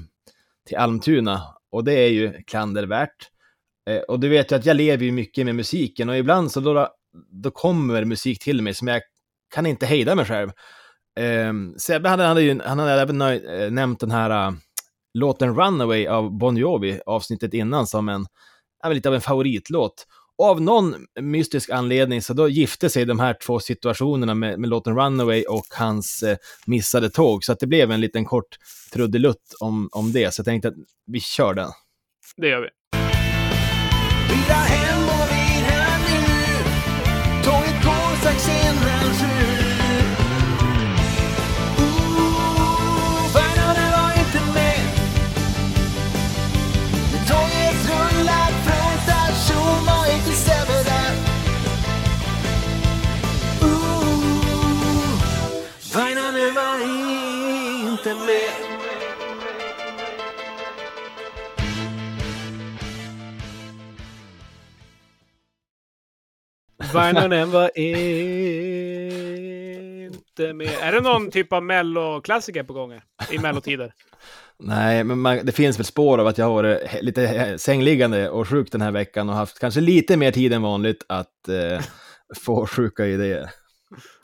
till 0.69 0.77
Almtuna 0.77 1.43
och 1.73 1.85
det 1.85 1.93
är 1.93 2.09
ju 2.09 2.33
klandervärt. 2.43 3.32
Eh, 3.91 3.99
och 3.99 4.21
du 4.21 4.29
vet 4.29 4.53
ju 4.53 4.57
att 4.57 4.67
jag 4.67 4.77
lever 4.77 5.05
ju 5.05 5.13
mycket 5.13 5.47
med 5.47 5.55
musiken 5.55 6.09
och 6.09 6.19
ibland 6.19 6.53
så 6.53 6.61
då, 6.61 6.89
då 7.31 7.51
kommer 7.51 8.05
musik 8.05 8.43
till 8.43 8.63
mig 8.63 8.75
som 8.75 8.89
jag 8.89 9.03
kan 9.55 9.67
inte 9.67 9.87
hejda 9.87 10.15
mig 10.15 10.25
själv. 10.25 10.51
Ehm, 11.21 11.75
Sebbe 11.79 12.09
hade, 12.09 12.25
hade 12.25 12.43
ju, 12.43 12.61
han 12.61 12.79
hade 12.79 12.93
även 12.93 13.19
nöj, 13.19 13.47
eh, 13.47 13.71
nämnt 13.71 14.01
den 14.01 14.11
här 14.11 14.49
uh, 14.49 14.57
låten 15.15 15.57
Runaway 15.57 16.07
av 16.07 16.39
Bon 16.39 16.57
Jovi, 16.57 17.01
avsnittet 17.07 17.55
innan, 17.55 17.87
som 17.87 18.09
en, 18.09 18.27
lite 18.91 19.09
av 19.09 19.15
en 19.15 19.21
favoritlåt. 19.21 20.07
Och 20.39 20.47
av 20.47 20.61
någon 20.61 20.95
mystisk 21.21 21.71
anledning 21.71 22.23
så 22.23 22.35
då 22.35 22.49
gifte 22.49 22.91
sig 22.91 23.05
de 23.05 23.21
här 23.21 23.37
två 23.47 23.61
situationerna 23.61 24.35
med, 24.35 24.59
med 24.59 24.71
låten 24.71 24.97
Runaway 24.97 25.43
och 25.43 25.67
hans 25.71 26.23
eh, 26.23 26.37
missade 26.67 27.11
tåg. 27.11 27.45
Så 27.45 27.53
att 27.53 27.61
det 27.61 27.67
blev 27.67 27.91
en 27.91 28.01
liten 28.01 28.25
kort 28.25 28.59
trudelutt 28.93 29.55
om, 29.61 29.89
om 29.93 30.13
det. 30.13 30.35
Så 30.35 30.41
jag 30.41 30.47
tänkte 30.47 30.69
att 30.69 30.75
vi 31.07 31.21
kör 31.21 31.55
den. 31.55 31.71
Det 32.37 32.49
gör 32.49 32.61
vi. 32.61 32.69
Vrida 34.33 34.55
hem 34.55 34.99
och 34.99 35.02
Vainanen 66.95 67.51
var 67.51 67.71
inte 67.79 68.03
med. 70.53 70.69
Är 70.81 70.93
det 70.93 71.01
någon 71.01 71.31
typ 71.31 71.53
av 71.53 71.63
melloklassiker 71.63 72.63
på 72.63 72.73
gång 72.73 73.01
i 73.31 73.39
mellotider? 73.39 73.93
Nej, 74.59 75.05
men 75.05 75.19
man, 75.19 75.47
det 75.47 75.53
finns 75.53 75.79
väl 75.79 75.85
spår 75.85 76.19
av 76.19 76.27
att 76.27 76.39
jag 76.39 76.47
har 76.47 76.53
varit 76.53 77.03
lite 77.03 77.59
sängliggande 77.59 78.31
och 78.31 78.49
sjuk 78.49 78.73
den 78.73 78.81
här 78.81 78.91
veckan 78.91 79.29
och 79.29 79.35
haft 79.35 79.59
kanske 79.59 79.81
lite 79.81 80.17
mer 80.17 80.33
tid 80.33 80.53
än 80.53 80.63
vanligt 80.63 81.05
att 81.09 81.49
eh, 81.49 81.81
få 82.45 82.67
sjuka 82.67 83.07
idéer. 83.07 83.51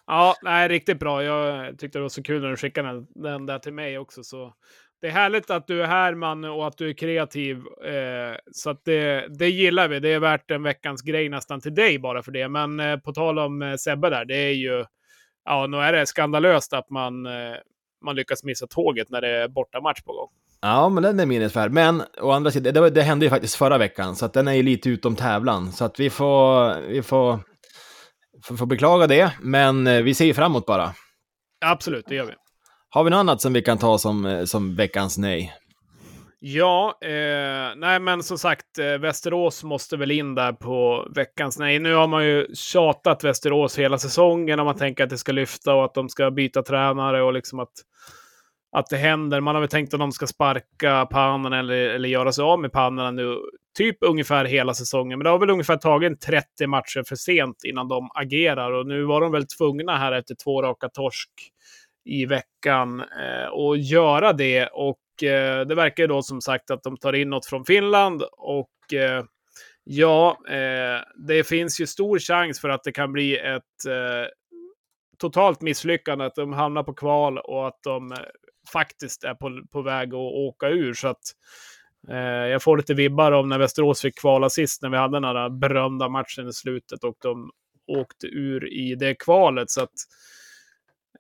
Ja, 0.07 0.37
nej, 0.43 0.69
riktigt 0.69 0.99
bra. 0.99 1.25
Jag 1.25 1.79
tyckte 1.79 1.99
det 1.99 2.03
var 2.03 2.09
så 2.09 2.23
kul 2.23 2.43
när 2.43 2.51
du 2.51 2.57
skickade 2.57 2.89
den, 2.89 3.07
den 3.15 3.47
där 3.47 3.59
till 3.59 3.73
mig 3.73 3.99
också. 3.99 4.25
Så 4.25 4.55
det 5.01 5.07
är 5.07 5.11
härligt 5.11 5.51
att 5.51 5.67
du 5.67 5.83
är 5.83 5.87
här, 5.87 6.15
man, 6.15 6.45
och 6.45 6.67
att 6.67 6.79
du 6.79 6.89
är 6.89 6.95
kreativ. 6.95 7.57
Eh, 7.85 8.37
så 8.53 8.71
att 8.71 8.85
det, 8.85 9.27
det 9.39 9.49
gillar 9.49 9.89
vi. 9.89 10.01
Det 10.01 10.09
är 10.09 10.19
värt 10.19 10.51
en 10.51 10.63
veckans 10.63 11.03
grej 11.03 11.29
nästan 11.29 11.61
till 11.61 11.75
dig 11.75 11.99
bara 11.99 12.23
för 12.23 12.33
det. 12.33 12.49
Men 12.49 12.81
eh, 12.81 12.97
på 12.97 13.13
tal 13.13 13.39
om 13.39 13.63
eh, 13.63 13.77
Sebbe 13.77 14.11
där, 14.11 14.25
det 14.25 14.37
är 14.37 14.53
ju... 14.53 14.85
Ja, 15.45 15.67
nu 15.67 15.77
är 15.77 15.93
det 15.93 16.07
skandalöst 16.07 16.73
att 16.73 16.91
man, 16.91 17.27
eh, 17.27 17.57
man 18.05 18.17
lyckas 18.17 18.45
missa 18.45 18.67
tåget 18.67 19.11
när 19.11 19.21
det 19.21 19.29
är 19.29 19.49
bortamatch 19.49 20.03
på 20.03 20.13
gång. 20.13 20.29
Ja, 20.61 20.89
men 20.89 21.03
den 21.03 21.21
är 21.21 21.27
minnesvärd. 21.27 21.73
Men 21.73 22.03
å 22.21 22.31
andra 22.31 22.51
sidan, 22.51 22.75
det, 22.75 22.91
det 22.91 23.03
hände 23.03 23.27
ju 23.27 23.31
faktiskt 23.31 23.55
förra 23.55 23.79
veckan, 23.79 24.17
så 24.17 24.27
att 24.27 24.33
den 24.33 24.49
är 24.49 24.53
ju 24.53 24.63
lite 24.63 24.91
utom 24.91 25.17
tävlan. 25.17 25.73
Så 25.73 25.85
att 25.85 26.01
vi 26.01 26.11
får, 26.11 26.81
vi 26.81 27.03
får, 27.03 27.39
får, 28.45 28.57
får 28.57 28.67
beklaga 28.67 29.07
det, 29.07 29.33
men 29.43 29.87
eh, 29.87 30.03
vi 30.03 30.15
ser 30.15 30.25
ju 30.25 30.35
framåt 30.35 30.67
bara. 30.67 30.93
Absolut, 31.65 32.05
det 32.09 32.15
gör 32.15 32.25
vi. 32.25 32.33
Har 32.91 33.05
vi 33.05 33.11
något 33.11 33.19
annat 33.19 33.41
som 33.41 33.53
vi 33.53 33.63
kan 33.63 33.79
ta 33.79 33.99
som, 33.99 34.27
eh, 34.27 34.45
som 34.45 34.77
veckans 34.77 35.19
nej? 35.19 35.55
Ja, 36.41 36.99
eh, 37.03 37.77
nej 37.77 38.01
men 38.01 38.23
som 38.23 38.39
sagt, 38.39 38.79
eh, 38.79 38.99
Västerås 38.99 39.65
måste 39.65 39.97
väl 39.97 40.11
in 40.11 40.35
där 40.35 40.53
på 40.53 41.09
veckans 41.15 41.59
nej. 41.59 41.79
Nu 41.79 41.95
har 41.95 42.07
man 42.07 42.27
ju 42.27 42.47
tjatat 42.55 43.25
Västerås 43.25 43.79
hela 43.79 43.99
säsongen 43.99 44.61
om 44.61 44.67
man 44.67 44.77
tänker 44.77 45.05
att 45.05 45.11
det 45.11 45.19
ska 45.19 45.33
lyfta 45.33 45.75
och 45.75 45.85
att 45.85 45.95
de 45.95 46.09
ska 46.09 46.31
byta 46.31 46.63
tränare 46.63 47.23
och 47.23 47.33
liksom 47.33 47.59
att, 47.59 47.73
att 48.77 48.87
det 48.91 48.97
händer. 48.97 49.41
Man 49.41 49.55
har 49.55 49.61
väl 49.61 49.71
tänkt 49.71 49.95
att 49.95 50.01
de 50.01 50.13
ska 50.13 50.27
sparka 50.27 51.07
pannorna 51.07 51.59
eller, 51.59 51.75
eller 51.75 52.09
göra 52.09 52.33
sig 52.33 52.43
av 52.43 52.61
med 52.61 52.73
pannorna 52.73 53.11
nu, 53.11 53.37
typ 53.79 53.97
ungefär 54.01 54.45
hela 54.45 54.75
säsongen. 54.75 55.19
Men 55.19 55.25
det 55.25 55.31
har 55.31 55.39
väl 55.39 55.51
ungefär 55.51 55.77
tagit 55.77 56.21
30 56.21 56.67
matcher 56.67 57.05
för 57.09 57.17
sent 57.17 57.57
innan 57.65 57.89
de 57.89 58.09
agerar 58.15 58.73
och 58.73 58.87
nu 58.87 59.03
var 59.03 59.21
de 59.21 59.33
väl 59.33 59.47
tvungna 59.47 59.97
här 59.97 60.13
efter 60.13 60.35
två 60.45 60.63
raka 60.63 60.89
torsk 60.89 61.31
i 62.05 62.27
veckan 62.27 63.01
eh, 63.01 63.49
och 63.53 63.79
göra 63.79 64.33
det. 64.33 64.67
Och 64.67 65.23
eh, 65.23 65.67
det 65.67 65.75
verkar 65.75 66.03
ju 66.03 66.07
då 66.07 66.23
som 66.23 66.41
sagt 66.41 66.71
att 66.71 66.83
de 66.83 66.97
tar 66.97 67.13
in 67.13 67.31
något 67.31 67.47
från 67.47 67.65
Finland 67.65 68.23
och 68.33 68.95
eh, 68.95 69.25
ja, 69.85 70.39
eh, 70.49 71.03
det 71.27 71.47
finns 71.47 71.81
ju 71.81 71.87
stor 71.87 72.19
chans 72.19 72.61
för 72.61 72.69
att 72.69 72.85
det 72.85 72.93
kan 72.93 73.13
bli 73.13 73.39
ett 73.39 73.87
eh, 73.89 74.29
totalt 75.19 75.61
misslyckande, 75.61 76.25
att 76.25 76.35
de 76.35 76.53
hamnar 76.53 76.83
på 76.83 76.95
kval 76.95 77.39
och 77.39 77.69
att 77.69 77.79
de 77.83 78.13
eh, 78.13 78.19
faktiskt 78.73 79.25
är 79.25 79.35
på, 79.35 79.63
på 79.73 79.83
väg 79.83 80.09
att 80.09 80.35
åka 80.35 80.69
ur. 80.69 80.95
Så 80.95 81.09
att 81.09 81.23
eh, 82.11 82.17
jag 82.51 82.63
får 82.63 82.77
lite 82.77 82.95
vibbar 82.95 83.33
om 83.33 83.49
när 83.49 83.59
Västerås 83.59 84.03
fick 84.03 84.19
kvala 84.21 84.51
sist, 84.51 84.83
när 84.83 84.91
vi 84.91 84.97
hade 84.97 85.17
den 85.21 85.35
där 85.35 85.51
berömda 85.51 86.09
matchen 86.09 86.49
i 86.49 86.53
slutet 86.53 87.05
och 87.05 87.17
de 87.23 87.51
åkte 87.87 88.27
ur 88.27 88.73
i 88.73 88.95
det 88.95 89.15
kvalet. 89.15 89.71
Så 89.71 89.83
att 89.83 89.95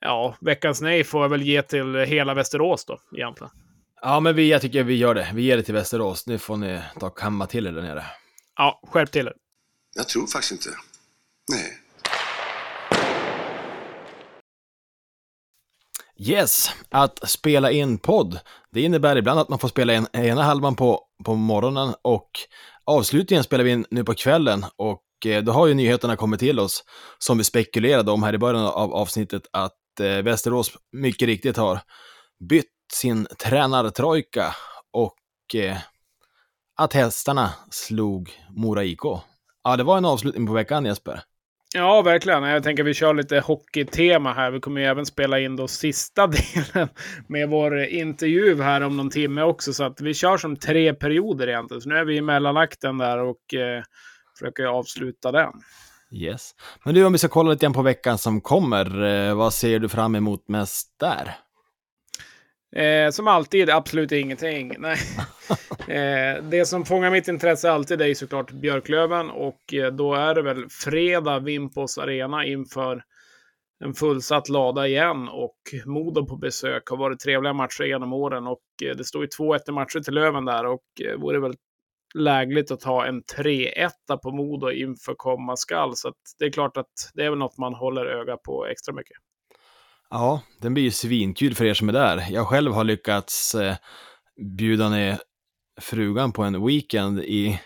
ja, 0.00 0.36
veckans 0.40 0.80
nej 0.80 1.04
får 1.04 1.22
jag 1.22 1.28
väl 1.28 1.42
ge 1.42 1.62
till 1.62 1.94
hela 1.94 2.34
Västerås 2.34 2.84
då, 2.84 2.98
egentligen. 3.16 3.50
Ja, 4.02 4.20
men 4.20 4.36
vi, 4.36 4.50
jag 4.50 4.60
tycker 4.60 4.82
vi 4.82 4.94
gör 4.94 5.14
det. 5.14 5.30
Vi 5.34 5.42
ger 5.42 5.56
det 5.56 5.62
till 5.62 5.74
Västerås. 5.74 6.26
Nu 6.26 6.38
får 6.38 6.56
ni 6.56 6.80
ta 7.00 7.06
och 7.06 7.18
kamma 7.18 7.46
till 7.46 7.66
er 7.66 7.72
där 7.72 7.82
nere. 7.82 8.04
Ja, 8.56 8.80
skärp 8.92 9.10
till 9.10 9.26
er. 9.26 9.34
Jag 9.94 10.08
tror 10.08 10.26
faktiskt 10.26 10.52
inte. 10.52 10.68
Nej. 11.50 11.78
Yes, 16.20 16.70
att 16.88 17.28
spela 17.28 17.70
in 17.70 17.98
podd. 17.98 18.38
Det 18.70 18.80
innebär 18.80 19.16
ibland 19.16 19.40
att 19.40 19.48
man 19.48 19.58
får 19.58 19.68
spela 19.68 19.94
in 19.94 20.06
ena 20.12 20.42
halvan 20.42 20.76
på, 20.76 21.02
på 21.24 21.34
morgonen 21.34 21.94
och 22.02 22.30
avslutningen 22.84 23.44
spelar 23.44 23.64
vi 23.64 23.70
in 23.70 23.86
nu 23.90 24.04
på 24.04 24.14
kvällen 24.14 24.64
och 24.76 25.26
eh, 25.26 25.42
då 25.42 25.52
har 25.52 25.66
ju 25.66 25.74
nyheterna 25.74 26.16
kommit 26.16 26.40
till 26.40 26.60
oss 26.60 26.84
som 27.18 27.38
vi 27.38 27.44
spekulerade 27.44 28.10
om 28.10 28.22
här 28.22 28.34
i 28.34 28.38
början 28.38 28.64
av 28.64 28.94
avsnittet 28.94 29.42
att 29.52 29.76
eh, 30.00 30.22
Västerås 30.22 30.72
mycket 30.92 31.26
riktigt 31.26 31.56
har 31.56 31.80
bytt 32.48 32.66
sin 32.92 33.26
tränartrojka 33.44 34.54
och 34.92 35.54
eh, 35.54 35.76
att 36.76 36.92
hästarna 36.92 37.50
slog 37.70 38.30
Mora 38.50 38.84
IK. 38.84 39.02
Ja, 39.64 39.76
det 39.76 39.84
var 39.84 39.98
en 39.98 40.04
avslutning 40.04 40.46
på 40.46 40.52
veckan 40.52 40.84
Jesper. 40.84 41.22
Ja, 41.74 42.02
verkligen. 42.02 42.42
Jag 42.42 42.62
tänker 42.62 42.82
vi 42.82 42.94
kör 42.94 43.14
lite 43.14 43.40
hockeytema 43.40 44.32
här. 44.32 44.50
Vi 44.50 44.60
kommer 44.60 44.80
ju 44.80 44.86
även 44.86 45.06
spela 45.06 45.40
in 45.40 45.56
då 45.56 45.68
sista 45.68 46.26
delen 46.74 46.88
med 47.26 47.48
vår 47.48 47.78
eh, 47.78 47.98
intervju 47.98 48.62
här 48.62 48.80
om 48.80 48.96
någon 48.96 49.10
timme 49.10 49.42
också. 49.42 49.72
Så 49.72 49.84
att 49.84 50.00
vi 50.00 50.14
kör 50.14 50.36
som 50.36 50.56
tre 50.56 50.94
perioder 50.94 51.48
egentligen. 51.48 51.80
Så 51.80 51.88
nu 51.88 51.96
är 51.96 52.04
vi 52.04 52.16
i 52.16 52.22
mellanakten 52.22 52.98
där 52.98 53.18
och 53.18 53.54
eh, 53.54 53.82
försöker 54.38 54.64
avsluta 54.64 55.32
den. 55.32 55.52
Yes. 56.10 56.54
Men 56.84 56.94
du, 56.94 57.04
om 57.04 57.12
vi 57.12 57.18
ska 57.18 57.28
kolla 57.28 57.50
lite 57.50 57.66
grann 57.66 57.72
på 57.72 57.82
veckan 57.82 58.18
som 58.18 58.40
kommer, 58.40 59.04
eh, 59.04 59.34
vad 59.34 59.54
ser 59.54 59.78
du 59.78 59.88
fram 59.88 60.14
emot 60.14 60.48
mest 60.48 60.94
där? 61.00 61.36
Eh, 62.76 63.10
som 63.10 63.28
alltid, 63.28 63.70
absolut 63.70 64.12
ingenting. 64.12 64.74
Nej. 64.78 64.98
eh, 65.88 66.42
det 66.42 66.66
som 66.66 66.84
fångar 66.84 67.10
mitt 67.10 67.28
intresse 67.28 67.70
alltid 67.70 68.02
är 68.02 68.06
ju 68.06 68.14
såklart 68.14 68.50
Björklöven 68.50 69.30
och 69.30 69.74
eh, 69.74 69.92
då 69.92 70.14
är 70.14 70.34
det 70.34 70.42
väl 70.42 70.68
fredag 70.70 71.38
Vimpos 71.38 71.98
Arena 71.98 72.46
inför 72.46 73.02
en 73.84 73.94
fullsatt 73.94 74.48
lada 74.48 74.86
igen 74.86 75.28
och 75.28 75.58
Modo 75.86 76.26
på 76.26 76.36
besök. 76.36 76.88
Har 76.88 76.96
varit 76.96 77.20
trevliga 77.20 77.52
matcher 77.52 77.84
genom 77.84 78.12
åren 78.12 78.46
och 78.46 78.62
eh, 78.82 78.96
det 78.96 79.04
står 79.04 79.22
ju 79.22 79.28
2-1 79.28 79.58
i 79.68 79.72
matcher 79.72 80.00
till 80.00 80.14
Löven 80.14 80.44
där 80.44 80.66
och 80.66 80.82
vore 81.18 81.40
väl 81.40 81.54
lägligt 82.14 82.70
att 82.70 82.80
ta 82.80 83.06
en 83.06 83.22
3-1 83.22 83.90
på 84.22 84.30
Modo 84.30 84.70
inför 84.70 85.14
komma 85.14 85.56
skall. 85.56 85.96
Så 85.96 86.08
att 86.08 86.14
det 86.38 86.44
är 86.44 86.50
klart 86.50 86.76
att 86.76 87.10
det 87.14 87.24
är 87.24 87.30
väl 87.30 87.38
något 87.38 87.58
man 87.58 87.74
håller 87.74 88.06
öga 88.06 88.36
på 88.36 88.66
extra 88.66 88.94
mycket. 88.94 89.16
Ja, 90.10 90.40
den 90.60 90.74
blir 90.74 90.84
ju 90.84 90.90
svinkul 90.90 91.54
för 91.54 91.64
er 91.64 91.74
som 91.74 91.88
är 91.88 91.92
där. 91.92 92.26
Jag 92.30 92.46
själv 92.46 92.72
har 92.72 92.84
lyckats 92.84 93.54
eh, 93.54 93.76
bjuda 94.56 94.88
ner 94.88 95.18
frugan 95.80 96.32
på 96.32 96.42
en 96.42 96.66
weekend 96.66 97.20
i, 97.20 97.60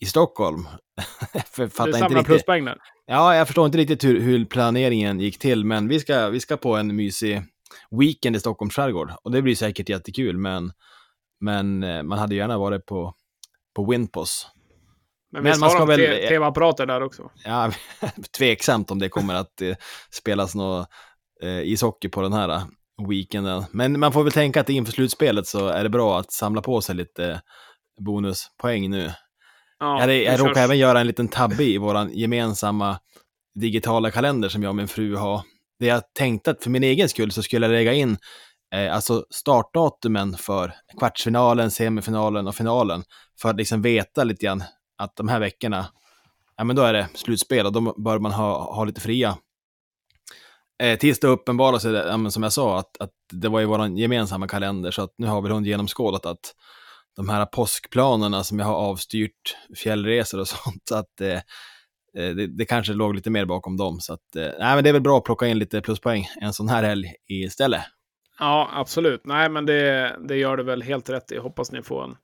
i 0.00 0.06
Stockholm. 0.06 0.68
för 1.46 1.62
Du 1.62 1.70
fattar 1.70 1.88
inte 1.88 1.98
samlar 1.98 2.22
pluspoäng 2.22 2.64
där. 2.64 2.78
Ja, 3.06 3.36
jag 3.36 3.46
förstår 3.46 3.66
inte 3.66 3.78
riktigt 3.78 4.04
hur, 4.04 4.20
hur 4.20 4.44
planeringen 4.44 5.20
gick 5.20 5.38
till, 5.38 5.64
men 5.64 5.88
vi 5.88 6.00
ska, 6.00 6.28
vi 6.28 6.40
ska 6.40 6.56
på 6.56 6.76
en 6.76 6.96
mysig 6.96 7.42
weekend 7.90 8.36
i 8.36 8.40
Stockholms 8.40 8.74
skärgård. 8.74 9.12
Och 9.22 9.30
det 9.30 9.42
blir 9.42 9.54
säkert 9.54 9.88
jättekul, 9.88 10.38
men, 10.38 10.72
men 11.40 11.82
eh, 11.82 12.02
man 12.02 12.18
hade 12.18 12.34
gärna 12.34 12.58
varit 12.58 12.86
på, 12.86 13.14
på 13.76 13.90
Winpos. 13.90 14.46
Men, 15.32 15.42
Men 15.42 15.60
man 15.60 15.70
ska 15.70 15.84
väl- 15.84 15.98
te- 16.00 16.28
tv-apparater 16.28 16.86
där 16.86 17.02
också? 17.02 17.30
Ja, 17.44 17.72
tveksamt 18.38 18.90
om 18.90 18.98
det 18.98 19.08
kommer 19.08 19.34
att 19.34 19.62
eh, 19.62 19.76
spelas 20.10 20.54
något 20.54 20.88
eh, 21.42 21.60
ishockey 21.60 22.08
på 22.08 22.20
den 22.22 22.32
här 22.32 22.48
eh, 22.48 22.62
weekenden. 23.08 23.64
Men 23.70 24.00
man 24.00 24.12
får 24.12 24.22
väl 24.22 24.32
tänka 24.32 24.60
att 24.60 24.68
inför 24.68 24.92
slutspelet 24.92 25.46
så 25.46 25.66
är 25.68 25.82
det 25.82 25.88
bra 25.90 26.18
att 26.18 26.32
samla 26.32 26.62
på 26.62 26.80
sig 26.80 26.94
lite 26.94 27.40
bonuspoäng 28.04 28.90
nu. 28.90 29.12
Ja, 29.78 30.06
jag 30.06 30.22
jag 30.22 30.40
råkade 30.40 30.60
även 30.60 30.78
göra 30.78 31.00
en 31.00 31.06
liten 31.06 31.28
tabbe 31.28 31.64
i 31.64 31.78
vår 31.78 32.08
gemensamma 32.10 32.98
digitala 33.54 34.10
kalender 34.10 34.48
som 34.48 34.62
jag 34.62 34.70
och 34.70 34.76
min 34.76 34.88
fru 34.88 35.16
har. 35.16 35.42
Det 35.78 35.86
jag 35.86 36.02
tänkte 36.14 36.50
att 36.50 36.62
för 36.62 36.70
min 36.70 36.82
egen 36.82 37.08
skull 37.08 37.32
så 37.32 37.42
skulle 37.42 37.66
jag 37.66 37.72
lägga 37.72 37.92
in 37.92 38.18
eh, 38.74 38.94
alltså 38.94 39.24
startdatumen 39.30 40.36
för 40.36 40.74
kvartsfinalen, 40.98 41.70
semifinalen 41.70 42.48
och 42.48 42.54
finalen. 42.54 43.02
För 43.40 43.48
att 43.48 43.56
liksom 43.56 43.82
veta 43.82 44.24
lite 44.24 44.46
grann 44.46 44.64
att 44.98 45.16
de 45.16 45.28
här 45.28 45.40
veckorna, 45.40 45.86
ja 46.56 46.64
men 46.64 46.76
då 46.76 46.82
är 46.82 46.92
det 46.92 47.08
slutspel 47.14 47.66
och 47.66 47.72
då 47.72 47.94
bör 48.02 48.18
man 48.18 48.32
ha, 48.32 48.74
ha 48.74 48.84
lite 48.84 49.00
fria. 49.00 49.38
Eh, 50.82 50.98
tills 50.98 51.20
det 51.20 51.26
uppenbarar 51.28 51.78
sig, 51.78 51.92
ja, 51.92 52.30
som 52.30 52.42
jag 52.42 52.52
sa, 52.52 52.78
att, 52.78 52.96
att 53.00 53.10
det 53.32 53.48
var 53.48 53.60
i 53.60 53.64
vår 53.64 53.86
gemensamma 53.86 54.48
kalender, 54.48 54.90
så 54.90 55.02
att 55.02 55.14
nu 55.18 55.26
har 55.26 55.42
väl 55.42 55.52
hon 55.52 55.64
genomskådat 55.64 56.26
att 56.26 56.54
de 57.16 57.28
här 57.28 57.46
påskplanerna 57.46 58.44
som 58.44 58.58
jag 58.58 58.66
har 58.66 58.74
avstyrt, 58.74 59.56
fjällresor 59.76 60.40
och 60.40 60.48
sånt, 60.48 60.82
så 60.88 60.94
att 60.94 61.20
eh, 61.20 61.32
eh, 62.16 62.34
det, 62.34 62.46
det 62.46 62.64
kanske 62.64 62.92
låg 62.92 63.14
lite 63.14 63.30
mer 63.30 63.44
bakom 63.44 63.76
dem. 63.76 64.00
Så 64.00 64.12
att, 64.12 64.36
eh, 64.36 64.42
nej, 64.58 64.74
men 64.74 64.84
det 64.84 64.90
är 64.90 64.92
väl 64.92 65.02
bra 65.02 65.18
att 65.18 65.24
plocka 65.24 65.46
in 65.46 65.58
lite 65.58 65.80
pluspoäng 65.80 66.28
en 66.40 66.52
sån 66.52 66.68
här 66.68 66.82
helg 66.82 67.14
istället. 67.28 67.82
Ja, 68.40 68.70
absolut. 68.72 69.26
Nej, 69.26 69.50
men 69.50 69.66
det, 69.66 70.16
det 70.28 70.36
gör 70.36 70.56
det 70.56 70.62
väl 70.62 70.82
helt 70.82 71.10
rätt 71.10 71.32
i. 71.32 71.38
Hoppas 71.38 71.72
ni 71.72 71.82
får 71.82 72.04
en, 72.04 72.16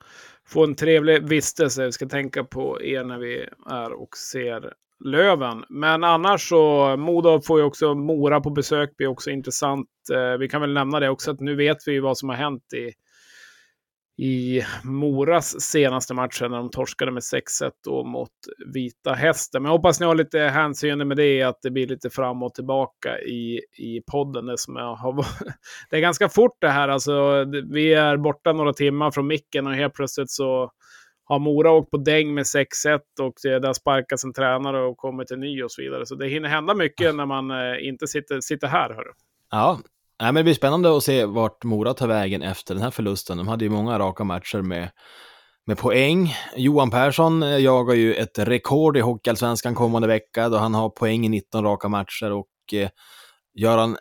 får 0.46 0.64
en 0.64 0.74
trevlig 0.74 1.28
vistelse. 1.28 1.84
Vi 1.84 1.92
ska 1.92 2.06
tänka 2.06 2.44
på 2.44 2.82
er 2.82 3.04
när 3.04 3.18
vi 3.18 3.48
är 3.70 3.92
och 3.92 4.16
ser 4.16 4.72
Löven. 5.04 5.64
Men 5.68 6.04
annars 6.04 6.48
så, 6.48 6.96
Modo 6.96 7.40
får 7.40 7.58
ju 7.58 7.64
också 7.64 7.94
Mora 7.94 8.40
på 8.40 8.50
besök. 8.50 8.90
Det 8.90 8.96
blir 8.96 9.06
också 9.06 9.30
intressant. 9.30 9.88
Eh, 10.12 10.38
vi 10.38 10.48
kan 10.48 10.60
väl 10.60 10.72
nämna 10.72 11.00
det 11.00 11.08
också 11.08 11.30
att 11.30 11.40
nu 11.40 11.54
vet 11.54 11.76
vi 11.86 11.92
ju 11.92 12.00
vad 12.00 12.18
som 12.18 12.28
har 12.28 12.36
hänt 12.36 12.72
i, 12.72 12.92
i 14.18 14.62
Moras 14.84 15.60
senaste 15.60 16.14
matchen 16.14 16.50
när 16.50 16.58
de 16.58 16.70
torskade 16.70 17.12
med 17.12 17.20
6-1 17.20 17.70
då 17.84 18.04
mot 18.04 18.30
Vita 18.74 19.12
Hästen. 19.12 19.62
Men 19.62 19.70
jag 19.70 19.78
hoppas 19.78 20.00
ni 20.00 20.06
har 20.06 20.14
lite 20.14 20.38
hänsyn 20.38 21.08
med 21.08 21.16
det, 21.16 21.42
att 21.42 21.62
det 21.62 21.70
blir 21.70 21.86
lite 21.86 22.10
fram 22.10 22.42
och 22.42 22.54
tillbaka 22.54 23.18
i, 23.20 23.60
i 23.78 24.02
podden. 24.10 24.46
Det, 24.46 24.58
som 24.58 24.76
jag 24.76 24.94
har, 24.94 25.26
det 25.90 25.96
är 25.96 26.00
ganska 26.00 26.28
fort 26.28 26.56
det 26.60 26.68
här. 26.68 26.88
Alltså, 26.88 27.44
vi 27.70 27.94
är 27.94 28.16
borta 28.16 28.52
några 28.52 28.72
timmar 28.72 29.10
från 29.10 29.26
micken 29.26 29.66
och 29.66 29.74
helt 29.74 29.94
plötsligt 29.94 30.30
så 30.30 30.70
har 31.24 31.38
Mora 31.38 31.70
åkt 31.70 31.90
på 31.90 31.96
däng 31.96 32.34
med 32.34 32.44
6-1 32.44 33.00
och 33.20 33.34
det 33.42 33.58
där 33.58 33.72
sparkas 33.72 34.24
en 34.24 34.32
tränare 34.32 34.84
och 34.84 34.96
kommer 34.96 35.24
till 35.24 35.38
ny 35.38 35.62
och 35.62 35.70
så 35.70 35.82
vidare. 35.82 36.06
Så 36.06 36.14
det 36.14 36.28
hinner 36.28 36.48
hända 36.48 36.74
mycket 36.74 37.14
när 37.14 37.26
man 37.26 37.50
eh, 37.50 37.88
inte 37.88 38.06
sitter, 38.06 38.40
sitter 38.40 38.68
här. 38.68 38.88
Hörru. 38.88 39.12
Ja, 39.50 39.80
nej, 40.20 40.32
men 40.32 40.34
det 40.34 40.42
blir 40.42 40.54
spännande 40.54 40.96
att 40.96 41.02
se 41.02 41.24
vart 41.24 41.64
Mora 41.64 41.94
tar 41.94 42.08
vägen 42.08 42.42
efter 42.42 42.74
den 42.74 42.82
här 42.82 42.90
förlusten. 42.90 43.36
De 43.36 43.48
hade 43.48 43.64
ju 43.64 43.70
många 43.70 43.98
raka 43.98 44.24
matcher 44.24 44.62
med, 44.62 44.90
med 45.66 45.78
poäng. 45.78 46.34
Johan 46.56 46.90
Persson 46.90 47.42
eh, 47.42 47.58
jagar 47.58 47.94
ju 47.94 48.14
ett 48.14 48.38
rekord 48.38 48.96
i 48.96 49.00
Hockeyallsvenskan 49.00 49.74
kommande 49.74 50.08
vecka 50.08 50.48
då 50.48 50.56
han 50.56 50.74
har 50.74 50.90
poäng 50.90 51.26
i 51.26 51.28
19 51.28 51.64
raka 51.64 51.88
matcher 51.88 52.32
och 52.32 52.74
eh, 52.74 52.88
gör 53.54 53.78
han 53.78 53.96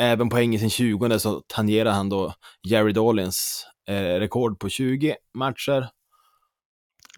även 0.00 0.28
poäng 0.28 0.54
i 0.54 0.58
sin 0.58 0.70
20 0.70 1.18
så 1.18 1.42
tangerar 1.46 1.90
han 1.90 2.08
då 2.08 2.34
Jerry 2.68 2.92
Dolins 2.92 3.66
eh, 3.88 3.94
rekord 3.94 4.60
på 4.60 4.68
20 4.68 5.16
matcher. 5.34 5.88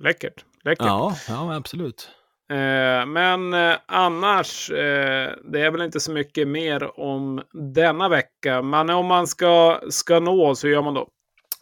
Läckert. 0.01 0.45
Läckert. 0.65 0.87
Ja, 0.87 1.17
ja 1.29 1.55
absolut. 1.55 2.11
Eh, 2.51 3.07
men 3.07 3.55
eh, 3.55 3.77
annars, 3.87 4.71
eh, 4.71 5.33
det 5.53 5.61
är 5.61 5.71
väl 5.71 5.83
inte 5.83 6.01
så 6.01 6.13
mycket 6.13 6.49
mer 6.49 7.01
om 7.01 7.43
denna 7.75 8.09
vecka. 8.09 8.63
Men 8.63 8.91
om 8.91 9.07
man 9.07 9.27
ska, 9.27 9.81
ska 9.91 10.21
nå 10.21 10.47
oss, 10.47 10.65
hur 10.65 10.71
gör 10.71 10.83
man 10.83 10.95
då? 10.95 11.09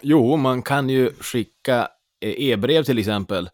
Jo, 0.03 0.37
man 0.37 0.63
kan 0.63 0.89
ju 0.89 1.11
skicka 1.21 1.89
e-brev 2.21 2.83
till 2.83 2.99
exempel 2.99 3.51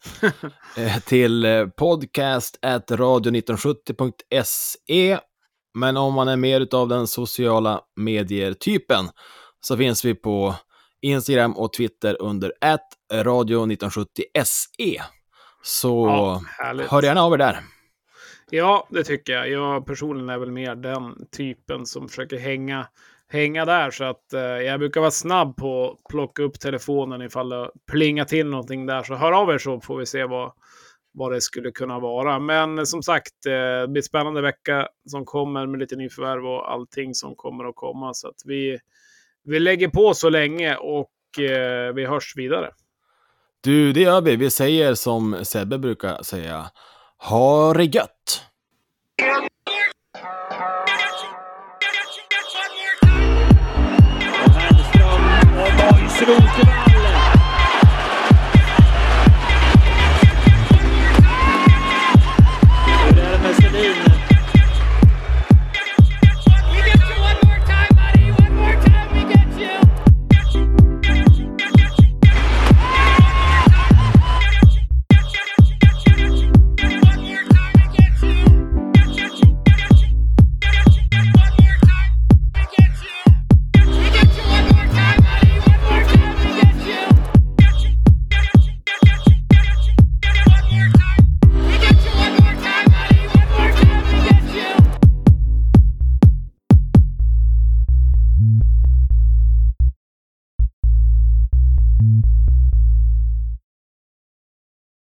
till 1.07 1.47
podcast 1.77 2.59
radio1970.se. 2.63 5.19
Men 5.79 5.97
om 5.97 6.15
man 6.15 6.29
är 6.29 6.37
mer 6.37 6.75
av 6.75 6.89
den 6.89 7.07
sociala 7.07 7.81
medier-typen 7.97 9.09
så 9.61 9.77
finns 9.77 10.05
vi 10.05 10.15
på 10.15 10.55
Instagram 11.03 11.53
och 11.53 11.73
Twitter 11.73 12.23
under 12.23 12.53
radio1970se. 13.13 15.01
Så 15.63 16.07
Ja, 16.07 16.43
härligt. 16.59 16.91
hör 16.91 17.03
gärna 17.03 17.23
av 17.23 17.33
er 17.35 17.39
där. 17.39 17.59
Ja, 18.51 18.87
det 18.91 19.05
tycker 19.05 19.33
jag. 19.33 19.51
Jag 19.51 19.87
personligen 19.87 20.29
är 20.29 20.39
väl 20.39 20.51
mer 20.53 20.75
den 20.75 21.27
typen 21.37 21.87
som 21.87 22.09
försöker 22.09 22.39
hänga, 22.39 22.87
hänga 23.29 23.65
där. 23.65 23.91
Så 23.91 24.05
att 24.05 24.33
eh, 24.33 24.41
jag 24.41 24.81
brukar 24.81 25.01
vara 25.01 25.11
snabb 25.11 25.57
på 25.57 25.91
att 25.91 26.11
plocka 26.11 26.43
upp 26.43 26.61
telefonen 26.61 27.23
ifall 27.23 27.49
det 27.49 27.71
plingar 27.91 28.25
till 28.25 28.47
någonting 28.47 28.87
där. 28.87 29.03
Så 29.03 29.15
hör 29.15 29.33
av 29.33 29.51
er 29.51 29.59
så 29.59 29.81
får 29.81 29.97
vi 29.97 30.07
se 30.07 30.25
vad, 30.25 30.53
vad 31.13 31.33
det 31.33 31.41
skulle 31.41 31.71
kunna 31.71 31.99
vara. 31.99 32.39
Men 32.39 32.87
som 32.87 33.03
sagt, 33.03 33.47
eh, 33.47 33.53
det 33.53 33.89
blir 33.89 34.03
spännande 34.03 34.41
vecka 34.41 34.89
som 35.11 35.25
kommer 35.25 35.67
med 35.67 35.81
lite 35.81 35.97
nyförvärv 35.97 36.47
och 36.47 36.73
allting 36.73 37.15
som 37.15 37.35
kommer 37.35 37.65
att 37.65 37.77
komma. 37.77 38.15
Så 38.15 38.29
att 38.29 38.43
vi, 38.45 38.79
vi 39.45 39.61
lägger 39.61 39.89
på 39.89 40.15
så 40.15 40.29
länge 40.29 40.77
och 40.77 41.41
eh, 41.41 41.93
vi 41.95 42.07
hörs 42.07 42.33
vidare. 42.37 42.71
Du, 43.65 43.93
det 43.93 44.01
gör 44.01 44.21
vi. 44.21 44.37
Vi 44.37 44.51
säger 44.51 44.95
som 44.95 45.45
Sebbe 45.45 45.79
brukar 45.79 46.23
säga. 46.23 46.71
Ha 47.19 47.75
det 47.75 47.85
gött! 47.85 48.43
Hellström. 56.23 56.92